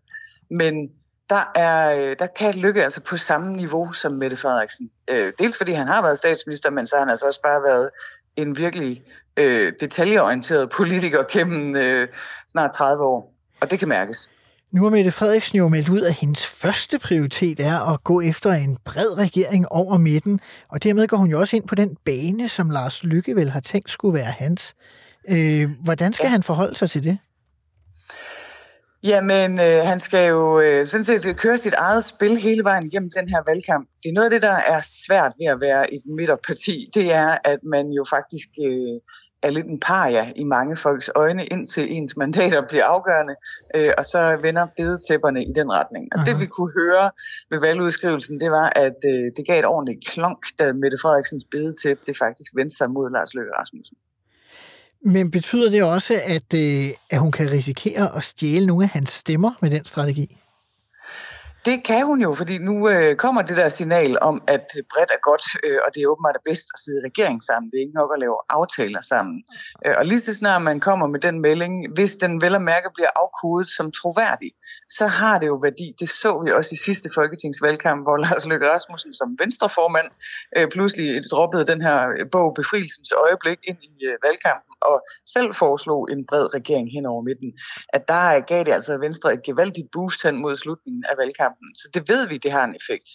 Men 0.62 0.74
der, 1.30 1.52
er, 1.56 1.80
øh, 1.98 2.16
der 2.20 2.28
kan 2.28 2.54
Lykke 2.54 2.84
altså 2.84 3.02
på 3.02 3.18
samme 3.18 3.56
niveau 3.56 3.92
som 3.92 4.12
Mette 4.12 4.38
Frederiksen. 4.38 4.90
Øh, 5.08 5.34
dels 5.40 5.58
fordi 5.58 5.72
han 5.72 5.88
har 5.88 6.02
været 6.02 6.18
statsminister, 6.18 6.70
men 6.70 6.88
så 6.88 6.96
har 6.96 7.02
han 7.02 7.10
altså 7.10 7.26
også 7.26 7.42
bare 7.42 7.64
været 7.64 7.90
en 8.38 8.58
virkelig 8.58 9.04
øh, 9.38 9.74
detaljeorienteret 9.80 10.70
politiker 10.70 11.24
gennem 11.32 11.76
øh, 11.76 12.08
snart 12.48 12.72
30 12.72 13.04
år. 13.04 13.34
Og 13.62 13.72
det 13.72 13.80
kan 13.80 13.88
mærkes. 13.88 14.30
Nu 14.72 14.84
har 14.84 14.90
Mette 14.90 15.12
Frederiksen 15.12 15.58
jo 15.58 15.68
meldt 15.68 15.90
ud, 15.90 16.02
at 16.02 16.14
hendes 16.14 16.46
første 16.46 17.00
prioritet 17.00 17.60
er 17.60 17.94
at 17.94 18.04
gå 18.04 18.22
efter 18.22 18.52
en 18.52 18.78
bred 18.86 19.18
regering 19.18 19.68
over 19.72 19.98
midten, 19.98 20.40
og 20.70 20.84
dermed 20.84 21.08
går 21.08 21.18
hun 21.18 21.30
jo 21.30 21.40
også 21.40 21.56
ind 21.56 21.68
på 21.68 21.76
den 21.76 21.98
bane, 22.06 22.50
som 22.50 22.70
Lars 22.70 23.04
Lykke 23.04 23.36
vel 23.36 23.50
har 23.50 23.60
tænkt 23.60 23.92
skulle 23.92 24.14
være 24.14 24.32
hans. 24.32 24.76
Øh, 25.30 25.70
hvordan 25.84 26.14
skal 26.14 26.26
ja. 26.26 26.32
han 26.32 26.44
forholde 26.44 26.76
sig 26.76 26.90
til 26.90 27.04
det? 27.04 27.18
Jamen, 29.04 29.60
øh, 29.60 29.86
han 29.86 30.00
skal 30.00 30.30
jo 30.30 30.60
øh, 30.60 30.86
sådan 30.86 31.04
set 31.04 31.38
køre 31.38 31.58
sit 31.58 31.74
eget 31.74 32.04
spil 32.04 32.38
hele 32.38 32.64
vejen 32.64 32.86
igennem 32.86 33.10
den 33.18 33.30
her 33.30 33.42
valgkamp. 33.48 33.90
Det 34.04 34.10
er 34.10 34.14
noget 34.14 34.26
af 34.26 34.32
det, 34.32 34.42
der 34.42 34.58
er 34.74 34.82
svært 35.06 35.32
ved 35.40 35.48
at 35.48 35.62
være 35.62 35.94
et 35.94 36.02
midterparti. 36.18 36.90
Det 36.94 37.14
er, 37.14 37.38
at 37.44 37.60
man 37.64 37.86
jo 37.90 38.04
faktisk 38.10 38.48
øh, 38.68 39.00
er 39.44 39.50
lidt 39.50 39.68
en 39.68 39.80
paria 39.80 40.34
i 40.36 40.44
mange 40.44 40.76
folks 40.76 41.10
øjne, 41.16 41.46
indtil 41.46 41.92
ens 41.92 42.18
mandater 42.18 42.68
bliver 42.70 42.86
afgørende, 42.86 43.36
øh, 43.76 43.92
og 43.98 44.06
så 44.06 44.38
vender 44.42 44.68
bedetæpperne 44.78 45.42
i 45.44 45.54
den 45.60 45.72
retning. 45.72 46.08
Og 46.14 46.20
Aha. 46.20 46.32
det 46.32 46.40
vi 46.40 46.46
kunne 46.46 46.72
høre 46.82 47.12
ved 47.52 47.60
valgudskrivelsen, 47.60 48.40
det 48.40 48.52
var, 48.52 48.68
at 48.76 49.00
øh, 49.12 49.26
det 49.36 49.44
gav 49.48 49.60
et 49.60 49.66
ordentligt 49.66 50.08
klonk, 50.08 50.42
da 50.60 50.74
Mette 50.74 50.98
Frederiksens 51.02 51.46
bedetæppe 51.52 52.02
det 52.06 52.18
faktisk 52.18 52.52
vendte 52.56 52.76
sig 52.78 52.92
mod 52.92 53.12
Lars 53.16 53.34
Løkke 53.34 53.52
Rasmussen. 53.60 53.98
Men 55.02 55.32
betyder 55.32 55.70
det 55.70 55.84
også, 55.84 56.22
at, 56.24 56.54
øh, 56.54 56.90
at 57.10 57.20
hun 57.20 57.32
kan 57.32 57.52
risikere 57.52 58.16
at 58.18 58.24
stjæle 58.24 58.66
nogle 58.66 58.84
af 58.84 58.90
hans 58.90 59.10
stemmer 59.10 59.52
med 59.62 59.72
den 59.72 59.86
strategi? 59.86 60.38
Det 61.70 61.84
kan 61.84 62.06
hun 62.06 62.22
jo, 62.22 62.34
fordi 62.34 62.58
nu 62.58 62.90
øh, 62.90 63.16
kommer 63.16 63.42
det 63.42 63.58
der 63.58 63.70
signal 63.70 64.18
om, 64.22 64.44
at 64.48 64.66
bredt 64.92 65.12
er 65.18 65.22
godt, 65.30 65.46
øh, 65.66 65.80
og 65.86 65.90
det 65.94 66.02
er 66.02 66.08
åbenbart 66.08 66.40
bedst 66.50 66.68
at 66.74 66.80
sidde 66.84 67.00
i 67.02 67.06
regering 67.10 67.44
sammen. 67.44 67.72
Det 67.72 67.78
er 67.78 67.86
ikke 67.86 68.00
nok 68.02 68.12
at 68.16 68.20
lave 68.20 68.38
aftaler 68.50 69.02
sammen. 69.02 69.44
Øh, 69.86 69.96
og 70.00 70.06
lige 70.06 70.20
så 70.20 70.34
snart 70.34 70.62
man 70.62 70.80
kommer 70.80 71.08
med 71.08 71.20
den 71.20 71.42
melding, 71.42 71.74
hvis 71.96 72.16
den 72.16 72.42
vel 72.42 72.56
og 72.56 72.62
mærke 72.62 72.90
bliver 72.96 73.12
afkodet 73.22 73.68
som 73.78 73.92
troværdig, 73.92 74.52
så 74.90 75.08
har 75.08 75.40
det 75.40 75.48
jo 75.48 75.58
værdi. 75.68 75.88
Det 76.00 76.10
så 76.10 76.32
vi 76.44 76.52
også 76.52 76.72
i 76.74 76.84
sidste 76.88 77.10
folketingsvalgkamp, 77.16 78.00
hvor 78.06 78.18
Lars 78.26 78.46
Løkke 78.46 78.68
Rasmussen 78.72 79.14
som 79.14 79.30
venstreformand 79.42 80.10
øh, 80.58 80.68
pludselig 80.76 81.08
droppede 81.32 81.66
den 81.72 81.82
her 81.82 81.98
øh, 82.18 82.26
bog 82.32 82.54
Befrielsens 82.60 83.12
øjeblik 83.26 83.60
ind 83.70 83.80
i 83.92 83.94
øh, 84.10 84.16
valgkampen 84.26 84.74
og 84.82 85.02
selv 85.26 85.54
foreslog 85.54 86.12
en 86.12 86.26
bred 86.30 86.54
regering 86.54 86.92
hen 86.92 87.06
over 87.06 87.22
midten. 87.22 87.52
At 87.94 88.08
der 88.08 88.40
gav 88.40 88.64
det 88.64 88.74
altså 88.74 88.98
Venstre 88.98 89.34
et 89.34 89.44
gevaldigt 89.44 89.88
boost 89.92 90.24
hen 90.24 90.36
mod 90.42 90.56
slutningen 90.56 91.04
af 91.10 91.18
valgkampen 91.18 91.48
kampen. 91.48 91.76
Så 91.76 91.90
det 91.94 92.10
ved 92.10 92.28
vi, 92.28 92.38
det 92.38 92.52
har 92.52 92.64
en 92.64 92.76
effekt. 92.76 93.08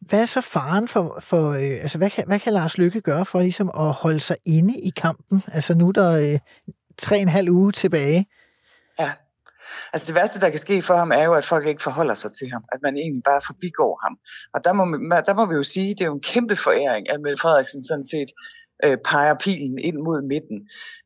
Hvad 0.00 0.22
er 0.22 0.26
så 0.26 0.40
faren 0.40 0.88
for, 0.88 1.18
for 1.20 1.50
øh, 1.50 1.82
altså 1.82 1.98
hvad 1.98 2.10
kan, 2.10 2.24
hvad 2.26 2.40
kan 2.40 2.52
Lars 2.52 2.78
Lykke 2.78 3.00
gøre 3.00 3.24
for 3.24 3.40
ligesom 3.40 3.70
at 3.78 3.92
holde 3.92 4.20
sig 4.20 4.36
inde 4.46 4.74
i 4.80 4.90
kampen? 4.96 5.42
Altså 5.52 5.74
nu 5.74 5.88
er 5.88 5.92
der 5.92 6.10
øh, 6.10 6.38
tre 6.98 7.16
og 7.16 7.22
en 7.22 7.28
halv 7.28 7.50
uge 7.50 7.72
tilbage. 7.72 8.26
Ja, 8.98 9.12
Altså 9.92 10.06
det 10.06 10.14
værste, 10.14 10.40
der 10.40 10.50
kan 10.50 10.58
ske 10.58 10.82
for 10.82 10.96
ham, 10.96 11.12
er 11.12 11.22
jo, 11.22 11.34
at 11.34 11.44
folk 11.44 11.66
ikke 11.66 11.82
forholder 11.82 12.14
sig 12.14 12.30
til 12.32 12.50
ham. 12.52 12.64
At 12.72 12.78
man 12.82 12.96
egentlig 12.96 13.22
bare 13.24 13.40
forbigår 13.46 14.00
ham. 14.04 14.14
Og 14.54 14.64
der 14.64 14.72
må, 14.72 14.84
der 15.28 15.34
må 15.34 15.46
vi 15.46 15.54
jo 15.54 15.62
sige, 15.62 15.90
at 15.90 15.98
det 15.98 16.04
er 16.04 16.08
jo 16.08 16.14
en 16.14 16.28
kæmpe 16.32 16.56
foræring, 16.56 17.10
at 17.12 17.20
Mette 17.20 17.40
Frederiksen 17.42 17.82
sådan 17.82 18.04
set 18.04 18.30
øh, 18.84 18.96
peger 19.04 19.34
pilen 19.44 19.78
ind 19.78 19.98
mod 20.06 20.20
midten. 20.32 20.58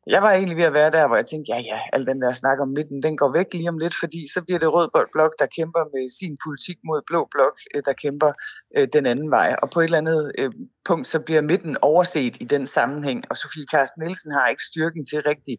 Jeg 0.07 0.21
var 0.21 0.31
egentlig 0.31 0.57
ved 0.57 0.63
at 0.63 0.73
være 0.73 0.91
der, 0.91 1.07
hvor 1.07 1.15
jeg 1.15 1.25
tænkte, 1.25 1.51
ja 1.53 1.59
ja, 1.71 1.79
al 1.93 2.07
den 2.07 2.21
der 2.21 2.31
snak 2.31 2.59
om 2.59 2.69
midten, 2.77 3.03
den 3.03 3.17
går 3.17 3.31
væk 3.37 3.49
lige 3.53 3.69
om 3.69 3.77
lidt, 3.77 3.95
fordi 4.01 4.21
så 4.33 4.39
bliver 4.45 4.59
det 4.59 4.73
rød 4.73 4.87
blok, 5.13 5.33
der 5.39 5.47
kæmper 5.57 5.83
med 5.93 6.03
sin 6.19 6.37
politik 6.45 6.77
mod 6.89 7.01
blå 7.09 7.21
blok, 7.33 7.55
øh, 7.75 7.81
der 7.87 7.93
kæmper 8.03 8.31
øh, 8.77 8.87
den 8.93 9.05
anden 9.05 9.31
vej. 9.31 9.55
Og 9.61 9.69
på 9.69 9.79
et 9.79 9.83
eller 9.83 9.97
andet 9.97 10.31
øh, 10.37 10.51
punkt, 10.85 11.07
så 11.07 11.19
bliver 11.19 11.41
midten 11.41 11.77
overset 11.81 12.37
i 12.39 12.43
den 12.43 12.67
sammenhæng, 12.67 13.23
og 13.29 13.37
Sofie 13.37 13.65
Carsten 13.71 14.03
Nielsen 14.03 14.31
har 14.31 14.47
ikke 14.47 14.63
styrken 14.63 15.05
til 15.05 15.21
rigtig 15.21 15.57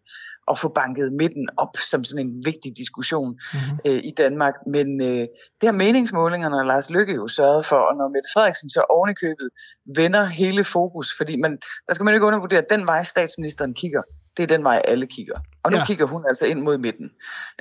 at 0.50 0.58
få 0.58 0.68
banket 0.68 1.12
midten 1.12 1.48
op 1.56 1.72
som 1.90 2.04
sådan 2.04 2.26
en 2.26 2.34
vigtig 2.44 2.70
diskussion 2.76 3.30
mm-hmm. 3.30 3.78
øh, 3.86 4.00
i 4.04 4.12
Danmark. 4.16 4.54
Men 4.66 4.86
øh, 5.02 5.24
det 5.60 5.64
har 5.64 5.72
meningsmålingerne 5.72 6.56
og 6.56 6.66
Lars 6.66 6.90
Lykke 6.90 7.14
jo 7.14 7.28
sørget 7.28 7.66
for, 7.66 7.76
og 7.76 7.96
når 7.96 8.08
Mette 8.08 8.30
Frederiksen 8.34 8.70
så 8.70 8.84
ovenikøbet 8.90 9.48
vender 9.96 10.24
hele 10.24 10.64
fokus, 10.64 11.08
fordi 11.16 11.36
man, 11.36 11.58
der 11.86 11.94
skal 11.94 12.04
man 12.04 12.14
ikke 12.14 12.26
undervurdere, 12.26 12.58
at 12.58 12.70
den 12.70 12.86
vej 12.86 13.02
statsministeren 13.02 13.74
kigger, 13.74 14.02
det 14.36 14.42
er 14.42 14.46
den 14.46 14.64
vej 14.64 14.82
alle 14.84 15.06
kigger. 15.06 15.38
Og 15.64 15.70
nu 15.70 15.76
ja. 15.76 15.84
kigger 15.86 16.06
hun 16.06 16.24
altså 16.28 16.46
ind 16.46 16.60
mod 16.60 16.78
midten. 16.78 17.08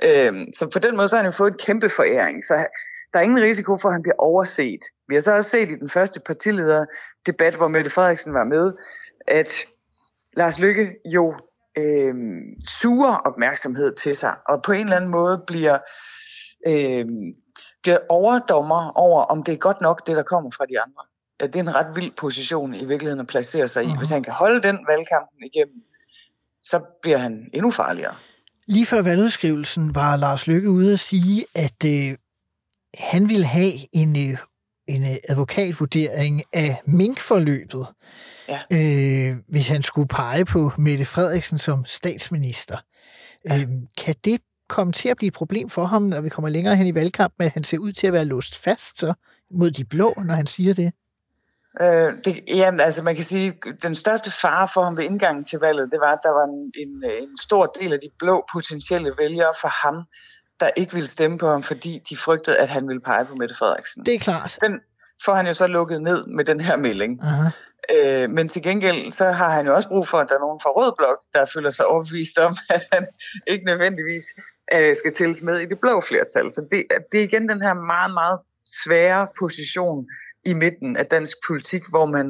Øh, 0.02 0.32
så 0.58 0.70
på 0.72 0.78
den 0.78 0.96
måde 0.96 1.08
så 1.08 1.16
har 1.16 1.22
han 1.22 1.32
jo 1.32 1.36
fået 1.36 1.52
en 1.52 1.58
kæmpe 1.58 1.88
foræring. 1.88 2.44
Så 2.44 2.54
der 3.12 3.18
er 3.18 3.22
ingen 3.22 3.42
risiko 3.42 3.76
for, 3.76 3.88
at 3.88 3.94
han 3.94 4.02
bliver 4.02 4.16
overset. 4.18 4.80
Vi 5.08 5.14
har 5.14 5.20
så 5.20 5.34
også 5.34 5.50
set 5.50 5.70
i 5.70 5.74
den 5.74 5.88
første 5.88 6.20
partilederdebat, 6.20 7.56
hvor 7.56 7.68
Mette 7.68 7.90
Frederiksen 7.90 8.34
var 8.34 8.44
med, 8.44 8.72
at 9.28 9.48
Lars 10.36 10.58
Lykke 10.58 10.90
jo 11.14 11.34
øh, 11.78 12.14
suger 12.68 13.14
opmærksomhed 13.14 13.94
til 13.94 14.16
sig, 14.16 14.34
og 14.48 14.62
på 14.62 14.72
en 14.72 14.80
eller 14.80 14.96
anden 14.96 15.10
måde 15.10 15.42
bliver, 15.46 15.78
øh, 16.66 17.06
bliver 17.82 17.98
overdommer 18.08 18.92
over, 18.94 19.22
om 19.22 19.42
det 19.42 19.52
er 19.54 19.58
godt 19.58 19.80
nok, 19.80 20.06
det 20.06 20.16
der 20.16 20.22
kommer 20.22 20.50
fra 20.50 20.64
de 20.66 20.80
andre. 20.80 21.02
Ja, 21.40 21.46
det 21.46 21.56
er 21.56 21.60
en 21.60 21.74
ret 21.74 21.96
vild 21.96 22.12
position 22.16 22.74
i 22.74 22.84
virkeligheden 22.84 23.20
at 23.20 23.26
placere 23.26 23.68
sig 23.68 23.84
i. 23.84 23.86
Uh-huh. 23.86 23.98
Hvis 23.98 24.10
han 24.10 24.22
kan 24.22 24.32
holde 24.32 24.62
den 24.62 24.78
valgkampen 24.88 25.44
igennem, 25.54 25.82
så 26.62 26.80
bliver 27.02 27.18
han 27.18 27.50
endnu 27.54 27.70
farligere. 27.70 28.14
Lige 28.66 28.86
før 28.86 29.02
valgudskrivelsen 29.02 29.94
var 29.94 30.16
Lars 30.16 30.46
Lykke 30.46 30.70
ude 30.70 30.92
at 30.92 30.98
sige, 30.98 31.46
at 31.54 31.84
øh, 31.86 32.16
han 32.98 33.28
ville 33.28 33.44
have 33.44 33.72
en, 33.92 34.30
øh, 34.30 34.38
en 34.86 35.02
øh, 35.02 35.16
advokatvurdering 35.28 36.42
af 36.52 36.82
minkforløbet 36.86 37.86
ja. 38.48 38.60
øh, 38.72 39.36
hvis 39.48 39.68
han 39.68 39.82
skulle 39.82 40.08
pege 40.08 40.44
på 40.44 40.72
Mette 40.78 41.04
Frederiksen 41.04 41.58
som 41.58 41.84
statsminister. 41.84 42.78
Ja. 43.48 43.56
Øh, 43.56 43.68
kan 44.04 44.14
det 44.24 44.40
komme 44.68 44.92
til 44.92 45.08
at 45.08 45.16
blive 45.16 45.28
et 45.28 45.34
problem 45.34 45.68
for 45.68 45.84
ham, 45.84 46.02
når 46.02 46.20
vi 46.20 46.28
kommer 46.28 46.48
længere 46.48 46.76
hen 46.76 46.86
i 46.86 46.94
valgkampen, 46.94 47.46
at 47.46 47.52
han 47.52 47.64
ser 47.64 47.78
ud 47.78 47.92
til 47.92 48.06
at 48.06 48.12
være 48.12 48.24
låst 48.24 48.58
fast 48.58 48.98
så, 48.98 49.14
mod 49.50 49.70
de 49.70 49.84
blå, 49.84 50.14
når 50.24 50.34
han 50.34 50.46
siger 50.46 50.74
det? 50.74 50.92
Øh, 51.80 52.12
det, 52.24 52.44
jamen, 52.48 52.80
altså 52.80 53.02
man 53.02 53.14
kan 53.14 53.24
sige, 53.24 53.54
den 53.82 53.94
største 53.94 54.30
fare 54.30 54.68
for 54.74 54.82
ham 54.82 54.96
ved 54.96 55.04
indgangen 55.04 55.44
til 55.44 55.58
valget, 55.58 55.88
det 55.92 56.00
var, 56.00 56.12
at 56.12 56.18
der 56.22 56.30
var 56.30 56.44
en, 56.44 56.72
en, 56.88 57.22
en 57.22 57.38
stor 57.38 57.66
del 57.66 57.92
af 57.92 57.98
de 58.02 58.10
blå 58.18 58.44
potentielle 58.52 59.12
vælgere 59.18 59.52
for 59.60 59.86
ham, 59.86 60.04
der 60.60 60.70
ikke 60.76 60.92
ville 60.92 61.06
stemme 61.06 61.38
på 61.38 61.50
ham, 61.50 61.62
fordi 61.62 62.00
de 62.10 62.16
frygtede, 62.16 62.56
at 62.56 62.68
han 62.68 62.88
ville 62.88 63.00
pege 63.00 63.24
på 63.24 63.34
Mette 63.34 63.54
Frederiksen. 63.54 64.06
Det 64.06 64.14
er 64.14 64.18
klart. 64.18 64.58
Den, 64.60 64.80
får 65.24 65.34
han 65.34 65.46
jo 65.46 65.54
så 65.54 65.66
lukket 65.66 66.02
ned 66.02 66.26
med 66.26 66.44
den 66.44 66.60
her 66.60 66.76
melding. 66.76 67.20
Aha. 67.22 67.50
Øh, 67.94 68.30
men 68.30 68.48
til 68.48 68.62
gengæld, 68.62 69.12
så 69.12 69.26
har 69.26 69.50
han 69.50 69.66
jo 69.66 69.74
også 69.74 69.88
brug 69.88 70.08
for, 70.08 70.18
at 70.18 70.28
der 70.28 70.34
er 70.34 70.40
nogen 70.40 70.60
fra 70.62 70.70
Rød 70.70 70.92
Blok, 70.98 71.18
der 71.32 71.44
føler 71.54 71.70
sig 71.70 71.86
overbevist 71.86 72.38
om, 72.38 72.56
at 72.76 72.82
han 72.92 73.06
ikke 73.46 73.64
nødvendigvis 73.64 74.24
øh, 74.74 74.96
skal 74.96 75.12
tælles 75.12 75.42
med 75.42 75.58
i 75.58 75.66
det 75.66 75.80
blå 75.80 76.00
flertal. 76.00 76.50
Så 76.50 76.66
det, 76.70 76.84
det 77.12 77.20
er 77.20 77.24
igen 77.24 77.48
den 77.48 77.62
her 77.62 77.74
meget, 77.74 78.14
meget 78.14 78.38
svære 78.84 79.28
position 79.40 80.06
i 80.44 80.54
midten 80.54 80.96
af 80.96 81.06
dansk 81.06 81.36
politik, 81.48 81.82
hvor 81.88 82.06
man 82.06 82.26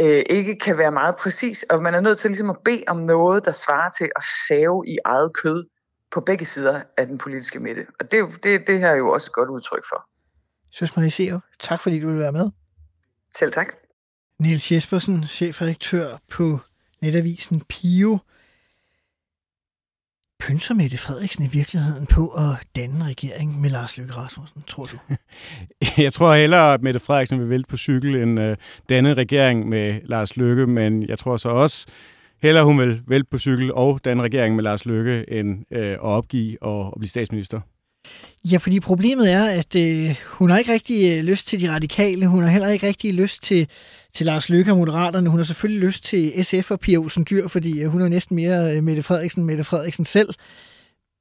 øh, 0.00 0.22
ikke 0.30 0.58
kan 0.58 0.78
være 0.78 0.92
meget 0.92 1.16
præcis, 1.16 1.62
og 1.62 1.82
man 1.82 1.94
er 1.94 2.00
nødt 2.00 2.18
til 2.18 2.30
ligesom 2.30 2.50
at 2.50 2.56
bede 2.64 2.84
om 2.86 2.96
noget, 2.96 3.44
der 3.44 3.52
svarer 3.52 3.90
til 3.90 4.08
at 4.16 4.24
save 4.48 4.84
i 4.88 4.96
eget 5.04 5.30
kød 5.34 5.64
på 6.12 6.20
begge 6.20 6.44
sider 6.44 6.82
af 6.96 7.06
den 7.06 7.18
politiske 7.18 7.60
midte. 7.60 7.86
Og 8.00 8.10
det, 8.10 8.44
det, 8.44 8.66
det 8.66 8.78
her 8.78 8.88
er 8.88 8.96
jo 8.96 9.10
også 9.10 9.28
et 9.28 9.32
godt 9.32 9.48
udtryk 9.48 9.84
for. 9.88 10.08
Søs 10.70 10.96
Marie 10.96 11.10
Seo, 11.10 11.40
tak 11.60 11.80
fordi 11.80 12.00
du 12.00 12.08
vil 12.10 12.18
være 12.18 12.32
med. 12.32 12.50
Selv 13.34 13.52
tak. 13.52 13.66
Niels 14.38 14.72
Jespersen, 14.72 15.26
chefredaktør 15.26 16.06
på 16.30 16.58
netavisen 17.00 17.62
Pio. 17.68 18.18
Pynser 20.40 20.74
Mette 20.74 20.98
Frederiksen 20.98 21.44
i 21.44 21.48
virkeligheden 21.48 22.06
på 22.06 22.28
at 22.28 22.66
danne 22.76 22.96
en 22.96 23.04
regering 23.04 23.60
med 23.60 23.70
Lars 23.70 23.98
Løkke 23.98 24.12
Rasmussen, 24.12 24.62
tror 24.62 24.86
du? 24.86 24.98
jeg 26.02 26.12
tror 26.12 26.34
hellere, 26.34 26.74
at 26.74 26.82
Mette 26.82 27.00
Frederiksen 27.00 27.40
vil 27.40 27.50
vælte 27.50 27.68
på 27.68 27.76
cykel 27.76 28.16
end 28.16 28.40
uh, 28.40 28.56
danne 28.88 29.14
regering 29.14 29.68
med 29.68 30.00
Lars 30.04 30.36
Løkke, 30.36 30.66
men 30.66 31.02
jeg 31.02 31.18
tror 31.18 31.36
så 31.36 31.48
også, 31.48 31.86
hellere 32.42 32.64
hun 32.64 32.80
vil 32.80 33.00
vælte 33.06 33.28
på 33.30 33.38
cykel 33.38 33.72
og 33.72 34.00
danne 34.04 34.22
regering 34.22 34.56
med 34.56 34.64
Lars 34.64 34.86
Løkke, 34.86 35.24
end 35.28 35.64
øh, 35.70 35.92
at 35.92 36.00
opgive 36.00 36.62
og, 36.62 36.86
at 36.86 36.92
blive 36.98 37.08
statsminister. 37.08 37.60
Ja, 38.44 38.56
fordi 38.56 38.80
problemet 38.80 39.32
er, 39.32 39.44
at 39.44 39.76
øh, 39.76 40.16
hun 40.26 40.50
har 40.50 40.58
ikke 40.58 40.72
rigtig 40.72 41.18
øh, 41.18 41.24
lyst 41.24 41.48
til 41.48 41.60
de 41.60 41.72
radikale. 41.72 42.26
Hun 42.26 42.42
har 42.42 42.50
heller 42.50 42.68
ikke 42.68 42.86
rigtig 42.86 43.14
lyst 43.14 43.42
til, 43.42 43.68
til 44.14 44.26
Lars 44.26 44.48
Løkke 44.48 44.72
og 44.72 44.78
Moderaterne. 44.78 45.30
Hun 45.30 45.38
har 45.38 45.44
selvfølgelig 45.44 45.86
lyst 45.86 46.04
til 46.04 46.44
SF 46.44 46.70
og 46.70 46.80
Pia 46.80 46.98
Olsen 46.98 47.26
Dyr, 47.30 47.48
fordi 47.48 47.80
øh, 47.80 47.88
hun 47.88 48.02
er 48.02 48.08
næsten 48.08 48.36
mere 48.36 48.76
øh, 48.76 48.82
Mette 48.84 49.02
Frederiksen, 49.02 49.44
Mette 49.44 49.64
Frederiksen 49.64 50.04
selv. 50.04 50.34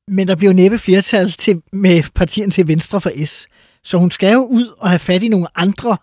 Men 0.07 0.27
der 0.27 0.35
bliver 0.35 0.53
næppe 0.53 0.77
flertal 0.77 1.31
til, 1.31 1.61
med 1.73 2.03
partierne 2.15 2.51
til 2.51 2.67
venstre 2.67 3.01
for 3.01 3.25
S. 3.25 3.47
Så 3.83 3.97
hun 3.97 4.11
skal 4.11 4.33
jo 4.33 4.39
ud 4.39 4.67
og 4.77 4.89
have 4.89 4.99
fat 4.99 5.23
i 5.23 5.27
nogle 5.27 5.47
andre 5.55 5.97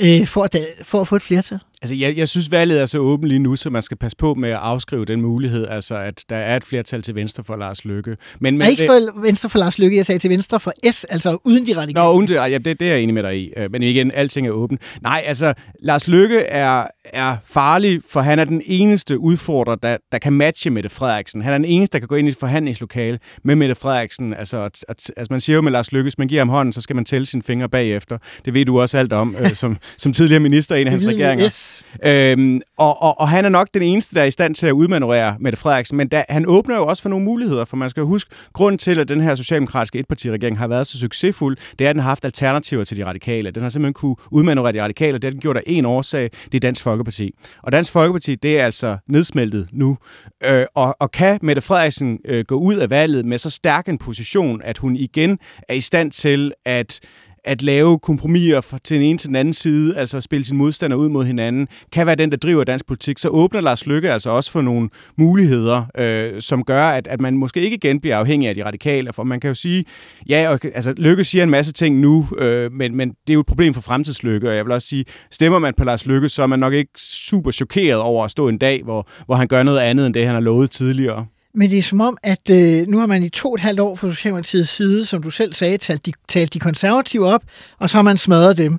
øh, 0.00 0.26
for, 0.26 0.42
at, 0.42 0.56
for 0.82 1.00
at 1.00 1.08
få 1.08 1.16
et 1.16 1.22
flertal. 1.22 1.58
Altså, 1.82 1.94
jeg, 1.94 2.16
jeg 2.16 2.28
synes, 2.28 2.50
valget 2.50 2.80
er 2.80 2.86
så 2.86 2.98
åbent 2.98 3.28
lige 3.28 3.38
nu, 3.38 3.56
så 3.56 3.70
man 3.70 3.82
skal 3.82 3.96
passe 3.96 4.16
på 4.16 4.34
med 4.34 4.50
at 4.50 4.56
afskrive 4.56 5.04
den 5.04 5.20
mulighed, 5.22 5.66
altså 5.66 5.96
at 5.96 6.24
der 6.28 6.36
er 6.36 6.56
et 6.56 6.64
flertal 6.64 7.02
til 7.02 7.14
venstre 7.14 7.44
for 7.44 7.56
Lars 7.56 7.84
Lykke. 7.84 8.16
Men, 8.40 8.58
men, 8.58 8.70
ikke 8.70 8.86
for 8.86 9.20
venstre 9.20 9.48
for 9.48 9.58
Lars 9.58 9.78
Lykke, 9.78 9.96
jeg 9.96 10.06
sagde 10.06 10.18
til 10.18 10.30
venstre 10.30 10.60
for 10.60 10.72
S, 10.90 11.04
altså 11.04 11.38
uden 11.44 11.66
de 11.66 11.76
radikale. 11.76 12.04
Nå, 12.04 12.12
uden 12.12 12.28
det, 12.28 12.34
ja, 12.34 12.58
det, 12.58 12.80
det 12.80 12.88
er 12.88 12.92
jeg 12.92 13.00
enig 13.00 13.14
med 13.14 13.22
dig 13.22 13.38
i. 13.38 13.52
Øh, 13.56 13.72
men 13.72 13.82
igen, 13.82 14.10
alting 14.14 14.46
er 14.46 14.50
åbent. 14.50 14.80
Nej, 15.02 15.22
altså, 15.26 15.54
Lars 15.80 16.08
Lykke 16.08 16.38
er, 16.38 16.86
er 17.04 17.36
farlig, 17.44 18.02
for 18.08 18.20
han 18.20 18.38
er 18.38 18.44
den 18.44 18.62
eneste 18.64 19.18
udfordrer, 19.18 19.74
der, 19.74 19.96
der 20.12 20.18
kan 20.18 20.32
matche 20.32 20.70
Mette 20.70 20.88
Frederiksen. 20.88 21.42
Han 21.42 21.52
er 21.52 21.58
den 21.58 21.64
eneste, 21.64 21.92
der 21.92 21.98
kan 21.98 22.08
gå 22.08 22.14
ind 22.14 22.28
i 22.28 22.30
et 22.30 22.36
forhandlingslokale 22.36 23.18
med 23.44 23.54
Mette 23.54 23.74
Frederiksen. 23.74 24.34
Altså, 24.34 24.56
at, 24.56 24.84
at, 24.88 25.10
altså 25.16 25.26
man 25.30 25.40
siger 25.40 25.56
jo 25.56 25.62
med 25.62 25.72
Lars 25.72 25.92
Lykke, 25.92 26.04
hvis 26.04 26.18
man 26.18 26.28
giver 26.28 26.40
ham 26.40 26.48
hånden, 26.48 26.72
så 26.72 26.80
skal 26.80 26.96
man 26.96 27.04
tælle 27.04 27.26
sine 27.26 27.42
fingre 27.42 27.68
bagefter. 27.68 28.18
Det 28.44 28.54
ved 28.54 28.64
du 28.64 28.80
også 28.80 28.98
alt 28.98 29.12
om, 29.12 29.36
øh, 29.40 29.54
som, 29.62 29.76
som 29.98 30.12
tidligere 30.12 30.40
minister 30.40 30.76
i 30.76 30.80
en 30.80 30.86
af 30.86 30.90
hans 30.90 31.06
regeringer. 31.06 31.46
Yes. 31.46 31.71
Øhm, 32.04 32.60
og, 32.78 33.02
og, 33.02 33.20
og 33.20 33.28
han 33.28 33.44
er 33.44 33.48
nok 33.48 33.68
den 33.74 33.82
eneste, 33.82 34.14
der 34.14 34.20
er 34.20 34.24
i 34.24 34.30
stand 34.30 34.54
til 34.54 34.66
at 34.66 34.72
udmanøvrere 34.72 35.36
Mette 35.40 35.58
Frederiksen, 35.58 35.96
men 35.96 36.08
da, 36.08 36.24
han 36.28 36.46
åbner 36.46 36.76
jo 36.76 36.86
også 36.86 37.02
for 37.02 37.08
nogle 37.08 37.24
muligheder, 37.24 37.64
for 37.64 37.76
man 37.76 37.90
skal 37.90 38.02
huske, 38.02 38.30
grund 38.52 38.78
til, 38.78 38.98
at 38.98 39.08
den 39.08 39.20
her 39.20 39.34
socialdemokratiske 39.34 39.98
etpartiregering 39.98 40.58
har 40.58 40.68
været 40.68 40.86
så 40.86 40.98
succesfuld, 40.98 41.56
det 41.78 41.84
er, 41.84 41.90
at 41.90 41.94
den 41.94 42.02
har 42.02 42.10
haft 42.10 42.24
alternativer 42.24 42.84
til 42.84 42.96
de 42.96 43.04
radikale. 43.04 43.50
Den 43.50 43.62
har 43.62 43.68
simpelthen 43.68 43.94
kunne 43.94 44.16
udmanøvrere 44.30 44.72
de 44.72 44.82
radikale, 44.82 45.14
og 45.14 45.22
det 45.22 45.28
har 45.28 45.30
den 45.30 45.40
gjort 45.40 45.56
af 45.56 45.62
en 45.66 45.84
årsag, 45.84 46.30
det 46.44 46.54
er 46.54 46.60
Dansk 46.60 46.82
Folkeparti. 46.82 47.34
Og 47.62 47.72
Dansk 47.72 47.92
Folkeparti, 47.92 48.34
det 48.34 48.60
er 48.60 48.64
altså 48.64 48.96
nedsmeltet 49.08 49.68
nu. 49.72 49.98
Øh, 50.44 50.66
og, 50.74 50.96
og 51.00 51.10
kan 51.10 51.38
Mette 51.42 51.62
Frederiksen 51.62 52.18
øh, 52.24 52.44
gå 52.44 52.54
ud 52.54 52.74
af 52.74 52.90
valget 52.90 53.24
med 53.24 53.38
så 53.38 53.50
stærk 53.50 53.88
en 53.88 53.98
position, 53.98 54.62
at 54.62 54.78
hun 54.78 54.96
igen 54.96 55.38
er 55.68 55.74
i 55.74 55.80
stand 55.80 56.12
til 56.12 56.52
at 56.64 57.00
at 57.44 57.62
lave 57.62 57.98
kompromiser 57.98 58.60
til 58.84 58.96
den 58.96 59.04
ene 59.04 59.18
til 59.18 59.28
den 59.28 59.36
anden 59.36 59.54
side, 59.54 59.96
altså 59.96 60.16
at 60.16 60.22
spille 60.22 60.44
sine 60.44 60.58
modstandere 60.58 61.00
ud 61.00 61.08
mod 61.08 61.24
hinanden, 61.24 61.68
kan 61.92 62.06
være 62.06 62.14
den, 62.14 62.30
der 62.30 62.36
driver 62.36 62.64
dansk 62.64 62.86
politik, 62.86 63.18
så 63.18 63.28
åbner 63.28 63.60
Lars 63.60 63.86
Lykke 63.86 64.12
altså 64.12 64.30
også 64.30 64.50
for 64.50 64.62
nogle 64.62 64.88
muligheder, 65.16 65.84
øh, 65.98 66.40
som 66.40 66.64
gør, 66.64 66.86
at, 66.86 67.06
at 67.06 67.20
man 67.20 67.36
måske 67.36 67.60
ikke 67.60 67.76
igen 67.76 68.00
bliver 68.00 68.16
afhængig 68.16 68.48
af 68.48 68.54
de 68.54 68.64
radikale. 68.64 69.12
For 69.12 69.24
man 69.24 69.40
kan 69.40 69.48
jo 69.48 69.54
sige, 69.54 69.84
ja, 70.28 70.48
og, 70.48 70.60
altså 70.74 70.94
Lykke 70.96 71.24
siger 71.24 71.42
en 71.42 71.50
masse 71.50 71.72
ting 71.72 72.00
nu, 72.00 72.28
øh, 72.38 72.72
men, 72.72 72.96
men 72.96 73.08
det 73.08 73.30
er 73.30 73.34
jo 73.34 73.40
et 73.40 73.46
problem 73.46 73.74
for 73.74 73.80
fremtidslykke, 73.80 74.48
og 74.48 74.56
jeg 74.56 74.64
vil 74.64 74.72
også 74.72 74.88
sige, 74.88 75.04
stemmer 75.30 75.58
man 75.58 75.74
på 75.74 75.84
Lars 75.84 76.06
Lykke, 76.06 76.28
så 76.28 76.42
er 76.42 76.46
man 76.46 76.58
nok 76.58 76.72
ikke 76.72 76.92
super 76.96 77.50
chokeret 77.50 78.00
over 78.00 78.24
at 78.24 78.30
stå 78.30 78.48
en 78.48 78.58
dag, 78.58 78.82
hvor, 78.82 79.08
hvor 79.26 79.34
han 79.34 79.48
gør 79.48 79.62
noget 79.62 79.78
andet 79.78 80.06
end 80.06 80.14
det, 80.14 80.24
han 80.24 80.34
har 80.34 80.40
lovet 80.40 80.70
tidligere. 80.70 81.26
Men 81.54 81.70
det 81.70 81.78
er 81.78 81.82
som 81.82 82.00
om, 82.00 82.16
at 82.22 82.50
øh, 82.50 82.86
nu 82.86 82.98
har 82.98 83.06
man 83.06 83.22
i 83.22 83.28
to 83.28 83.48
og 83.48 83.54
et 83.54 83.60
halvt 83.60 83.80
år 83.80 83.94
fra 83.94 84.08
Socialdemokratiets 84.08 84.70
side, 84.70 85.06
som 85.06 85.22
du 85.22 85.30
selv 85.30 85.52
sagde, 85.52 85.78
talt 85.78 86.06
de, 86.06 86.12
talt 86.28 86.54
de 86.54 86.58
konservative 86.58 87.26
op, 87.26 87.42
og 87.78 87.90
så 87.90 87.96
har 87.96 88.02
man 88.02 88.18
smadret 88.18 88.56
dem. 88.56 88.78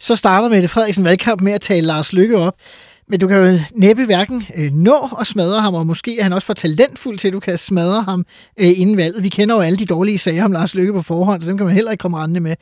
Så 0.00 0.16
starter 0.16 0.48
Mette 0.48 0.68
Frederiksen 0.68 1.04
valgkamp 1.04 1.40
med 1.40 1.52
at 1.52 1.60
tale 1.60 1.86
Lars 1.86 2.12
Lykke 2.12 2.38
op. 2.38 2.54
Men 3.10 3.20
du 3.20 3.28
kan 3.28 3.36
jo 3.36 3.58
næppe 3.72 4.04
hverken 4.04 4.46
øh, 4.56 4.72
nå 4.72 5.08
at 5.20 5.26
smadre 5.26 5.60
ham, 5.60 5.74
og 5.74 5.86
måske 5.86 6.18
er 6.18 6.22
han 6.22 6.32
også 6.32 6.46
for 6.46 6.52
talentfuld 6.52 7.18
til, 7.18 7.28
at 7.28 7.34
du 7.34 7.40
kan 7.40 7.58
smadre 7.58 8.02
ham 8.02 8.26
øh, 8.60 8.72
inden 8.76 8.96
valget. 8.96 9.22
Vi 9.22 9.28
kender 9.28 9.54
jo 9.54 9.60
alle 9.60 9.78
de 9.78 9.86
dårlige 9.86 10.18
sager 10.18 10.44
om 10.44 10.52
Lars 10.52 10.74
Lykke 10.74 10.92
på 10.92 11.02
forhånd, 11.02 11.42
så 11.42 11.48
dem 11.48 11.56
kan 11.56 11.66
man 11.66 11.74
heller 11.74 11.90
ikke 11.90 12.02
komme 12.02 12.18
rendende 12.18 12.40
med. 12.40 12.56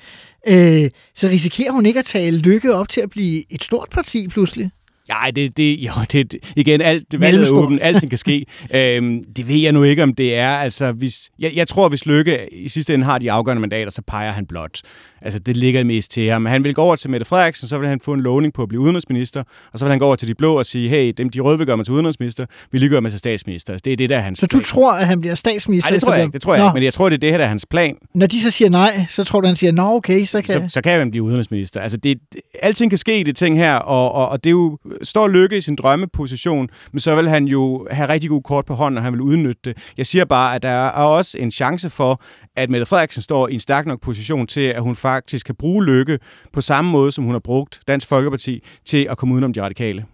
Øh, 0.48 0.90
så 1.14 1.28
risikerer 1.28 1.72
hun 1.72 1.86
ikke 1.86 1.98
at 1.98 2.04
tale 2.04 2.38
Lykke 2.38 2.74
op 2.74 2.88
til 2.88 3.00
at 3.00 3.10
blive 3.10 3.52
et 3.52 3.64
stort 3.64 3.88
parti 3.90 4.28
pludselig? 4.28 4.70
Nej, 5.08 5.30
det, 5.30 5.56
det, 5.56 5.78
jo, 5.78 5.92
det, 6.12 6.34
igen, 6.56 6.80
alt, 6.80 7.12
det 7.12 7.20
valget 7.20 7.48
er 7.48 7.52
åbent, 7.52 7.82
alting 7.82 8.10
kan 8.10 8.18
ske. 8.18 8.46
øhm, 8.74 9.22
det 9.36 9.48
ved 9.48 9.56
jeg 9.56 9.72
nu 9.72 9.82
ikke, 9.82 10.02
om 10.02 10.14
det 10.14 10.36
er. 10.36 10.48
Altså, 10.48 10.92
hvis, 10.92 11.30
jeg, 11.38 11.52
jeg 11.54 11.68
tror, 11.68 11.88
hvis 11.88 12.06
Lykke 12.06 12.54
i 12.54 12.68
sidste 12.68 12.94
ende 12.94 13.04
har 13.04 13.18
de 13.18 13.32
afgørende 13.32 13.60
mandater, 13.60 13.90
så 13.90 14.02
peger 14.02 14.32
han 14.32 14.46
blot. 14.46 14.80
Altså, 15.22 15.38
det 15.38 15.56
ligger 15.56 15.84
mest 15.84 16.10
til 16.10 16.30
ham. 16.30 16.46
Han 16.46 16.64
vil 16.64 16.74
gå 16.74 16.82
over 16.82 16.96
til 16.96 17.10
Mette 17.10 17.26
Frederiksen, 17.26 17.68
så 17.68 17.78
vil 17.78 17.88
han 17.88 18.00
få 18.00 18.12
en 18.12 18.20
lovning 18.20 18.52
på 18.52 18.62
at 18.62 18.68
blive 18.68 18.80
udenrigsminister, 18.80 19.42
og 19.72 19.78
så 19.78 19.84
vil 19.84 19.90
han 19.90 19.98
gå 19.98 20.06
over 20.06 20.16
til 20.16 20.28
de 20.28 20.34
blå 20.34 20.58
og 20.58 20.66
sige, 20.66 20.88
hey, 20.88 21.12
dem, 21.16 21.30
de 21.30 21.40
røde 21.40 21.58
vil 21.58 21.66
gøre 21.66 21.76
mig 21.76 21.86
til 21.86 21.92
udenrigsminister, 21.92 22.46
vi 22.72 22.78
lige 22.78 22.90
gøre 22.90 23.00
mig 23.00 23.10
til 23.10 23.18
statsminister. 23.18 23.72
Altså, 23.72 23.82
det 23.84 23.92
er 23.92 23.96
det, 23.96 24.10
der 24.10 24.16
er 24.16 24.20
hans 24.20 24.38
Så 24.38 24.46
plan. 24.46 24.60
du 24.60 24.66
tror, 24.66 24.92
at 24.92 25.06
han 25.06 25.20
bliver 25.20 25.34
statsminister? 25.34 25.90
Nej, 25.90 25.94
det 25.94 26.02
tror 26.02 26.14
jeg 26.14 26.22
ikke, 26.22 26.32
det 26.32 26.42
tror 26.42 26.54
jeg 26.54 26.64
ikke, 26.64 26.74
men 26.74 26.82
jeg 26.82 26.94
tror, 26.94 27.08
det 27.08 27.16
er 27.16 27.20
det 27.20 27.30
her, 27.30 27.36
der 27.36 27.44
er 27.44 27.48
hans 27.48 27.66
plan. 27.66 27.96
Når 28.14 28.26
de 28.26 28.42
så 28.42 28.50
siger 28.50 28.70
nej, 28.70 29.06
så 29.08 29.24
tror 29.24 29.40
du, 29.40 29.46
han 29.46 29.56
siger, 29.56 29.72
nå 29.72 29.94
okay, 29.94 30.24
så 30.24 30.42
kan... 30.42 30.68
Så, 30.68 30.74
så 30.74 30.80
kan 30.80 30.98
han 30.98 31.10
blive 31.10 31.24
udenrigsminister. 31.24 31.80
Altså, 31.80 31.98
det, 31.98 32.18
alting 32.62 32.90
kan 32.90 32.98
ske 32.98 33.20
i 33.20 33.22
det 33.22 33.36
ting 33.36 33.58
her, 33.58 33.74
og, 33.74 34.12
og, 34.12 34.28
og 34.28 34.44
det 34.44 34.50
er 34.50 34.52
jo, 34.52 34.78
står 35.02 35.28
Lykke 35.28 35.56
i 35.56 35.60
sin 35.60 35.76
drømmeposition, 35.76 36.68
men 36.92 37.00
så 37.00 37.16
vil 37.16 37.28
han 37.28 37.44
jo 37.44 37.86
have 37.90 38.08
rigtig 38.08 38.30
god 38.30 38.42
kort 38.42 38.64
på 38.64 38.74
hånden, 38.74 38.98
og 38.98 39.04
han 39.04 39.12
vil 39.12 39.20
udnytte 39.20 39.60
det. 39.64 39.76
Jeg 39.96 40.06
siger 40.06 40.24
bare, 40.24 40.54
at 40.54 40.62
der 40.62 40.68
er 40.68 40.90
også 40.90 41.38
en 41.38 41.50
chance 41.50 41.90
for, 41.90 42.20
at 42.56 42.70
Mette 42.70 42.86
Frederiksen 42.86 43.22
står 43.22 43.48
i 43.48 43.54
en 43.54 43.60
stærk 43.60 43.86
nok 43.86 44.00
position 44.00 44.46
til, 44.46 44.60
at 44.60 44.82
hun 44.82 44.96
faktisk 44.96 45.15
kan 45.46 45.54
bruge 45.54 45.84
Lykke 45.84 46.18
på 46.52 46.60
samme 46.60 46.90
måde, 46.90 47.12
som 47.12 47.24
hun 47.24 47.34
har 47.34 47.38
brugt 47.38 47.80
Dansk 47.88 48.08
Folkeparti 48.08 48.62
til 48.84 49.06
at 49.10 49.18
komme 49.18 49.34
udenom 49.34 49.52
de 49.52 49.62
radikale. 49.62 50.04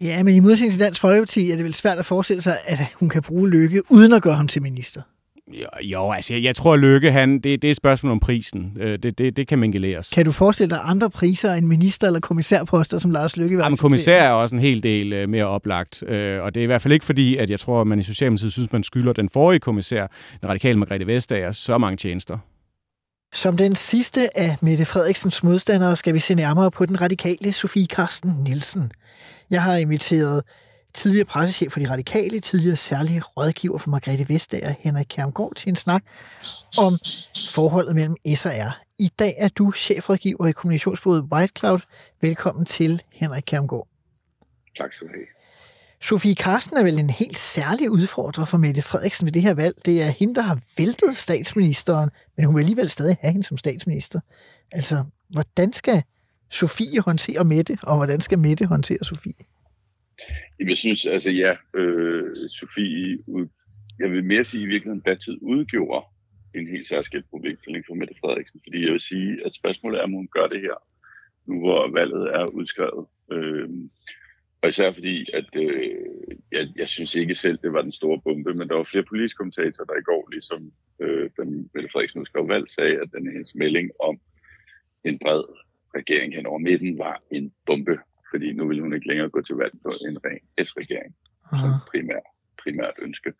Ja, 0.00 0.22
men 0.22 0.34
i 0.34 0.40
modsætning 0.40 0.72
til 0.72 0.80
Dansk 0.80 1.00
Folkeparti 1.00 1.50
er 1.50 1.56
det 1.56 1.64
vel 1.64 1.74
svært 1.74 1.98
at 1.98 2.06
forestille 2.06 2.42
sig, 2.42 2.58
at 2.64 2.78
hun 2.94 3.08
kan 3.08 3.22
bruge 3.22 3.50
Lykke 3.50 3.82
uden 3.90 4.12
at 4.12 4.22
gøre 4.22 4.34
ham 4.34 4.48
til 4.48 4.62
minister. 4.62 5.02
Jo, 5.48 5.66
jo 5.82 6.10
altså 6.10 6.34
jeg, 6.34 6.42
jeg 6.42 6.56
tror, 6.56 6.76
Lykke, 6.76 7.12
han, 7.12 7.34
det, 7.34 7.44
det 7.44 7.64
er 7.64 7.70
et 7.70 7.76
spørgsmål 7.76 8.12
om 8.12 8.20
prisen. 8.20 8.76
Øh, 8.80 8.98
det, 9.02 9.18
det, 9.18 9.36
det 9.36 9.48
kan 9.48 9.58
mingeleres. 9.58 10.10
Kan 10.10 10.24
du 10.24 10.30
forestille 10.30 10.70
dig 10.70 10.80
andre 10.84 11.10
priser 11.10 11.52
end 11.52 11.66
minister- 11.66 12.06
eller 12.06 12.20
kommissærposter, 12.20 12.98
som 12.98 13.10
Lars 13.10 13.36
Lykke 13.36 13.56
vil 13.56 13.62
Jamen, 13.62 13.76
kommissær 13.76 14.22
er 14.22 14.30
også 14.30 14.54
en 14.54 14.60
hel 14.60 14.82
del 14.82 15.22
uh, 15.22 15.30
mere 15.30 15.44
oplagt. 15.44 16.02
Uh, 16.02 16.08
og 16.12 16.54
det 16.54 16.56
er 16.56 16.62
i 16.62 16.66
hvert 16.66 16.82
fald 16.82 16.92
ikke 16.92 17.04
fordi, 17.04 17.36
at 17.36 17.50
jeg 17.50 17.60
tror, 17.60 17.80
at 17.80 17.86
man 17.86 17.98
i 17.98 18.02
Socialdemokratiet 18.02 18.52
synes, 18.52 18.72
man 18.72 18.82
skylder 18.82 19.12
den 19.12 19.28
forrige 19.28 19.60
kommissær, 19.60 20.06
den 20.40 20.48
radikale 20.48 20.78
Margrethe 20.78 21.06
Vestager, 21.06 21.50
så 21.50 21.78
mange 21.78 21.96
tjenester. 21.96 22.38
Som 23.32 23.56
den 23.56 23.74
sidste 23.74 24.38
af 24.38 24.56
Mette 24.60 24.84
Frederiksens 24.84 25.42
modstandere 25.42 25.96
skal 25.96 26.14
vi 26.14 26.18
se 26.18 26.34
nærmere 26.34 26.70
på 26.70 26.86
den 26.86 27.00
radikale 27.00 27.52
Sofie 27.52 27.86
Karsten 27.86 28.30
Nielsen. 28.30 28.92
Jeg 29.50 29.62
har 29.62 29.76
inviteret 29.76 30.42
tidligere 30.94 31.24
pressechef 31.24 31.72
for 31.72 31.80
de 31.80 31.90
radikale, 31.90 32.40
tidligere 32.40 32.76
særlige 32.76 33.20
rådgiver 33.20 33.78
for 33.78 33.90
Margrethe 33.90 34.28
Vestager, 34.28 34.74
Henrik 34.80 35.06
Kjermgaard, 35.08 35.54
til 35.54 35.68
en 35.68 35.76
snak 35.76 36.02
om 36.78 36.98
forholdet 37.54 37.94
mellem 37.94 38.16
S 38.34 38.46
og 38.46 38.52
R. 38.54 38.82
I 38.98 39.08
dag 39.18 39.34
er 39.38 39.48
du 39.48 39.72
chefrådgiver 39.72 40.46
i 40.46 40.52
kommunikationsbureauet 40.52 41.28
White 41.32 41.52
Cloud. 41.58 41.80
Velkommen 42.20 42.64
til, 42.64 43.02
Henrik 43.12 43.42
Kjermgaard. 43.46 43.88
Tak 44.76 44.92
skal 44.92 45.06
du 45.06 45.12
have. 45.12 45.41
Sofie 46.02 46.34
Karsten 46.34 46.76
er 46.76 46.82
vel 46.82 46.98
en 46.98 47.10
helt 47.10 47.38
særlig 47.38 47.90
udfordrer 47.90 48.44
for 48.44 48.58
Mette 48.58 48.82
Frederiksen 48.82 49.26
ved 49.26 49.32
det 49.32 49.42
her 49.42 49.54
valg. 49.54 49.74
Det 49.86 50.02
er 50.02 50.10
hende, 50.20 50.34
der 50.34 50.42
har 50.42 50.58
væltet 50.78 51.16
statsministeren, 51.16 52.10
men 52.36 52.46
hun 52.46 52.54
vil 52.54 52.62
alligevel 52.62 52.88
stadig 52.88 53.16
have 53.20 53.32
hende 53.32 53.46
som 53.46 53.56
statsminister. 53.56 54.20
Altså, 54.72 55.04
hvordan 55.28 55.72
skal 55.72 56.02
Sofie 56.50 57.00
håndtere 57.00 57.44
Mette, 57.44 57.78
og 57.82 57.96
hvordan 57.96 58.20
skal 58.20 58.38
Mette 58.38 58.64
håndtere 58.66 59.04
Sofie? 59.04 59.42
Jeg 60.60 60.76
synes, 60.76 61.06
altså 61.06 61.30
ja, 61.30 61.52
øh, 61.74 62.36
Sofie, 62.50 63.18
jeg 63.98 64.10
vil 64.10 64.24
mere 64.24 64.44
sige, 64.44 64.62
at 64.62 64.66
i 64.66 64.70
virkeligheden 64.72 65.00
datid 65.10 65.38
udgjorde 65.42 66.06
en 66.54 66.66
helt 66.68 66.88
særskilt 66.88 67.26
problemstilling 67.30 67.84
for 67.88 67.94
Mette 67.94 68.14
Frederiksen, 68.20 68.60
fordi 68.64 68.84
jeg 68.84 68.92
vil 68.92 69.00
sige, 69.00 69.46
at 69.46 69.54
spørgsmålet 69.54 69.98
er, 69.98 70.04
om 70.04 70.12
hun 70.12 70.28
gør 70.36 70.46
det 70.46 70.60
her 70.60 70.76
nu 71.46 71.58
hvor 71.58 71.92
valget 71.98 72.24
er 72.38 72.44
udskrevet. 72.46 73.06
Øh, 73.32 73.68
og 74.62 74.68
især 74.68 74.92
fordi, 74.92 75.26
at 75.34 75.56
øh, 75.56 75.96
jeg, 76.52 76.68
jeg 76.76 76.88
synes 76.88 77.14
ikke 77.14 77.34
selv, 77.34 77.58
det 77.62 77.72
var 77.72 77.82
den 77.82 77.92
store 77.92 78.20
bombe, 78.24 78.54
men 78.54 78.68
der 78.68 78.74
var 78.74 78.84
flere 78.84 79.04
politiske 79.04 79.36
kommentatorer, 79.36 79.86
der 79.86 80.00
i 80.00 80.02
går, 80.02 80.28
ligesom 80.30 80.72
øh, 81.00 81.30
den 81.36 81.70
Mette 81.74 81.88
Frederiksen 81.92 82.20
udskrev 82.20 82.48
valg, 82.48 82.70
sagde, 82.70 83.00
at 83.00 83.08
den 83.12 83.32
hendes 83.32 83.54
melding 83.54 83.90
om 84.00 84.20
en 85.04 85.18
bred 85.18 85.44
regering 85.94 86.34
hen 86.34 86.46
over 86.46 86.58
midten 86.58 86.98
var 86.98 87.22
en 87.30 87.52
bombe, 87.66 87.98
fordi 88.30 88.52
nu 88.52 88.66
ville 88.68 88.82
hun 88.82 88.94
ikke 88.94 89.08
længere 89.08 89.30
gå 89.30 89.42
til 89.42 89.56
valg 89.56 89.72
på 89.82 89.90
en 90.08 90.18
ren 90.24 90.66
S-regering, 90.66 91.14
som 91.50 91.70
primært, 91.90 92.26
primært 92.62 92.94
ønske. 93.02 93.32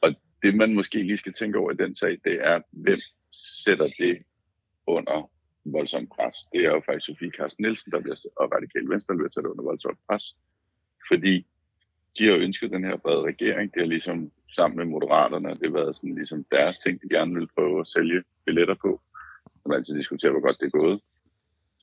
Og 0.00 0.14
det, 0.42 0.54
man 0.54 0.74
måske 0.74 1.02
lige 1.02 1.18
skal 1.18 1.32
tænke 1.32 1.58
over 1.58 1.70
i 1.70 1.76
den 1.76 1.94
sag, 1.94 2.18
det 2.24 2.38
er, 2.40 2.60
hvem 2.70 3.00
sætter 3.64 3.88
det 3.98 4.22
under 4.86 5.30
voldsomt 5.72 6.10
pres. 6.10 6.36
Det 6.52 6.60
er 6.64 6.70
jo 6.70 6.82
faktisk 6.86 7.06
Sofie 7.06 7.30
Carsten 7.30 7.62
Nielsen, 7.62 7.92
der 7.92 8.00
bliver, 8.00 8.16
og 8.36 8.52
Radikale 8.52 8.88
Venstre, 8.88 9.12
der 9.12 9.18
bliver 9.18 9.28
sat 9.28 9.46
under 9.46 9.64
voldsomt 9.64 9.98
pres. 10.08 10.36
Fordi 11.08 11.46
de 12.18 12.28
har 12.28 12.36
ønsket 12.36 12.70
den 12.70 12.84
her 12.84 12.96
brede 12.96 13.22
regering. 13.22 13.74
Det 13.74 13.82
er 13.82 13.86
ligesom 13.86 14.32
sammen 14.56 14.76
med 14.76 14.84
Moderaterne, 14.84 15.48
det 15.48 15.66
har 15.68 15.78
været 15.80 15.96
sådan 15.96 16.14
ligesom 16.14 16.44
deres 16.50 16.78
ting, 16.78 17.02
de 17.02 17.08
gerne 17.08 17.34
vil 17.34 17.48
prøve 17.56 17.80
at 17.80 17.88
sælge 17.88 18.22
billetter 18.46 18.74
på. 18.74 19.00
Man 19.66 19.76
altid 19.76 19.96
diskutere, 19.96 20.30
hvor 20.30 20.40
godt 20.40 20.60
det 20.60 20.66
er 20.66 20.78
gået. 20.80 21.00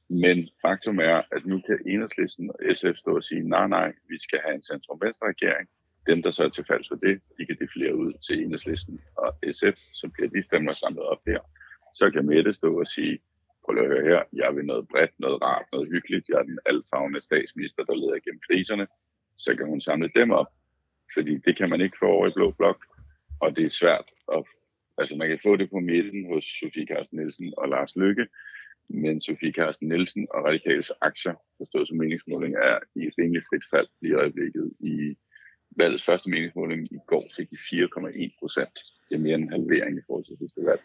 Men 0.10 0.50
faktum 0.62 1.00
er, 1.00 1.22
at 1.32 1.46
nu 1.46 1.62
kan 1.68 1.80
Enhedslisten 1.88 2.50
og 2.50 2.76
SF 2.76 2.96
stå 2.98 3.16
og 3.16 3.24
sige, 3.24 3.50
nej, 3.50 3.68
nej, 3.68 3.94
vi 4.10 4.18
skal 4.20 4.40
have 4.46 4.56
en 4.56 4.64
centrum-venstre 4.64 5.28
regering. 5.28 5.70
Dem, 6.08 6.24
der 6.24 6.32
så 6.32 6.44
er 6.44 6.50
tilfælds 6.50 6.88
for 6.88 6.96
det, 6.96 7.22
de 7.38 7.46
kan 7.46 7.58
defilere 7.60 7.96
ud 7.96 8.14
til 8.28 8.44
Enhedslisten 8.44 9.02
og 9.18 9.30
SF, 9.52 9.78
så 10.00 10.10
bliver 10.14 10.30
de 10.30 10.44
stemmer 10.44 10.74
samlet 10.74 11.04
op 11.04 11.22
der. 11.26 11.40
Så 11.94 12.12
kan 12.12 12.26
Mette 12.26 12.54
stå 12.54 12.80
og 12.80 12.88
sige, 12.88 13.20
prøv 13.66 13.78
at 13.78 13.88
høre 13.88 14.10
her, 14.12 14.22
jeg 14.34 14.56
vil 14.56 14.66
noget 14.66 14.88
bredt, 14.88 15.20
noget 15.20 15.42
rart, 15.42 15.66
noget 15.72 15.90
hyggeligt. 15.94 16.30
Jeg 16.30 16.38
er 16.40 16.44
den 16.44 16.60
altfagende 16.66 17.22
statsminister, 17.22 17.84
der 17.84 17.96
leder 17.96 18.20
gennem 18.20 18.42
kriserne. 18.50 18.88
Så 19.38 19.56
kan 19.56 19.68
hun 19.68 19.82
samle 19.82 20.12
dem 20.16 20.32
op, 20.32 20.52
fordi 21.14 21.38
det 21.38 21.56
kan 21.58 21.70
man 21.70 21.82
ikke 21.82 21.98
få 22.00 22.06
over 22.06 22.28
i 22.28 22.36
Blå 22.36 22.52
Blok, 22.52 22.86
og 23.40 23.56
det 23.56 23.66
er 23.66 23.70
svært. 23.70 24.08
At, 24.34 24.44
altså 24.98 25.16
man 25.16 25.28
kan 25.30 25.40
få 25.44 25.56
det 25.56 25.70
på 25.70 25.80
midten 25.80 26.34
hos 26.34 26.46
Sofie 26.60 26.88
Carsten 26.88 27.20
Nielsen 27.20 27.54
og 27.58 27.70
Lars 27.70 27.96
Lykke, 27.96 28.28
men 28.90 29.22
Sofie 29.22 29.52
Carsten 29.52 29.88
Nielsen 29.88 30.28
og 30.34 30.46
Radikales 30.46 30.92
aktier, 31.02 31.36
forstået 31.58 31.88
som 31.88 31.98
meningsmåling, 31.98 32.56
er 32.56 32.80
i 32.96 33.10
rimelig 33.18 33.44
frit 33.50 33.66
fald 33.72 33.88
i 34.02 34.14
øjeblikket. 34.14 34.74
I 34.80 35.18
valgets 35.78 36.06
første 36.06 36.30
meningsmåling 36.30 36.94
i 36.94 36.98
går 37.08 37.24
fik 37.36 37.52
de 37.52 37.56
4,1 37.56 38.40
procent. 38.40 38.76
Det 39.10 39.16
er 39.16 39.20
mere 39.20 39.36
end 39.36 39.44
en 39.44 39.52
halvering 39.52 39.98
i 39.98 40.02
forhold 40.08 40.26
til 40.26 40.38
sidste 40.38 40.62
valg. 40.66 40.82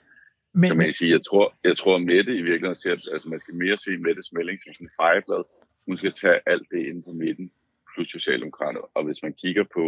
Men, 0.54 0.68
så 0.68 0.74
man 0.74 0.86
kan 0.86 0.94
sige, 0.94 1.10
jeg 1.10 1.24
tror, 1.24 1.54
jeg 1.64 1.76
tror 1.76 1.96
at 1.96 2.02
Mette 2.02 2.32
i 2.36 2.42
virkeligheden 2.42 2.82
siger, 2.82 2.92
at 2.92 3.02
altså, 3.12 3.28
man 3.30 3.40
skal 3.40 3.54
mere 3.54 3.76
se 3.76 3.98
Mettes 3.98 4.32
melding 4.32 4.58
som 4.60 4.74
sådan 4.74 4.86
en 4.86 4.98
fejreblad. 5.00 5.44
Hun 5.86 5.96
skal 5.96 6.12
tage 6.12 6.40
alt 6.46 6.66
det 6.70 6.86
ind 6.90 7.02
på 7.04 7.12
midten, 7.12 7.50
plus 7.94 8.08
Socialdemokrater. 8.08 8.80
Og 8.94 9.04
hvis 9.04 9.22
man 9.22 9.34
kigger 9.42 9.64
på, 9.76 9.84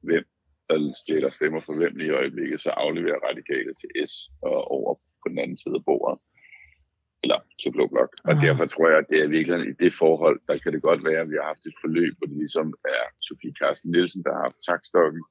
hvem 0.00 0.24
der 0.68 0.92
stiller 1.04 1.30
stemmer 1.30 1.60
for 1.60 1.74
hvem 1.76 2.00
i 2.00 2.08
øjeblikket, 2.20 2.60
så 2.60 2.70
afleverer 2.70 3.26
radikale 3.28 3.72
til 3.80 3.90
S 4.10 4.12
og 4.42 4.70
over 4.70 4.94
på 4.94 5.26
den 5.28 5.38
anden 5.38 5.58
side 5.58 5.74
af 5.74 5.84
bordet 5.84 6.20
eller 7.26 7.38
til 7.60 7.70
Blå 7.72 7.84
Blok. 7.92 8.10
Og 8.28 8.32
ah. 8.32 8.40
derfor 8.46 8.64
tror 8.66 8.88
jeg, 8.88 8.98
at 8.98 9.08
det 9.10 9.18
er 9.24 9.28
virkelig 9.36 9.68
i 9.68 9.76
det 9.84 9.92
forhold, 10.02 10.36
der 10.48 10.56
kan 10.62 10.72
det 10.72 10.82
godt 10.88 11.04
være, 11.08 11.20
at 11.24 11.30
vi 11.32 11.36
har 11.40 11.48
haft 11.52 11.66
et 11.66 11.76
forløb, 11.82 12.12
hvor 12.18 12.26
det 12.30 12.38
ligesom 12.44 12.68
er 12.96 13.04
Sofie 13.26 13.54
Carsten 13.60 13.90
Nielsen, 13.90 14.22
der 14.24 14.32
har 14.36 14.42
haft 14.48 14.60
takstokken. 14.68 15.22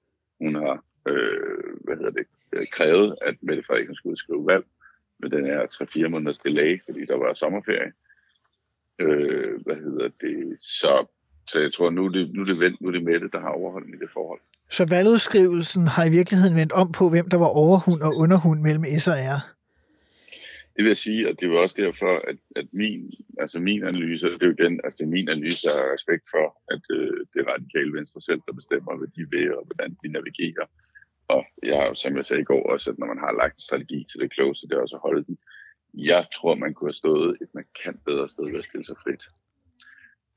Hun 0.42 0.56
har 0.62 0.76
øh, 1.10 1.72
hvad 1.86 1.96
hedder 2.00 2.16
det, 2.20 2.26
krævet, 2.72 3.16
at 3.22 3.36
Mette 3.42 3.64
Frederiksen 3.64 3.96
skulle 3.96 4.18
skrive 4.18 4.48
valg, 4.48 4.66
men 5.20 5.32
den 5.32 5.46
er 5.46 5.62
3-4 6.06 6.08
måneders 6.08 6.38
delay, 6.38 6.80
fordi 6.86 7.06
der 7.06 7.18
var 7.18 7.34
sommerferie. 7.34 7.92
Øh, 9.00 9.62
hvad 9.66 9.76
hedder 9.76 10.10
det? 10.22 10.62
Så, 10.62 11.06
så 11.48 11.60
jeg 11.60 11.74
tror, 11.74 11.90
nu 11.90 12.06
er 12.06 12.10
det, 12.10 12.34
nu 12.34 12.42
er 12.42 12.46
det, 12.46 12.60
vendt, 12.60 12.82
nu 12.82 12.88
er 12.88 12.92
det 12.92 13.04
Mette, 13.04 13.30
der 13.34 13.40
har 13.40 13.50
overholdt 13.50 13.90
i 13.90 14.00
det 14.00 14.10
forhold. 14.14 14.40
Så 14.70 14.88
valgudskrivelsen 14.90 15.88
har 15.88 16.06
i 16.06 16.10
virkeligheden 16.10 16.56
vendt 16.56 16.72
om 16.72 16.92
på, 16.92 17.10
hvem 17.10 17.30
der 17.30 17.38
var 17.38 17.52
overhund 17.64 18.02
og 18.02 18.16
underhund 18.16 18.60
mellem 18.62 18.84
S 19.00 19.08
og 19.08 19.18
R? 19.18 19.56
Det 20.76 20.84
vil 20.84 20.90
jeg 20.96 20.98
sige, 20.98 21.30
og 21.30 21.40
det 21.40 21.50
var 21.50 21.58
også 21.58 21.76
derfor, 21.86 22.14
at, 22.30 22.38
at 22.56 22.68
min, 22.72 23.12
altså 23.40 23.60
min 23.60 23.84
analyse, 23.84 24.26
det 24.26 24.44
er 24.44 24.48
jo 24.48 24.56
igen, 24.60 24.80
altså 24.84 24.98
det 24.98 25.06
er 25.06 25.16
min 25.18 25.30
analyse, 25.30 25.68
der 25.68 25.94
respekt 25.96 26.26
for, 26.34 26.46
at 26.74 26.84
øh, 26.98 27.18
det 27.34 27.38
er 27.40 27.54
radikale 27.54 27.94
venstre 27.94 28.22
selv, 28.22 28.42
der 28.48 28.54
bestemmer, 28.54 28.98
hvad 28.98 29.08
de 29.18 29.24
vil, 29.36 29.56
og 29.58 29.64
hvordan 29.66 29.98
de 30.02 30.08
navigerer. 30.08 30.66
Og 31.28 31.46
jeg 31.64 31.78
har, 31.78 31.94
som 31.94 32.18
jeg 32.18 32.26
sagde 32.26 32.42
i 32.42 32.46
går 32.46 32.72
også, 32.74 32.90
at 32.90 32.98
når 33.00 33.08
man 33.08 33.18
har 33.18 33.32
lagt 33.42 33.56
en 33.56 33.68
strategi, 33.68 34.06
så 34.10 34.16
det 34.20 34.32
så 34.36 34.68
det 34.70 34.78
er 34.78 34.82
også 34.82 34.96
at 34.96 35.02
holde 35.02 35.24
den. 35.26 35.38
Jeg 35.94 36.26
tror, 36.36 36.56
man 36.56 36.74
kunne 36.74 36.90
have 36.90 37.04
stået 37.04 37.38
et 37.42 37.50
markant 37.54 38.06
bedre 38.06 38.30
sted 38.30 38.46
ved 38.52 38.60
at 38.60 38.66
stille 38.66 38.86
sig 38.86 38.96
frit. 39.04 39.24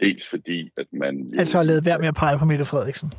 Dels 0.00 0.28
fordi, 0.28 0.70
at 0.76 0.86
man... 0.92 1.34
Altså 1.38 1.56
har 1.56 1.64
lavet 1.64 1.84
værd 1.84 2.00
med 2.00 2.08
at 2.08 2.14
pege 2.14 2.38
på 2.38 2.44
Mette 2.44 2.64
Frederiksen? 2.64 3.12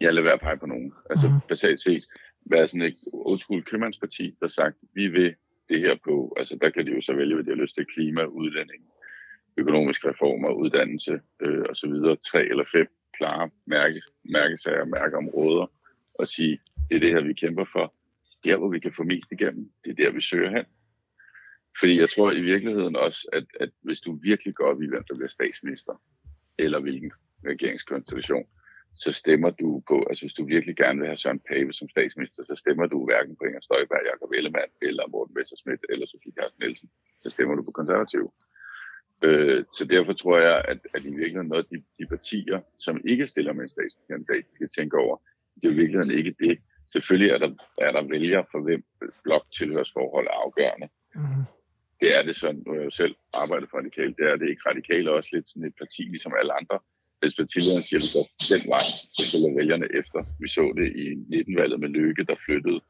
Ja, 0.00 0.10
lade 0.10 0.24
være 0.24 0.38
at 0.40 0.40
pege 0.40 0.56
på 0.56 0.66
nogen. 0.66 0.92
Altså 1.10 1.26
mm-hmm. 1.26 1.48
basalt 1.48 1.80
set 1.80 2.04
være 2.50 2.68
sådan 2.68 2.82
et 2.82 2.96
old 3.12 3.38
school 3.38 3.62
købmandsparti, 3.62 4.36
der 4.40 4.48
sagt, 4.48 4.76
vi 4.94 5.08
vil 5.08 5.34
det 5.68 5.80
her 5.80 5.96
på, 6.04 6.34
altså 6.36 6.58
der 6.62 6.70
kan 6.70 6.86
de 6.86 6.92
jo 6.92 7.00
så 7.00 7.12
vælge, 7.14 7.34
hvad 7.34 7.44
de 7.44 7.50
har 7.50 7.62
lyst 7.62 7.74
til, 7.74 7.86
klima, 7.86 8.24
udlænding, 8.24 8.82
økonomiske 9.56 10.08
reformer, 10.08 10.50
uddannelse 10.50 11.20
øh, 11.42 11.64
osv. 11.70 11.94
Tre 12.30 12.42
eller 12.52 12.64
fem 12.72 12.86
klare 13.18 13.50
mærke, 13.66 14.00
mærkesager, 14.24 14.84
mærkeområder, 14.84 15.66
og 16.14 16.28
sige, 16.28 16.58
det 16.88 16.96
er 16.96 17.00
det 17.00 17.10
her, 17.10 17.22
vi 17.22 17.32
kæmper 17.32 17.64
for. 17.72 17.94
Der, 18.44 18.56
hvor 18.56 18.68
vi 18.68 18.78
kan 18.78 18.92
få 18.96 19.02
mest 19.02 19.32
igennem, 19.32 19.70
det 19.84 19.90
er 19.90 20.04
der, 20.04 20.10
vi 20.10 20.20
søger 20.20 20.50
hen. 20.50 20.64
Fordi 21.80 22.00
jeg 22.00 22.10
tror 22.10 22.32
i 22.32 22.40
virkeligheden 22.40 22.96
også, 22.96 23.28
at, 23.32 23.46
at 23.60 23.70
hvis 23.82 24.00
du 24.00 24.18
virkelig 24.22 24.54
går 24.54 24.64
op 24.64 24.82
i, 24.82 24.88
hvem 24.88 25.04
der 25.08 25.14
bliver 25.14 25.28
statsminister, 25.28 26.02
eller 26.58 26.80
hvilken 26.80 27.12
regeringskonstellation, 27.46 28.46
så 28.94 29.12
stemmer 29.12 29.50
du 29.50 29.82
på, 29.88 30.04
altså 30.08 30.22
hvis 30.22 30.32
du 30.32 30.44
virkelig 30.44 30.76
gerne 30.76 30.98
vil 31.00 31.06
have 31.06 31.16
Søren 31.16 31.40
Pape 31.48 31.72
som 31.72 31.88
statsminister, 31.88 32.44
så 32.44 32.54
stemmer 32.54 32.86
du 32.86 33.04
hverken 33.04 33.36
på 33.36 33.44
Inger 33.44 33.60
Støjberg, 33.60 34.02
Jacob 34.10 34.30
Ellemann, 34.38 34.70
eller 34.82 35.04
Morten 35.08 35.34
Messerschmidt, 35.34 35.86
eller 35.88 36.06
Sofie 36.06 36.32
Carsten 36.38 36.60
Nielsen. 36.62 36.90
Så 37.20 37.30
stemmer 37.30 37.54
du 37.54 37.62
på 37.62 37.70
konservative. 37.70 38.30
Øh, 39.24 39.64
så 39.72 39.84
derfor 39.84 40.12
tror 40.12 40.38
jeg, 40.38 40.64
at, 40.68 40.78
at 40.94 41.02
i 41.04 41.10
virkeligheden 41.10 41.48
noget 41.48 41.64
af 41.64 41.68
de, 41.72 41.84
de 41.98 42.06
partier, 42.06 42.60
som 42.78 43.00
ikke 43.06 43.26
stiller 43.26 43.52
med 43.52 43.62
en 43.62 43.68
statskandidat, 43.68 44.44
skal 44.54 44.68
tænke 44.68 44.96
over, 44.98 45.16
det 45.54 45.64
er 45.64 45.72
i 45.72 45.80
virkeligheden 45.82 46.10
ikke 46.10 46.34
det. 46.40 46.58
Selvfølgelig 46.94 47.30
er 47.34 47.38
der, 47.44 47.50
er 47.86 47.92
der 47.96 48.02
vælger 48.14 48.42
for 48.52 48.60
hvem 48.66 48.82
blok 49.24 49.44
tilhørsforhold 49.58 50.26
er 50.26 50.36
afgørende. 50.44 50.88
Mm-hmm. 51.14 51.44
Det 52.00 52.08
er 52.18 52.22
det 52.28 52.36
sådan, 52.36 52.62
nu 52.66 52.74
jeg 52.74 52.84
jo 52.84 52.90
selv 53.02 53.14
arbejdet 53.42 53.66
for 53.70 53.78
radikalt, 53.78 54.18
det 54.18 54.26
er 54.30 54.36
det 54.36 54.48
ikke 54.48 54.68
radikalt 54.70 55.08
også 55.08 55.30
lidt 55.32 55.48
sådan 55.48 55.68
et 55.68 55.76
parti, 55.82 56.02
ligesom 56.02 56.32
alle 56.40 56.52
andre. 56.60 56.76
Hvis 57.20 57.34
partilederen 57.40 57.84
siger, 57.86 58.00
at 58.02 58.12
går 58.14 58.26
den 58.52 58.62
vej, 58.74 58.86
så 59.16 59.22
følger 59.30 59.56
vælgerne 59.60 59.88
efter. 60.00 60.18
Vi 60.42 60.48
så 60.58 60.64
det 60.78 60.88
i 61.04 61.06
19-valget 61.36 61.80
med 61.80 61.90
Løkke, 61.96 62.24
der 62.30 62.36
flyttede 62.46 62.80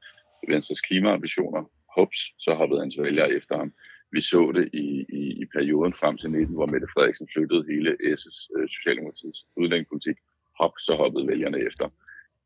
Venstres 0.52 0.80
klimaambitioner. 0.86 1.62
Hops, 1.96 2.20
så 2.44 2.50
hoppede 2.60 2.80
hans 2.80 2.96
vælgere 3.06 3.30
efter 3.38 3.54
ham. 3.60 3.70
Vi 4.14 4.20
så 4.20 4.42
det 4.56 4.66
i, 4.84 4.86
i, 5.20 5.22
i 5.42 5.44
perioden 5.56 5.94
frem 6.00 6.16
til 6.18 6.30
19, 6.30 6.54
hvor 6.54 6.66
Mette 6.66 6.88
Frederiksen 6.94 7.28
flyttede 7.34 7.62
hele 7.70 7.90
SS, 8.16 8.36
øh, 8.56 8.68
Socialdemokratiets 8.68 9.40
udlændingepolitik. 9.60 10.16
Hop, 10.60 10.74
så 10.86 10.92
hoppede 11.02 11.28
vælgerne 11.32 11.58
efter 11.68 11.86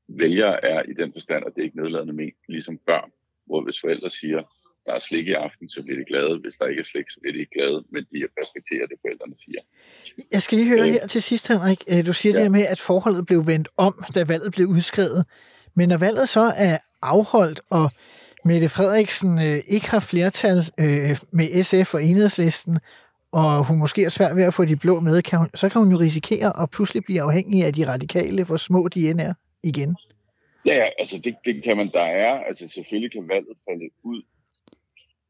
vælgere 0.08 0.64
er 0.64 0.82
i 0.82 0.92
den 0.92 1.12
forstand, 1.12 1.44
at 1.46 1.52
det 1.54 1.60
er 1.60 1.64
ikke 1.64 1.82
nedladende 1.82 2.12
men, 2.12 2.30
ligesom 2.48 2.78
børn, 2.86 3.10
hvor 3.46 3.64
hvis 3.64 3.80
forældre 3.80 4.10
siger, 4.10 4.42
der 4.86 4.94
er 4.94 4.98
slik 4.98 5.26
i 5.28 5.32
aften, 5.32 5.70
så 5.70 5.82
bliver 5.82 5.98
de 5.98 6.04
glade. 6.04 6.38
Hvis 6.38 6.54
der 6.58 6.66
ikke 6.66 6.80
er 6.80 6.84
slik, 6.84 7.10
så 7.10 7.18
bliver 7.20 7.32
de 7.32 7.40
ikke 7.40 7.54
glade, 7.58 7.78
men 7.92 8.02
de 8.12 8.18
respekterer 8.40 8.86
det, 8.86 8.96
forældrene 9.04 9.34
siger. 9.44 9.60
Jeg 10.32 10.42
skal 10.42 10.58
lige 10.58 10.68
høre 10.68 10.86
øh, 10.88 10.92
her 10.92 11.06
til 11.06 11.22
sidst, 11.22 11.48
Henrik. 11.48 11.80
Øh, 11.92 12.06
du 12.06 12.12
siger 12.12 12.32
ja. 12.32 12.36
det 12.36 12.44
her 12.44 12.50
med, 12.58 12.66
at 12.66 12.80
forholdet 12.80 13.26
blev 13.26 13.46
vendt 13.46 13.68
om, 13.76 13.94
da 14.14 14.24
valget 14.24 14.52
blev 14.52 14.66
udskrevet. 14.66 15.26
Men 15.74 15.88
når 15.88 15.98
valget 15.98 16.28
så 16.28 16.52
er 16.56 16.78
afholdt, 17.02 17.60
og 17.70 17.90
Mette 18.44 18.68
Frederiksen 18.68 19.38
øh, 19.38 19.58
ikke 19.66 19.90
har 19.90 20.00
flertal 20.00 20.58
øh, 20.78 21.16
med 21.32 21.62
SF 21.62 21.94
og 21.94 22.04
enhedslisten, 22.04 22.78
og 23.32 23.64
hun 23.64 23.78
måske 23.78 24.04
er 24.04 24.08
svært 24.08 24.36
ved 24.36 24.44
at 24.44 24.54
få 24.54 24.64
de 24.64 24.76
blå 24.76 25.00
med, 25.00 25.22
kan 25.22 25.38
hun, 25.38 25.48
så 25.54 25.68
kan 25.68 25.78
hun 25.80 25.90
jo 25.90 25.98
risikere 25.98 26.62
at 26.62 26.70
pludselig 26.70 27.04
blive 27.04 27.22
afhængig 27.22 27.64
af 27.64 27.72
de 27.72 27.86
radikale, 27.92 28.44
hvor 28.44 28.56
små 28.56 28.88
de 28.88 29.10
end 29.10 29.20
er 29.20 29.34
igen? 29.64 29.96
Ja, 30.66 30.88
altså 30.98 31.18
det, 31.24 31.36
det 31.44 31.64
kan 31.64 31.76
man, 31.76 31.90
der 31.92 32.06
er, 32.24 32.40
altså 32.48 32.68
selvfølgelig 32.68 33.12
kan 33.12 33.28
valget 33.28 33.56
falde 33.68 33.90
ud, 34.02 34.22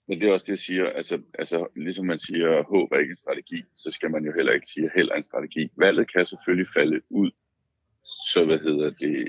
men 0.08 0.20
det 0.20 0.28
er 0.28 0.32
også 0.32 0.44
det, 0.44 0.50
jeg 0.50 0.58
siger, 0.58 0.86
altså, 0.86 1.20
altså 1.38 1.66
ligesom 1.76 2.06
man 2.06 2.18
siger, 2.18 2.62
håb 2.62 2.92
er 2.92 2.98
ikke 2.98 3.10
en 3.10 3.24
strategi, 3.24 3.64
så 3.76 3.90
skal 3.90 4.10
man 4.10 4.24
jo 4.24 4.32
heller 4.36 4.52
ikke 4.52 4.66
sige, 4.66 4.90
held 4.94 5.08
er 5.08 5.14
en 5.14 5.30
strategi. 5.30 5.70
Valget 5.76 6.12
kan 6.12 6.26
selvfølgelig 6.26 6.68
falde 6.74 7.00
ud, 7.10 7.30
så 8.32 8.44
hvad 8.44 8.58
hedder 8.58 8.90
det, 8.90 9.28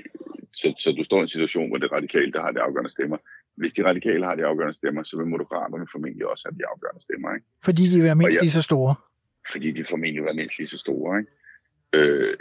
så, 0.52 0.74
så 0.78 0.92
du 0.92 1.02
står 1.04 1.18
i 1.18 1.22
en 1.22 1.28
situation, 1.28 1.68
hvor 1.68 1.78
det 1.78 1.92
radikale, 1.92 2.32
der 2.32 2.40
har 2.40 2.50
de 2.50 2.60
afgørende 2.60 2.90
stemmer. 2.90 3.16
Hvis 3.56 3.72
de 3.72 3.84
radikale 3.84 4.24
har 4.24 4.34
de 4.34 4.44
afgørende 4.44 4.74
stemmer, 4.74 5.02
så 5.02 5.16
vil 5.18 5.26
moderaterne 5.26 5.86
formentlig 5.92 6.26
også 6.26 6.44
have 6.48 6.58
de 6.58 6.66
afgørende 6.72 7.02
stemmer. 7.02 7.34
Ikke? 7.34 7.46
Fordi 7.64 7.82
de 7.90 7.96
vil 7.96 8.04
være 8.04 8.20
mindst 8.22 8.36
jeg, 8.36 8.42
lige 8.42 8.50
så 8.50 8.62
store? 8.62 8.94
Fordi 9.52 9.70
de 9.70 9.84
formentlig 9.84 10.20
vil 10.20 10.26
være 10.26 10.40
mindst 10.42 10.58
lige 10.58 10.66
så 10.74 10.78
store. 10.78 11.18
Ikke? 11.20 11.32
Øh, 11.92 12.36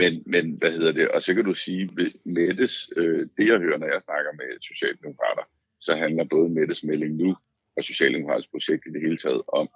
men, 0.00 0.22
men 0.26 0.44
hvad 0.58 0.72
hedder 0.72 0.92
det? 0.92 1.08
Og 1.08 1.22
så 1.22 1.34
kan 1.34 1.44
du 1.44 1.54
sige, 1.54 1.90
Mettes, 2.24 2.92
øh, 2.96 3.26
det 3.36 3.46
jeg 3.48 3.58
hører, 3.58 3.78
når 3.78 3.86
jeg 3.86 4.02
snakker 4.02 4.32
med 4.32 4.60
Socialdemokrater, 4.60 5.42
så 5.80 5.96
handler 5.96 6.24
både 6.24 6.48
Mettes 6.48 6.84
melding 6.84 7.14
nu 7.14 7.36
og 7.76 7.84
Socialdemokraternes 7.84 8.46
projekt 8.46 8.86
i 8.86 8.90
det 8.90 9.00
hele 9.00 9.16
taget 9.16 9.42
om, 9.48 9.68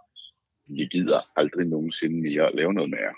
vi 0.67 0.85
gider 0.85 1.21
aldrig 1.37 1.67
nogensinde 1.67 2.23
mere 2.23 2.47
at 2.47 2.55
lave 2.55 2.73
noget 2.75 2.91
mere. 2.91 3.15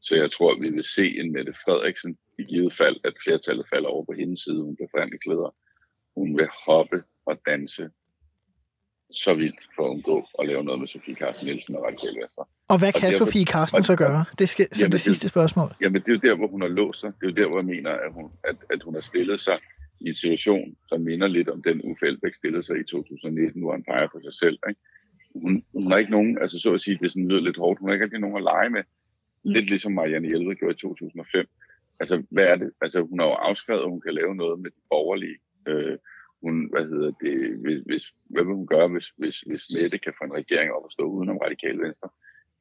Så 0.00 0.16
jeg 0.16 0.30
tror, 0.30 0.54
at 0.54 0.60
vi 0.60 0.70
vil 0.70 0.84
se 0.84 1.18
en 1.20 1.32
Mette 1.32 1.54
Frederiksen 1.64 2.18
i 2.38 2.42
givet 2.42 2.72
fald, 2.72 2.96
at 3.04 3.14
flertallet 3.24 3.68
falder 3.68 3.88
over 3.88 4.04
på 4.04 4.12
hendes 4.12 4.40
side, 4.40 4.62
hun 4.62 4.76
bliver 4.76 4.88
forhandlingsleder. 4.90 5.54
Hun 6.16 6.36
vil 6.38 6.48
hoppe 6.66 7.02
og 7.26 7.40
danse 7.46 7.90
så 9.16 9.34
vildt 9.34 9.68
for 9.76 9.84
at 9.84 9.90
undgå 9.90 10.28
at 10.38 10.46
lave 10.46 10.64
noget 10.64 10.80
med 10.80 10.88
Sofie 10.88 11.14
Carsten 11.14 11.46
Nielsen 11.46 11.76
og 11.76 11.82
Radikale 11.82 12.20
Venstre. 12.20 12.44
Og 12.68 12.78
hvad 12.78 12.88
og 12.94 13.00
kan 13.00 13.12
derfor, 13.12 13.24
Sofie 13.24 13.44
Carsten 13.44 13.82
så 13.82 13.96
gøre? 13.96 14.24
Det 14.38 14.48
skal 14.48 14.66
som 14.72 14.80
jamen, 14.82 14.92
det 14.92 15.00
sidste 15.00 15.28
spørgsmål. 15.28 15.70
Jamen, 15.80 16.02
det 16.02 16.08
er 16.08 16.12
jo 16.12 16.20
der, 16.28 16.34
hvor 16.34 16.48
hun 16.48 16.60
har 16.60 16.68
låst 16.68 17.00
sig. 17.00 17.12
Det 17.20 17.26
er 17.26 17.30
jo 17.32 17.36
der, 17.42 17.48
hvor 17.48 17.58
jeg 17.58 17.66
mener, 17.66 17.90
at 17.90 18.12
hun, 18.12 18.30
at, 18.44 18.56
at 18.70 18.82
hun 18.82 18.94
har 18.94 19.00
stillet 19.00 19.40
sig 19.40 19.58
i 20.00 20.08
en 20.08 20.14
situation, 20.14 20.76
som 20.88 21.00
minder 21.00 21.28
lidt 21.28 21.48
om 21.48 21.62
den 21.62 21.80
Uffe 21.84 22.06
Elbæk 22.06 22.34
stillede 22.34 22.62
sig 22.62 22.76
i 22.80 22.84
2019, 22.84 23.62
hvor 23.62 23.72
han 23.72 23.84
peger 23.84 24.08
på 24.12 24.20
sig 24.24 24.34
selv. 24.34 24.58
Ikke? 24.68 24.80
Hun, 25.34 25.64
hun 25.72 25.90
har 25.90 25.98
ikke 25.98 26.10
nogen, 26.10 26.38
altså 26.40 26.58
så 26.58 26.74
at 26.74 26.80
sige, 26.80 26.98
det 27.02 27.10
sådan 27.10 27.28
lyder 27.28 27.40
lidt 27.40 27.56
hårdt, 27.56 27.80
hun 27.80 27.88
har 27.88 27.94
ikke 27.94 28.04
rigtig 28.04 28.20
nogen 28.20 28.36
at 28.36 28.42
lege 28.42 28.70
med. 28.70 28.82
Lidt 29.44 29.66
ligesom 29.68 29.92
Marianne 29.92 30.28
Hjelved 30.28 30.56
gjorde 30.56 30.74
i 30.74 30.78
2005. 30.78 31.46
Altså, 32.00 32.22
hvad 32.30 32.44
er 32.44 32.56
det? 32.56 32.70
Altså, 32.80 33.00
hun 33.00 33.18
har 33.18 33.26
jo 33.26 33.32
afskrevet, 33.32 33.82
at 33.82 33.90
hun 33.90 34.00
kan 34.00 34.14
lave 34.14 34.34
noget 34.34 34.60
med 34.60 34.70
de 34.70 34.80
borgerlige. 34.90 35.36
Øh, 35.68 35.98
hun, 36.44 36.56
hvad 36.72 36.84
hedder 36.92 37.12
det, 37.24 37.34
hvis, 37.62 37.78
hvis, 37.88 38.04
hvad 38.32 38.44
vil 38.44 38.54
hun 38.60 38.66
gøre, 38.74 38.88
hvis, 38.88 39.08
hvis, 39.20 39.36
hvis 39.48 39.64
Mette 39.74 39.98
kan 39.98 40.14
få 40.18 40.24
en 40.24 40.38
regering 40.40 40.68
op 40.76 40.86
at 40.86 40.92
stå 40.96 41.04
udenom 41.14 41.38
radikale 41.46 41.78
venstre? 41.86 42.08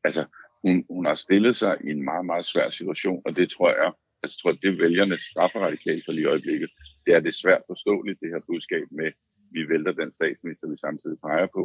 Altså, 0.07 0.23
hun, 0.63 0.75
hun 0.95 1.05
har 1.05 1.15
stillet 1.15 1.55
sig 1.55 1.73
i 1.85 1.89
en 1.95 2.03
meget, 2.11 2.25
meget 2.25 2.45
svær 2.45 2.69
situation, 2.69 3.21
og 3.25 3.31
det 3.37 3.47
tror 3.55 3.69
jeg, 3.81 3.91
altså, 4.23 4.35
tror, 4.37 4.51
jeg, 4.51 4.61
det 4.63 4.81
vælgerne 4.83 5.17
straffer 5.31 5.59
radikalt 5.59 6.05
for 6.05 6.11
lige 6.11 6.25
i 6.27 6.31
øjeblikket. 6.33 6.69
Det 7.05 7.11
er 7.15 7.19
det 7.19 7.35
svært 7.35 7.63
forståeligt, 7.71 8.19
det 8.21 8.29
her 8.33 8.41
budskab 8.47 8.85
med, 8.91 9.11
vi 9.55 9.61
vælter 9.71 9.93
den 10.01 10.11
statsminister, 10.11 10.67
vi 10.69 10.77
samtidig 10.77 11.17
peger 11.27 11.47
på, 11.57 11.63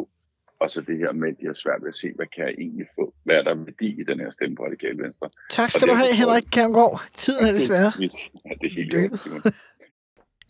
og 0.61 0.71
så 0.71 0.81
det 0.81 0.99
her 0.99 1.13
med, 1.13 1.29
at 1.29 1.37
de 1.41 1.47
har 1.47 1.53
svært 1.53 1.81
ved 1.83 1.89
at 1.89 1.95
se, 1.95 2.13
hvad 2.17 2.27
kan 2.35 2.45
jeg 2.47 2.55
egentlig 2.59 2.87
få? 2.99 3.15
Hvad 3.25 3.37
er 3.37 3.43
der 3.43 3.55
værdi 3.55 4.01
i 4.01 4.05
den 4.11 4.21
her 4.21 4.31
stemme 4.31 4.57
på 4.57 4.65
radikale 4.65 4.99
venstre? 5.03 5.31
Tak 5.51 5.71
skal 5.71 5.89
du 5.89 5.95
have, 5.95 6.15
Henrik 6.15 6.45
Kærmgaard. 6.53 7.01
Tiden 7.15 7.47
er 7.49 7.53
desværre. 7.53 7.93
Ja, 8.47 8.53
det 8.61 8.67
er 8.71 8.75
helt 8.75 8.95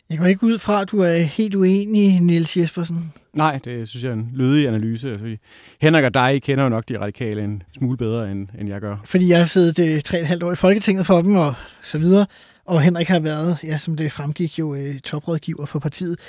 jeg 0.09 0.17
går 0.17 0.25
ikke 0.25 0.43
ud 0.43 0.57
fra, 0.57 0.81
at 0.81 0.91
du 0.91 0.99
er 0.99 1.17
helt 1.17 1.55
uenig, 1.55 2.19
Niels 2.21 2.57
Jespersen. 2.57 3.13
Nej, 3.33 3.59
det 3.65 3.87
synes 3.87 4.03
jeg 4.03 4.09
er 4.09 4.13
en 4.13 4.29
lødig 4.33 4.67
analyse. 4.67 5.09
Altså, 5.09 5.37
Henrik 5.81 6.05
og 6.05 6.13
dig 6.13 6.41
kender 6.43 6.63
jo 6.63 6.69
nok 6.69 6.89
de 6.89 6.99
radikale 6.99 7.43
en 7.43 7.63
smule 7.77 7.97
bedre, 7.97 8.31
end, 8.31 8.47
end 8.59 8.69
jeg 8.69 8.81
gør. 8.81 8.97
Fordi 9.05 9.29
jeg 9.29 9.37
har 9.37 9.45
siddet 9.45 9.79
øh, 9.79 10.01
tre 10.01 10.19
et 10.19 10.27
halvt 10.27 10.43
år 10.43 10.51
i 10.51 10.55
Folketinget 10.55 11.05
for 11.05 11.21
dem, 11.21 11.35
og 11.35 11.53
så 11.83 11.97
videre. 11.97 12.25
Og 12.65 12.81
Henrik 12.81 13.07
har 13.07 13.19
været, 13.19 13.57
ja, 13.63 13.77
som 13.77 13.95
det 13.95 14.11
fremgik, 14.11 14.59
jo 14.59 14.75
øh, 14.75 14.99
toprådgiver 14.99 15.65
for 15.65 15.79
partiet. 15.79 16.19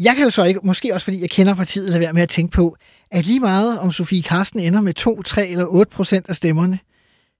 Jeg 0.00 0.14
kan 0.16 0.24
jo 0.24 0.30
så 0.30 0.44
ikke, 0.44 0.60
måske 0.62 0.94
også 0.94 1.04
fordi 1.04 1.20
jeg 1.20 1.30
kender 1.30 1.54
partiet, 1.54 1.88
lade 1.88 2.00
være 2.00 2.12
med 2.12 2.22
at 2.22 2.28
tænke 2.28 2.52
på, 2.52 2.76
at 3.10 3.26
lige 3.26 3.40
meget 3.40 3.78
om 3.78 3.92
Sofie 3.92 4.22
Karsten 4.22 4.60
ender 4.60 4.80
med 4.80 4.94
2, 4.94 5.22
3 5.22 5.48
eller 5.48 5.64
8 5.64 5.90
procent 5.90 6.28
af 6.28 6.36
stemmerne, 6.36 6.78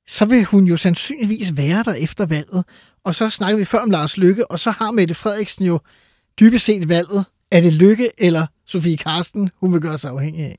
så 0.07 0.25
vil 0.25 0.45
hun 0.45 0.65
jo 0.65 0.77
sandsynligvis 0.77 1.57
være 1.57 1.83
der 1.83 1.95
efter 1.95 2.27
valget. 2.27 2.65
Og 3.05 3.15
så 3.15 3.31
snakker 3.31 3.57
vi 3.59 3.65
før 3.65 3.79
om 3.79 3.91
Lars 3.91 4.17
Lykke, 4.17 4.51
og 4.51 4.59
så 4.59 4.71
har 4.71 4.91
Mette 4.91 5.15
Frederiksen 5.15 5.65
jo 5.65 5.81
dybest 6.41 6.65
set 6.65 6.89
valget. 6.89 7.25
Er 7.51 7.61
det 7.61 7.73
Lykke 7.73 8.11
eller 8.19 8.47
Sofie 8.67 8.97
Karsten, 8.97 9.51
hun 9.57 9.73
vil 9.73 9.81
gøre 9.81 9.99
sig 9.99 10.11
afhængig 10.11 10.45
af? 10.45 10.57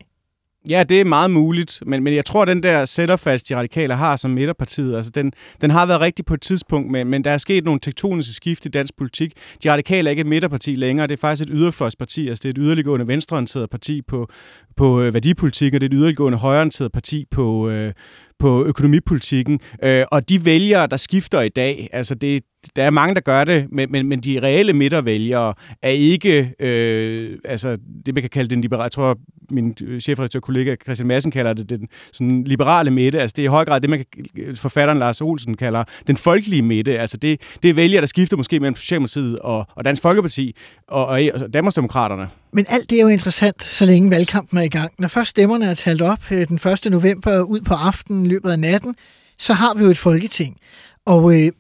Ja, 0.70 0.84
det 0.84 1.02
er 1.02 1.06
meget 1.06 1.32
muligt, 1.32 1.84
men, 1.86 2.04
men 2.04 2.16
jeg 2.16 2.26
tror, 2.26 2.42
at 2.42 2.48
den 2.48 2.64
der 2.64 2.86
sætterfast, 2.86 3.50
de 3.50 3.56
radikale 3.56 3.96
har 3.96 4.16
som 4.16 4.32
midterpartiet, 4.32 4.96
altså 4.96 5.12
den, 5.12 5.34
den 5.62 5.72
har 5.72 5.86
været 5.86 6.02
rigtig 6.02 6.26
på 6.26 6.34
et 6.34 6.42
tidspunkt, 6.42 6.92
men, 6.92 7.08
men 7.08 7.24
der 7.24 7.32
er 7.32 7.38
sket 7.38 7.64
nogle 7.66 7.80
tektoniske 7.80 8.34
skift 8.34 8.66
i 8.66 8.70
dansk 8.70 8.98
politik. 8.98 9.34
De 9.64 9.72
radikale 9.72 10.08
er 10.08 10.10
ikke 10.10 10.22
et 10.22 10.28
midterparti 10.28 10.76
længere, 10.76 11.08
det 11.08 11.14
er 11.14 11.22
faktisk 11.22 11.50
et 11.50 11.56
yderfløjsparti, 11.56 12.28
altså 12.28 12.42
det 12.42 12.46
er 12.50 12.50
et 12.50 12.66
yderliggående 12.66 13.08
venstreorienteret 13.08 13.70
parti 13.70 14.02
på, 14.02 14.30
på 14.78 15.02
øh, 15.02 15.14
værdipolitik, 15.14 15.74
og 15.74 15.82
det 15.82 15.88
er 15.88 15.90
et 15.90 16.00
yderliggående 16.00 16.38
højreorienteret 16.38 16.92
parti 16.92 17.26
på, 17.32 17.70
øh, 17.70 17.94
på 18.40 18.66
økonomipolitikken. 18.66 19.60
Øh, 19.84 20.06
og 20.12 20.30
de 20.30 20.46
vælgere, 20.46 20.88
der 20.88 20.98
skifter 20.98 21.42
i 21.42 21.50
dag, 21.50 21.90
altså 21.94 22.16
det, 22.16 22.44
der 22.76 22.84
er 22.84 22.90
mange, 22.90 23.16
der 23.16 23.22
gør 23.22 23.44
det, 23.44 23.66
men, 23.72 23.92
men, 23.92 24.08
men 24.08 24.22
de 24.22 24.40
reelle 24.40 24.74
midtervælgere 24.74 25.54
er 25.82 25.90
ikke 25.90 26.54
øh, 26.60 27.38
altså 27.46 27.78
det, 28.06 28.14
man 28.14 28.24
kan 28.24 28.30
kalde 28.30 28.50
den 28.50 28.62
liberale, 28.62 28.84
jeg 28.84 28.92
tror, 28.92 29.18
min 29.52 29.76
øh, 29.84 30.00
chefredaktør 30.02 30.40
kollega 30.40 30.76
Christian 30.84 31.08
Madsen 31.08 31.32
kalder 31.32 31.54
det 31.54 31.70
den 31.70 31.88
sådan 32.14 32.44
liberale 32.44 32.92
midte. 32.92 33.20
Altså 33.20 33.34
det 33.38 33.42
er 33.42 33.46
i 33.46 33.48
høj 33.48 33.66
grad 33.66 33.82
det, 33.82 33.90
man 33.90 34.00
kan, 34.00 34.26
øh, 34.38 34.56
forfatteren 34.56 35.00
Lars 35.00 35.22
Olsen 35.22 35.58
kalder 35.58 35.84
den 36.08 36.18
folkelige 36.18 36.62
midte. 36.62 37.00
Altså 37.00 37.18
det, 37.18 37.42
det 37.64 37.70
er 37.70 37.74
vælgere, 37.74 38.02
der 38.02 38.08
skifter 38.08 38.38
måske 38.38 38.60
mellem 38.60 38.76
Socialdemokratiet 38.76 39.40
og, 39.40 39.66
og 39.76 39.86
Dansk 39.86 40.02
Folkeparti 40.02 40.56
og, 40.88 41.06
og, 41.06 41.22
og 41.34 41.54
Danmarksdemokraterne. 41.54 42.28
Men 42.54 42.66
alt 42.70 42.90
det 42.90 42.98
er 42.98 43.02
jo 43.02 43.08
interessant, 43.08 43.64
så 43.64 43.86
længe 43.86 44.12
valgkampen 44.12 44.58
er 44.58 44.63
i 44.64 44.70
gang. 44.70 44.94
Når 45.00 45.08
først 45.08 45.30
stemmerne 45.30 45.66
er 45.66 45.74
talt 45.74 46.02
op 46.02 46.32
øh, 46.32 46.48
den 46.48 46.56
1. 46.56 46.92
november 46.92 47.42
ud 47.42 47.62
på 47.62 47.74
aftenen 47.74 48.26
i 48.26 48.30
løbet 48.30 48.52
af 48.52 48.60
natten, 48.60 48.96
så 49.38 49.54
har 49.54 49.74
vi 49.74 49.84
jo 49.84 49.90
et 49.90 49.98
folketing. 49.98 50.58
Og 51.06 51.40
øh, 51.40 51.52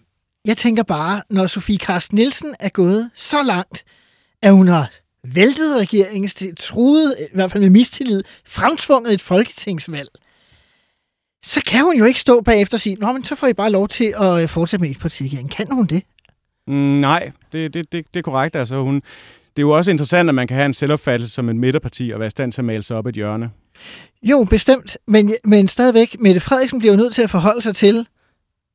jeg 0.45 0.57
tænker 0.57 0.83
bare, 0.83 1.21
når 1.29 1.47
Sofie 1.47 1.77
Karsten 1.77 2.15
Nielsen 2.15 2.55
er 2.59 2.69
gået 2.69 3.09
så 3.15 3.43
langt, 3.43 3.83
at 4.41 4.53
hun 4.53 4.67
har 4.67 4.91
væltet 5.23 5.79
regeringen, 5.79 6.55
truet, 6.59 7.15
i 7.19 7.35
hvert 7.35 7.51
fald 7.51 7.63
med 7.63 7.69
mistillid, 7.69 8.23
fremtvunget 8.45 9.13
et 9.13 9.21
folketingsvalg, 9.21 10.09
så 11.45 11.61
kan 11.67 11.83
hun 11.83 11.97
jo 11.97 12.05
ikke 12.05 12.19
stå 12.19 12.41
bagefter 12.41 12.77
og 12.77 12.81
sige, 12.81 12.95
Nå, 12.95 13.11
men 13.11 13.23
så 13.23 13.35
får 13.35 13.47
I 13.47 13.53
bare 13.53 13.71
lov 13.71 13.87
til 13.87 14.13
at 14.17 14.41
øh, 14.41 14.49
fortsætte 14.49 14.81
med 14.81 14.91
et 14.91 14.99
parti 14.99 15.25
igen. 15.25 15.47
Kan 15.47 15.67
hun 15.71 15.85
det? 15.85 16.03
Mm, 16.67 16.73
nej, 16.73 17.31
det, 17.51 17.73
det, 17.73 17.91
det, 17.91 18.05
det 18.13 18.19
er 18.19 18.23
korrekt. 18.23 18.55
Altså, 18.55 18.81
hun, 18.81 19.01
det 19.55 19.61
er 19.61 19.65
jo 19.65 19.69
også 19.69 19.91
interessant, 19.91 20.29
at 20.29 20.35
man 20.35 20.47
kan 20.47 20.55
have 20.55 20.65
en 20.65 20.73
selvopfattelse 20.73 21.33
som 21.33 21.49
en 21.49 21.59
midterparti 21.59 22.11
og 22.13 22.19
være 22.19 22.27
i 22.27 22.29
stand 22.29 22.51
til 22.51 22.61
at 22.61 22.65
male 22.65 22.83
sig 22.83 22.97
op 22.97 23.07
et 23.07 23.15
hjørne. 23.15 23.49
Jo, 24.23 24.43
bestemt. 24.43 24.97
Men, 25.07 25.35
men 25.43 25.67
stadigvæk, 25.67 26.15
Mette 26.19 26.41
Frederiksen 26.41 26.79
bliver 26.79 26.93
jo 26.93 26.97
nødt 26.97 27.13
til 27.13 27.21
at 27.21 27.29
forholde 27.29 27.61
sig 27.61 27.75
til, 27.75 28.07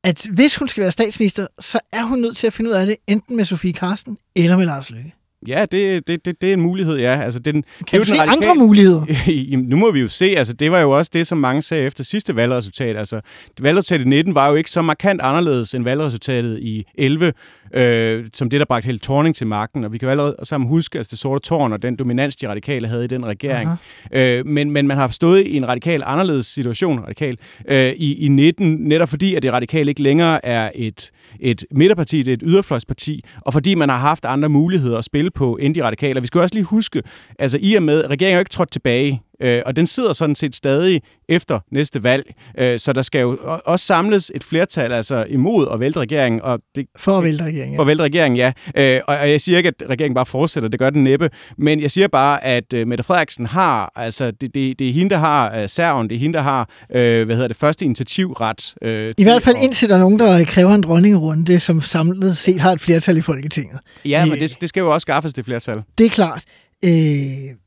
at 0.03 0.27
hvis 0.33 0.55
hun 0.55 0.67
skal 0.67 0.81
være 0.81 0.91
statsminister, 0.91 1.47
så 1.59 1.79
er 1.91 2.03
hun 2.03 2.19
nødt 2.19 2.37
til 2.37 2.47
at 2.47 2.53
finde 2.53 2.69
ud 2.69 2.75
af 2.75 2.85
det, 2.85 2.95
enten 3.07 3.35
med 3.35 3.45
Sofie 3.45 3.73
Karsten 3.73 4.17
eller 4.35 4.57
med 4.57 4.65
Lars 4.65 4.89
Løkke. 4.89 5.13
Ja, 5.47 5.65
det, 5.71 6.07
det, 6.07 6.25
det, 6.25 6.41
det 6.41 6.49
er 6.49 6.53
en 6.53 6.61
mulighed, 6.61 6.97
ja. 6.97 7.21
Altså, 7.21 7.39
den, 7.39 7.63
kan 7.87 7.99
du 7.99 8.05
se 8.05 8.19
radikal... 8.19 8.49
andre 8.49 8.55
muligheder? 8.55 9.57
nu 9.69 9.77
må 9.77 9.91
vi 9.91 9.99
jo 9.99 10.07
se. 10.07 10.25
Altså, 10.25 10.53
det 10.53 10.71
var 10.71 10.79
jo 10.79 10.91
også 10.91 11.11
det, 11.13 11.27
som 11.27 11.37
mange 11.37 11.61
sagde 11.61 11.83
efter 11.83 12.03
sidste 12.03 12.35
valgresultat. 12.35 12.97
Altså, 12.97 13.21
valgresultatet 13.61 14.05
i 14.05 14.09
19 14.09 14.35
var 14.35 14.49
jo 14.49 14.55
ikke 14.55 14.71
så 14.71 14.81
markant 14.81 15.21
anderledes 15.21 15.73
end 15.73 15.83
valgresultatet 15.83 16.59
i 16.59 16.85
11, 16.95 17.33
øh, 17.73 18.25
som 18.33 18.49
det, 18.49 18.59
der 18.59 18.65
bragte 18.65 18.85
hele 18.85 18.99
Torning 18.99 19.35
til 19.35 19.47
magten. 19.47 19.83
Og 19.83 19.93
vi 19.93 19.97
kan 19.97 20.05
jo 20.05 20.11
allerede 20.11 20.35
sammen 20.43 20.69
huske, 20.69 20.97
altså 20.97 21.09
det 21.11 21.19
sorte 21.19 21.41
tårn 21.41 21.73
og 21.73 21.81
den 21.81 21.95
dominans, 21.95 22.35
de 22.35 22.47
radikale 22.49 22.87
havde 22.87 23.05
i 23.05 23.07
den 23.07 23.25
regering. 23.25 23.69
Øh, 24.11 24.45
men, 24.45 24.71
men 24.71 24.87
man 24.87 24.97
har 24.97 25.07
stået 25.07 25.47
i 25.47 25.57
en 25.57 25.67
radikal 25.67 26.03
anderledes 26.05 26.45
situation, 26.45 26.99
radikal, 26.99 27.37
øh, 27.67 27.91
i, 27.97 28.13
i 28.13 28.27
19, 28.27 28.75
netop 28.75 29.09
fordi, 29.09 29.35
at 29.35 29.43
det 29.43 29.53
radikale 29.53 29.91
ikke 29.91 30.03
længere 30.03 30.45
er 30.45 30.71
et, 30.75 31.11
et 31.39 31.65
midterparti, 31.71 32.17
det 32.17 32.27
er 32.27 32.33
et 32.33 32.43
yderfløjsparti, 32.45 33.23
og 33.41 33.53
fordi 33.53 33.75
man 33.75 33.89
har 33.89 33.97
haft 33.97 34.25
andre 34.25 34.49
muligheder 34.49 34.97
at 34.97 35.05
spille 35.05 35.31
på 35.31 35.57
end 35.61 35.75
de 35.75 35.83
radikale. 35.83 36.19
Og 36.19 36.21
vi 36.21 36.27
skal 36.27 36.41
også 36.41 36.55
lige 36.55 36.65
huske, 36.65 37.03
altså 37.39 37.57
i 37.61 37.75
og 37.75 37.83
med, 37.83 38.03
at 38.03 38.09
regeringen 38.09 38.35
er 38.35 38.39
ikke 38.39 38.51
trådt 38.51 38.71
tilbage 38.71 39.21
Øh, 39.41 39.61
og 39.65 39.75
den 39.75 39.87
sidder 39.87 40.13
sådan 40.13 40.35
set 40.35 40.55
stadig 40.55 41.01
efter 41.29 41.59
næste 41.71 42.03
valg. 42.03 42.33
Øh, 42.57 42.79
så 42.79 42.93
der 42.93 43.01
skal 43.01 43.21
jo 43.21 43.37
også 43.65 43.85
samles 43.85 44.31
et 44.35 44.43
flertal 44.43 44.91
altså 44.91 45.25
imod 45.29 45.67
at 45.73 45.79
vælte 45.79 45.99
regeringen. 45.99 46.41
Og 46.41 46.59
det, 46.75 46.85
for 46.97 47.17
at 47.17 47.23
vælte 47.23 47.43
regeringen, 47.43 47.73
ja. 47.73 47.77
For 47.77 47.81
at 47.81 47.87
vælte 47.87 48.03
regeringen, 48.03 48.37
ja. 48.37 48.51
Øh, 48.77 49.01
og, 49.07 49.17
og 49.17 49.29
jeg 49.29 49.41
siger 49.41 49.57
ikke, 49.57 49.67
at 49.67 49.89
regeringen 49.89 50.15
bare 50.15 50.25
fortsætter, 50.25 50.69
det 50.69 50.79
gør 50.79 50.89
den 50.89 51.03
næppe. 51.03 51.29
Men 51.57 51.81
jeg 51.81 51.91
siger 51.91 52.07
bare, 52.07 52.43
at 52.43 52.73
øh, 52.73 52.87
Mette 52.87 53.03
Frederiksen 53.03 53.45
har, 53.45 53.91
altså 53.95 54.31
det, 54.31 54.53
det, 54.53 54.79
det 54.79 54.89
er 54.89 54.93
hende, 54.93 55.09
der 55.09 55.17
har 55.17 55.57
øh, 55.57 55.69
serven, 55.69 56.09
det 56.09 56.15
er 56.15 56.19
hende, 56.19 56.37
der 56.37 56.43
har, 56.43 56.69
øh, 56.95 57.25
hvad 57.25 57.35
hedder 57.35 57.47
det, 57.47 57.57
første 57.57 57.85
initiativret. 57.85 58.73
Øh, 58.81 59.13
I 59.17 59.23
hvert 59.23 59.43
fald 59.43 59.55
indtil 59.61 59.89
der 59.89 59.95
er 59.95 59.99
nogen, 59.99 60.19
der 60.19 60.45
kræver 60.45 60.75
en 60.75 60.81
dronningerunde, 60.81 61.59
som 61.59 61.81
samlet 61.81 62.37
set 62.37 62.61
har 62.61 62.71
et 62.71 62.81
flertal 62.81 63.17
i 63.17 63.21
Folketinget. 63.21 63.79
Ja, 64.05 64.25
men 64.25 64.39
det, 64.39 64.57
det 64.61 64.69
skal 64.69 64.81
jo 64.81 64.93
også 64.93 65.01
skaffes, 65.01 65.33
det 65.33 65.45
flertal. 65.45 65.81
Det 65.97 66.05
er 66.05 66.09
klart. 66.09 66.43
Øh, 66.85 66.91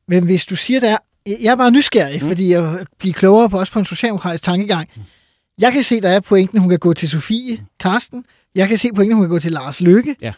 men 0.09 0.25
hvis 0.25 0.45
du 0.45 0.57
siger, 0.57 0.81
der 0.81 0.97
jeg 1.27 1.51
er 1.53 1.57
bare 1.57 1.71
nysgerrig, 1.71 2.23
mm. 2.23 2.29
fordi 2.29 2.53
jeg 2.53 2.87
bliver 2.99 3.15
klogere 3.15 3.51
på 3.51 3.59
også 3.59 3.73
på 3.73 3.79
en 3.79 3.85
socialdemokratisk 3.85 4.45
tankegang. 4.45 4.89
Jeg 5.61 5.73
kan 5.73 5.83
se, 5.83 6.01
der 6.01 6.09
er 6.09 6.21
pointen, 6.21 6.59
hun 6.59 6.69
kan 6.69 6.79
gå 6.79 6.93
til 6.93 7.09
Sofie 7.09 7.59
Karsten. 7.81 8.25
Jeg 8.55 8.69
kan 8.69 8.79
se 8.79 8.89
pointen, 8.95 9.17
hun 9.17 9.25
kan 9.25 9.31
gå 9.31 9.39
til 9.39 9.53
Lars 9.53 9.81
Lykke. 9.81 10.17
Ja. 10.21 10.33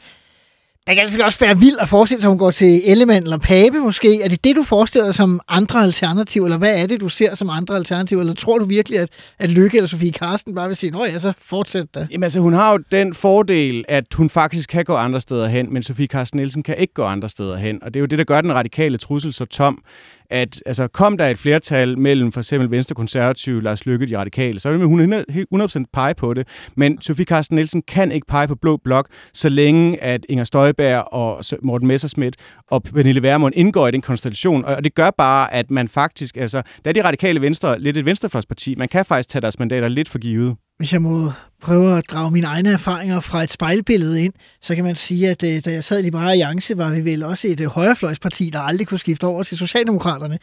Der 0.86 0.94
kan 0.94 1.00
selvfølgelig 1.00 1.24
også 1.24 1.38
være 1.38 1.58
vildt 1.58 1.80
at 1.80 1.88
forestille 1.88 2.20
sig, 2.20 2.28
at 2.28 2.30
hun 2.30 2.38
går 2.38 2.50
til 2.50 2.82
Ellemann 2.84 3.24
eller 3.24 3.38
Pape 3.38 3.78
måske. 3.78 4.22
Er 4.22 4.28
det 4.28 4.44
det, 4.44 4.56
du 4.56 4.62
forestiller 4.62 5.06
dig 5.06 5.14
som 5.14 5.40
andre 5.48 5.82
alternativer, 5.82 6.46
eller 6.46 6.58
hvad 6.58 6.82
er 6.82 6.86
det, 6.86 7.00
du 7.00 7.08
ser 7.08 7.34
som 7.34 7.50
andre 7.50 7.76
alternativer? 7.76 8.20
Eller 8.20 8.34
tror 8.34 8.58
du 8.58 8.64
virkelig, 8.64 8.98
at, 8.98 9.08
at 9.38 9.50
Lykke 9.50 9.76
eller 9.76 9.88
Sofie 9.88 10.12
Karsten 10.12 10.54
bare 10.54 10.68
vil 10.68 10.76
sige, 10.76 10.90
nå 10.90 11.04
ja, 11.04 11.18
så 11.18 11.32
fortsæt 11.38 11.86
da? 11.94 12.06
Jamen 12.10 12.24
altså, 12.24 12.40
hun 12.40 12.52
har 12.52 12.72
jo 12.72 12.78
den 12.92 13.14
fordel, 13.14 13.84
at 13.88 14.04
hun 14.14 14.30
faktisk 14.30 14.68
kan 14.68 14.84
gå 14.84 14.94
andre 14.94 15.20
steder 15.20 15.48
hen, 15.48 15.72
men 15.72 15.82
Sofie 15.82 16.08
Karsten 16.08 16.36
Nielsen 16.36 16.62
kan 16.62 16.76
ikke 16.78 16.94
gå 16.94 17.04
andre 17.04 17.28
steder 17.28 17.56
hen. 17.56 17.82
Og 17.82 17.94
det 17.94 18.00
er 18.00 18.02
jo 18.02 18.06
det, 18.06 18.18
der 18.18 18.24
gør 18.24 18.40
den 18.40 18.54
radikale 18.54 18.98
trussel 18.98 19.32
så 19.32 19.44
tom, 19.44 19.82
at 20.30 20.62
altså, 20.66 20.88
kom 20.88 21.16
der 21.16 21.26
et 21.26 21.38
flertal 21.38 21.98
mellem 21.98 22.32
for 22.32 22.40
eksempel 22.40 22.70
Venstre, 22.70 22.94
Konservative, 22.94 23.62
Lars 23.62 23.86
Lykke, 23.86 24.06
de 24.06 24.18
radikale, 24.18 24.60
så 24.60 24.70
vil 24.70 24.86
hun 24.86 25.14
100% 25.54 25.84
pege 25.92 26.14
på 26.14 26.34
det. 26.34 26.48
Men 26.76 27.00
Sofie 27.00 27.24
Carsten 27.24 27.54
Nielsen 27.54 27.82
kan 27.82 28.12
ikke 28.12 28.26
pege 28.26 28.48
på 28.48 28.54
blå 28.54 28.76
blok, 28.76 29.08
så 29.32 29.48
længe 29.48 30.02
at 30.02 30.26
Inger 30.28 30.44
Støjberg 30.44 31.04
og 31.12 31.44
Morten 31.62 31.88
Messerschmidt 31.88 32.36
og 32.70 32.82
Pernille 32.82 33.22
Vermund 33.22 33.54
indgår 33.56 33.88
i 33.88 33.90
den 33.90 34.02
konstellation. 34.02 34.64
Og 34.64 34.84
det 34.84 34.94
gør 34.94 35.10
bare, 35.18 35.54
at 35.54 35.70
man 35.70 35.88
faktisk, 35.88 36.36
altså, 36.36 36.62
der 36.84 36.90
er 36.90 36.92
de 36.92 37.04
radikale 37.04 37.40
venstre 37.40 37.80
lidt 37.80 37.96
et 37.96 38.04
venstrefløjsparti. 38.04 38.74
Man 38.74 38.88
kan 38.88 39.04
faktisk 39.04 39.28
tage 39.28 39.42
deres 39.42 39.58
mandater 39.58 39.88
lidt 39.88 40.08
for 40.08 40.18
givet. 40.18 40.56
Hvis 40.78 40.92
jeg 40.92 41.02
må 41.02 41.32
prøve 41.60 41.98
at 41.98 42.04
drage 42.10 42.30
mine 42.30 42.46
egne 42.46 42.70
erfaringer 42.70 43.20
fra 43.20 43.42
et 43.42 43.50
spejlbillede 43.50 44.24
ind, 44.24 44.32
så 44.62 44.74
kan 44.74 44.84
man 44.84 44.94
sige, 44.94 45.30
at 45.30 45.42
øh, 45.42 45.64
da 45.64 45.72
jeg 45.72 45.84
sad 45.84 45.98
i 45.98 46.02
Liberale 46.02 46.30
Alliance, 46.30 46.78
var 46.78 46.90
vi 46.90 47.04
vel 47.04 47.22
også 47.22 47.48
et 47.48 47.60
øh, 47.60 47.66
højrefløjsparti, 47.66 48.50
der 48.50 48.60
aldrig 48.60 48.86
kunne 48.86 48.98
skifte 48.98 49.24
over 49.24 49.42
til 49.42 49.56
Socialdemokraterne. 49.58 50.38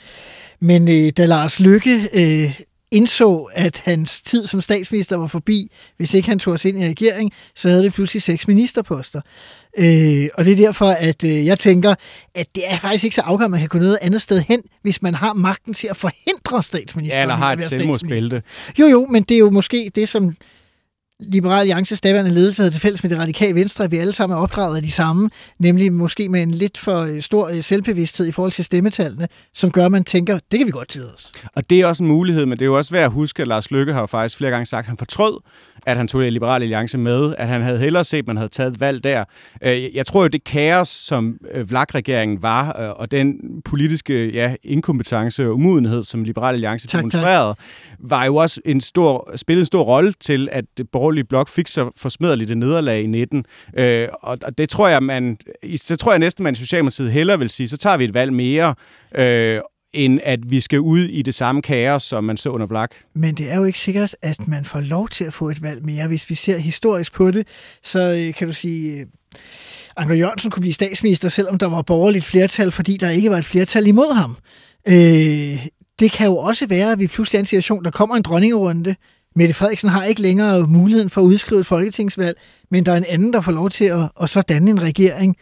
Men 0.60 0.88
øh, 0.88 1.12
da 1.18 1.26
Lars 1.26 1.60
Lykke 1.60 2.10
indså, 2.92 3.50
at 3.54 3.82
hans 3.86 4.22
tid 4.22 4.46
som 4.46 4.62
statsminister 4.62 5.16
var 5.16 5.28
forbi, 5.28 5.72
hvis 5.98 6.14
ikke 6.14 6.30
han 6.30 6.40
tog 6.40 6.54
os 6.54 6.66
ind 6.66 6.84
i 6.84 6.88
regering, 6.88 7.32
så 7.56 7.70
havde 7.70 7.84
det 7.84 7.94
pludselig 7.94 8.22
seks 8.22 8.48
ministerposter. 8.48 9.22
Øh, 9.78 10.30
og 10.34 10.46
det 10.46 10.52
er 10.52 10.56
derfor, 10.56 10.86
at 10.86 11.24
øh, 11.24 11.46
jeg 11.46 11.60
tænker, 11.60 11.96
at 12.36 12.48
det 12.56 12.64
er 12.68 12.78
faktisk 12.78 13.04
ikke 13.04 13.16
så 13.16 13.22
afgørende, 13.22 13.46
at 13.46 13.52
man 13.52 13.60
kan 13.60 13.70
gå 13.70 13.78
noget 13.78 13.98
andet 14.02 14.22
sted 14.22 14.42
hen, 14.42 14.62
hvis 14.82 15.02
man 15.02 15.14
har 15.14 15.34
magten 15.34 15.74
til 15.74 15.88
at 15.88 15.98
forhindre 15.98 16.64
statsministeren. 16.64 17.18
Ja, 17.18 17.22
eller 17.22 17.36
har 17.36 17.54
et 17.54 17.64
selvmordsbælte. 17.64 18.44
Jo, 18.80 18.88
jo, 18.88 19.06
men 19.10 19.24
det 19.24 19.36
er 19.36 19.40
jo 19.40 19.50
måske 19.50 19.92
det, 19.96 20.10
som 20.10 20.36
Liberal 21.22 21.60
Alliances 21.60 22.02
daværende 22.02 22.32
ledelse 22.32 22.62
havde 22.62 22.72
til 22.72 22.82
fælles 22.82 23.04
med 23.04 23.10
det 23.10 23.20
radikale 23.20 23.56
venstre, 23.56 23.84
at 23.84 23.92
vi 23.92 23.98
alle 23.98 24.14
sammen 24.14 24.38
er 24.38 24.42
opdraget 24.42 24.76
af 24.76 24.84
de 24.84 24.92
samme, 24.92 25.30
nemlig 25.60 25.94
måske 25.94 26.30
med 26.30 26.42
en 26.42 26.52
lidt 26.52 26.78
for 26.78 27.00
øh, 27.02 27.22
stor 27.22 27.50
øh, 27.50 27.64
selvbevidsthed 27.64 28.28
i 28.28 28.32
forhold 28.32 28.52
til 28.52 28.66
stemmetallene, 28.66 29.28
som 29.54 29.72
gør, 29.72 29.86
at 29.86 29.92
man 29.92 30.04
tænker, 30.04 30.40
det 30.52 30.60
kan 30.60 30.68
vi 30.68 30.72
godt 30.72 30.88
til 30.88 31.04
os. 31.16 31.32
Og 31.56 31.70
det 31.70 31.82
er 31.82 31.86
også 31.86 32.04
en 32.04 32.10
mulighed, 32.10 32.46
men 32.46 32.60
det 32.60 32.62
er 32.62 32.66
jo 32.66 32.78
også 32.78 32.92
værd 32.92 33.04
at 33.04 33.12
huske, 33.12 33.42
at 33.42 33.48
Lars 33.48 33.72
Lykke 33.72 33.94
har 33.94 34.06
faktisk 34.06 34.38
flere 34.38 34.52
gange 34.52 34.66
sagt, 34.66 34.84
at 34.84 34.88
han 34.88 34.98
fortrød, 34.98 35.40
at 35.86 35.98
han 35.98 36.08
tog 36.08 36.22
Liberale 36.22 36.64
Alliance 36.64 36.98
med, 36.98 37.36
at 37.38 37.48
han 37.48 37.62
havde 37.62 37.80
hellere 37.80 38.04
set, 38.04 38.18
at 38.18 38.28
man 38.28 38.38
havde 38.38 38.50
taget 38.50 38.80
valg 38.80 39.04
der. 39.04 39.24
Øh, 39.64 39.96
jeg 39.96 40.06
tror 40.06 40.22
jo, 40.22 40.28
det 40.28 40.44
kaos, 40.44 40.88
som 40.88 41.38
VLAG-regeringen 41.66 42.42
var, 42.42 42.72
og 42.72 43.12
den 43.12 43.36
politiske 43.66 44.32
ja, 44.32 44.56
inkompetence 44.64 45.46
og 45.46 45.54
umudenhed, 45.54 46.04
som 46.04 46.24
Liberale 46.24 46.56
Alliance 46.56 46.88
tak, 46.88 47.00
demonstrerede, 47.00 47.56
tak. 47.56 47.58
var 48.00 48.26
jo 48.26 48.36
også 48.36 48.62
en 48.66 48.82
stor, 48.82 49.32
spillede 49.36 49.62
en 49.62 49.66
stor 49.66 49.84
rolle 49.84 50.14
til, 50.20 50.50
at 50.52 50.66
det 50.78 50.90
borgerlige 51.12 51.28
blok 51.28 51.50
fik 51.50 51.68
så 51.68 51.92
forsmedret 51.98 52.48
det 52.48 52.58
nederlag 52.58 53.04
i 53.04 53.08
19. 53.08 53.46
Øh, 53.78 54.08
og, 54.22 54.58
det 54.58 54.70
tror 54.70 54.88
jeg, 54.88 55.04
man, 55.04 55.38
så 55.76 55.96
tror 55.96 56.12
jeg 56.12 56.20
næsten, 56.20 56.44
man 56.44 56.54
i 56.54 56.56
Socialdemokratiet 56.56 57.12
hellere 57.12 57.40
vil 57.40 57.50
sige, 57.50 57.70
så 57.70 57.78
tager 57.78 57.98
vi 57.98 58.04
et 58.04 58.14
valg 58.14 58.34
mere, 58.34 58.76
øh, 59.16 59.62
end 59.94 60.20
at 60.24 60.40
vi 60.52 60.60
skal 60.60 60.80
ud 60.80 61.00
i 61.00 61.22
det 61.22 61.36
samme 61.36 61.62
kaos, 61.62 62.04
som 62.04 62.24
man 62.24 62.38
så 62.38 62.50
under 62.50 62.68
Vlak. 62.68 62.96
Men 63.14 63.36
det 63.36 63.52
er 63.52 63.56
jo 63.56 63.64
ikke 63.64 63.80
sikkert, 63.80 64.16
at 64.22 64.48
man 64.48 64.66
får 64.66 64.80
lov 64.80 65.10
til 65.10 65.26
at 65.26 65.34
få 65.34 65.50
et 65.50 65.62
valg 65.62 65.86
mere. 65.86 66.08
Hvis 66.08 66.30
vi 66.30 66.36
ser 66.36 66.58
historisk 66.58 67.14
på 67.14 67.32
det, 67.32 67.48
så 67.84 68.00
øh, 68.00 68.34
kan 68.34 68.48
du 68.48 68.54
sige... 68.54 69.00
Øh, 69.00 69.06
Anker 69.98 70.16
Jørgensen 70.16 70.52
kunne 70.52 70.62
blive 70.62 70.74
statsminister, 70.74 71.30
selvom 71.30 71.58
der 71.58 71.68
var 71.68 71.82
borgerligt 71.82 72.26
flertal, 72.26 72.72
fordi 72.72 72.98
der 72.98 73.10
ikke 73.10 73.32
var 73.32 73.38
et 73.38 73.46
flertal 73.46 73.88
imod 73.88 74.16
ham. 74.16 74.38
Øh, 74.88 75.68
det 76.00 76.12
kan 76.12 76.28
jo 76.28 76.38
også 76.38 76.68
være, 76.68 76.92
at 76.92 77.00
vi 77.00 77.08
pludselig 77.08 77.38
er 77.38 77.40
en 77.40 77.46
situation, 77.46 77.84
der 77.84 77.92
kommer 77.92 78.16
en 78.16 78.22
dronningerunde, 78.22 78.96
Mette 79.36 79.54
Frederiksen 79.54 79.90
har 79.90 80.04
ikke 80.04 80.22
længere 80.22 80.68
muligheden 80.68 81.10
for 81.10 81.22
at 81.22 81.26
udskrive 81.26 81.60
et 81.60 81.66
folketingsvalg, 81.66 82.38
men 82.70 82.86
der 82.86 82.92
er 82.92 82.98
en 82.98 83.06
anden, 83.08 83.34
der 83.34 83.42
får 83.42 83.52
lov 83.52 83.70
til 83.70 83.86
at, 83.86 84.10
at 84.22 84.30
så 84.30 84.42
danne 84.42 84.72
en 84.72 84.82
regering. 84.82 85.38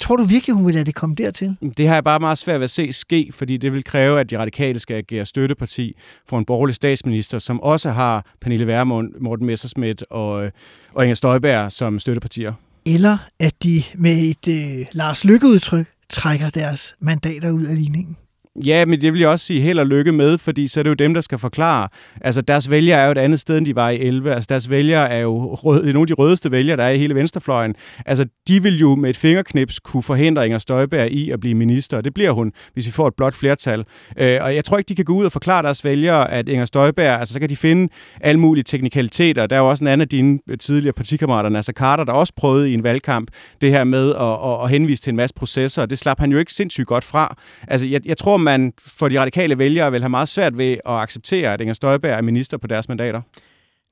Tror 0.00 0.16
du 0.16 0.24
virkelig, 0.24 0.56
hun 0.56 0.66
vil 0.66 0.74
lade 0.74 0.84
det 0.84 0.94
komme 0.94 1.14
dertil? 1.14 1.56
Det 1.76 1.88
har 1.88 1.94
jeg 1.94 2.04
bare 2.04 2.20
meget 2.20 2.38
svært 2.38 2.60
ved 2.60 2.64
at 2.64 2.70
se 2.70 2.92
ske, 2.92 3.30
fordi 3.34 3.56
det 3.56 3.72
vil 3.72 3.84
kræve, 3.84 4.20
at 4.20 4.30
de 4.30 4.38
radikale 4.38 4.78
skal 4.78 4.96
agere 4.96 5.24
støtteparti 5.24 5.96
for 6.28 6.38
en 6.38 6.44
borgerlig 6.44 6.74
statsminister, 6.74 7.38
som 7.38 7.60
også 7.60 7.90
har 7.90 8.26
Pernille 8.40 8.66
Vermund, 8.66 9.12
Morten 9.20 9.46
Messerschmidt 9.46 10.04
og, 10.10 10.50
og 10.94 11.04
Inger 11.04 11.14
Støjberg 11.14 11.72
som 11.72 11.98
støttepartier. 11.98 12.52
Eller 12.86 13.18
at 13.40 13.54
de 13.62 13.82
med 13.94 14.18
et 14.18 14.48
øh, 14.48 14.86
Lars 14.92 15.24
Lykke-udtryk 15.24 15.86
trækker 16.08 16.50
deres 16.50 16.94
mandater 17.00 17.50
ud 17.50 17.64
af 17.64 17.76
ligningen. 17.76 18.16
Ja, 18.56 18.84
men 18.84 19.00
det 19.00 19.12
vil 19.12 19.20
jeg 19.20 19.28
også 19.28 19.46
sige 19.46 19.60
held 19.60 19.78
og 19.78 19.86
lykke 19.86 20.12
med, 20.12 20.38
fordi 20.38 20.68
så 20.68 20.80
er 20.80 20.82
det 20.82 20.90
jo 20.90 20.94
dem, 20.94 21.14
der 21.14 21.20
skal 21.20 21.38
forklare. 21.38 21.88
Altså, 22.20 22.40
deres 22.40 22.70
vælgere 22.70 23.00
er 23.00 23.04
jo 23.04 23.12
et 23.12 23.18
andet 23.18 23.40
sted, 23.40 23.58
end 23.58 23.66
de 23.66 23.76
var 23.76 23.90
i 23.90 24.00
11. 24.00 24.34
Altså, 24.34 24.46
deres 24.50 24.70
vælgere 24.70 25.10
er 25.10 25.20
jo 25.20 25.54
rød, 25.54 25.84
nogle 25.84 26.00
af 26.00 26.06
de 26.06 26.12
rødeste 26.12 26.50
vælgere, 26.50 26.76
der 26.76 26.82
er 26.82 26.90
i 26.90 26.98
hele 26.98 27.14
venstrefløjen. 27.14 27.74
Altså, 28.06 28.26
de 28.48 28.62
vil 28.62 28.78
jo 28.78 28.94
med 28.94 29.10
et 29.10 29.16
fingerknips 29.16 29.80
kunne 29.80 30.02
forhindre 30.02 30.44
Inger 30.46 30.58
Støjberg 30.58 31.10
i 31.10 31.30
at 31.30 31.40
blive 31.40 31.54
minister, 31.54 31.96
og 31.96 32.04
det 32.04 32.14
bliver 32.14 32.30
hun, 32.30 32.52
hvis 32.72 32.86
vi 32.86 32.90
får 32.90 33.08
et 33.08 33.14
blot 33.16 33.34
flertal. 33.34 33.84
Øh, 34.18 34.38
og 34.42 34.54
jeg 34.54 34.64
tror 34.64 34.78
ikke, 34.78 34.88
de 34.88 34.94
kan 34.94 35.04
gå 35.04 35.12
ud 35.12 35.24
og 35.24 35.32
forklare 35.32 35.62
deres 35.62 35.84
vælgere, 35.84 36.30
at 36.30 36.48
Inger 36.48 36.64
Støjberg, 36.64 37.20
altså 37.20 37.32
så 37.32 37.40
kan 37.40 37.48
de 37.48 37.56
finde 37.56 37.92
alle 38.20 38.40
mulige 38.40 38.64
teknikaliteter. 38.64 39.46
Der 39.46 39.56
er 39.56 39.60
jo 39.60 39.70
også 39.70 39.84
en 39.84 39.88
anden 39.88 40.02
af 40.02 40.08
dine 40.08 40.38
øh, 40.48 40.58
tidligere 40.58 40.92
partikammerater, 40.92 41.56
altså 41.56 41.72
Carter, 41.76 42.04
der 42.04 42.12
også 42.12 42.32
prøvede 42.36 42.70
i 42.70 42.74
en 42.74 42.82
valgkamp 42.82 43.30
det 43.60 43.70
her 43.70 43.84
med 43.84 44.10
at, 44.14 44.50
at, 44.50 44.64
at 44.64 44.70
henvise 44.70 45.02
til 45.02 45.10
en 45.10 45.16
masse 45.16 45.34
processer, 45.34 45.82
og 45.82 45.90
det 45.90 45.98
slap 45.98 46.20
han 46.20 46.32
jo 46.32 46.38
ikke 46.38 46.52
sindssygt 46.52 46.86
godt 46.86 47.04
fra. 47.04 47.36
Altså, 47.68 47.86
jeg, 47.86 48.06
jeg 48.06 48.18
tror, 48.18 48.41
man 48.42 48.72
for 48.78 49.08
de 49.08 49.20
radikale 49.20 49.58
vælgere 49.58 49.92
vil 49.92 50.00
have 50.00 50.10
meget 50.10 50.28
svært 50.28 50.58
ved 50.58 50.72
at 50.72 50.80
acceptere, 50.92 51.52
at 51.52 51.60
Inger 51.60 51.74
Støjberg 51.74 52.12
er 52.12 52.22
minister 52.22 52.56
på 52.56 52.66
deres 52.66 52.88
mandater. 52.88 53.20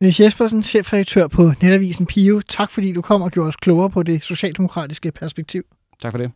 Niels 0.00 0.20
Jespersen, 0.20 0.62
chefredaktør 0.62 1.26
på 1.26 1.52
Netavisen 1.62 2.06
Pio. 2.06 2.40
Tak 2.48 2.70
fordi 2.70 2.92
du 2.92 3.02
kom 3.02 3.22
og 3.22 3.30
gjorde 3.30 3.48
os 3.48 3.56
klogere 3.56 3.90
på 3.90 4.02
det 4.02 4.22
socialdemokratiske 4.22 5.12
perspektiv. 5.12 5.62
Tak 6.02 6.12
for 6.12 6.18
det. 6.18 6.30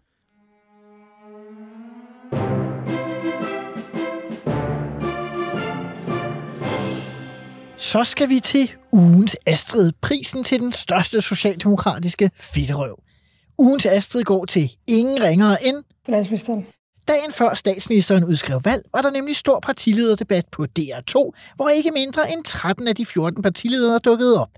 Så 7.77 8.05
skal 8.05 8.29
vi 8.29 8.41
til 8.41 8.73
ugens 8.93 9.37
Astrid, 9.47 9.93
prisen 10.03 10.45
til 10.45 10.61
den 10.61 10.73
største 10.73 11.21
socialdemokratiske 11.21 12.31
fedterøv. 12.35 13.01
Ugens 13.59 13.87
Astrid 13.87 14.23
går 14.23 14.45
til 14.45 14.71
ingen 14.89 15.23
ringere 15.23 15.67
end... 15.67 15.77
Finansministeren. 16.07 16.67
Dagen 17.09 17.33
før 17.33 17.55
statsministeren 17.55 18.25
udskrev 18.25 18.61
valg, 18.65 18.83
var 18.93 19.03
der 19.03 19.11
nemlig 19.11 19.37
stor 19.37 19.61
partilederdebat 19.61 20.45
på 20.53 20.67
DR2, 20.79 21.15
hvor 21.57 21.69
ikke 21.69 21.91
mindre 21.91 22.33
end 22.33 22.45
13 22.45 22.89
af 22.89 22.97
de 22.97 23.07
14 23.07 23.43
partiledere 23.43 23.99
dukkede 23.99 24.41
op. 24.41 24.51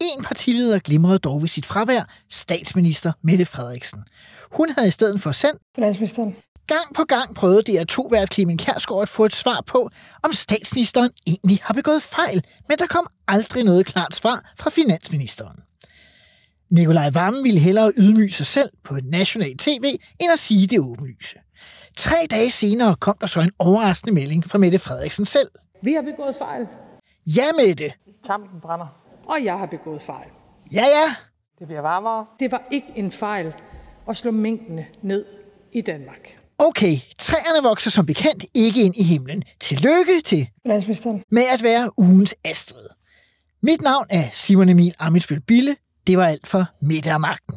En 0.00 0.24
partileder 0.24 0.78
glimrede 0.78 1.18
dog 1.18 1.42
ved 1.42 1.48
sit 1.48 1.66
fravær, 1.66 2.14
statsminister 2.30 3.12
Mette 3.22 3.44
Frederiksen. 3.44 4.02
Hun 4.52 4.68
havde 4.70 4.88
i 4.88 4.90
stedet 4.90 5.20
for 5.20 5.32
sendt 5.32 5.62
Finansministeren. 5.74 6.36
Gang 6.66 6.94
på 6.94 7.04
gang 7.04 7.34
prøvede 7.34 7.62
DR2 7.82 8.10
vært 8.10 8.34
Clemen 8.34 8.58
Kærsgaard 8.58 9.02
at 9.02 9.08
få 9.08 9.24
et 9.24 9.34
svar 9.34 9.62
på, 9.66 9.90
om 10.22 10.32
statsministeren 10.32 11.10
egentlig 11.26 11.58
har 11.62 11.74
begået 11.74 12.02
fejl, 12.02 12.44
men 12.68 12.78
der 12.78 12.86
kom 12.86 13.06
aldrig 13.28 13.64
noget 13.64 13.86
klart 13.86 14.14
svar 14.14 14.52
fra 14.58 14.70
finansministeren. 14.70 15.56
Nikolaj 16.70 17.10
Vammen 17.10 17.44
ville 17.44 17.60
hellere 17.60 17.92
ydmyge 17.96 18.32
sig 18.32 18.46
selv 18.46 18.70
på 18.84 18.98
national 19.04 19.56
tv, 19.56 19.84
end 20.20 20.32
at 20.32 20.38
sige 20.38 20.66
det 20.66 20.80
åbenlyse. 20.80 21.36
Tre 21.96 22.16
dage 22.30 22.50
senere 22.50 22.96
kom 22.96 23.16
der 23.20 23.26
så 23.26 23.40
en 23.40 23.52
overraskende 23.58 24.14
melding 24.14 24.44
fra 24.44 24.58
Mette 24.58 24.78
Frederiksen 24.78 25.24
selv. 25.24 25.48
Vi 25.82 25.92
har 25.92 26.02
begået 26.02 26.36
fejl. 26.38 26.66
Ja, 27.26 27.44
Mette. 27.66 27.92
Tampen 28.24 28.60
brænder. 28.60 28.86
Og 29.26 29.44
jeg 29.44 29.58
har 29.58 29.66
begået 29.66 30.02
fejl. 30.02 30.28
Ja, 30.74 30.84
ja. 30.84 31.14
Det 31.58 31.66
bliver 31.66 31.80
varmere. 31.80 32.26
Det 32.40 32.52
var 32.52 32.62
ikke 32.70 32.86
en 32.96 33.10
fejl 33.12 33.54
at 34.08 34.16
slå 34.16 34.30
mængdene 34.30 34.86
ned 35.02 35.24
i 35.72 35.80
Danmark. 35.80 36.38
Okay, 36.58 36.96
træerne 37.18 37.62
vokser 37.68 37.90
som 37.90 38.06
bekendt 38.06 38.44
ikke 38.54 38.82
ind 38.82 38.94
i 38.96 39.02
himlen. 39.02 39.42
Tillykke 39.60 40.20
til 40.24 40.48
med 41.30 41.42
at 41.52 41.62
være 41.62 41.90
ugens 41.98 42.34
Astrid. 42.44 42.88
Mit 43.62 43.82
navn 43.82 44.06
er 44.10 44.22
Simon 44.32 44.68
Emil 44.68 44.94
Amitsbøl 44.98 45.40
Bille. 45.40 45.76
Det 46.06 46.18
var 46.18 46.26
alt 46.26 46.46
for 46.46 46.64
Mette 46.80 47.12
og 47.14 47.20
Magten. 47.20 47.54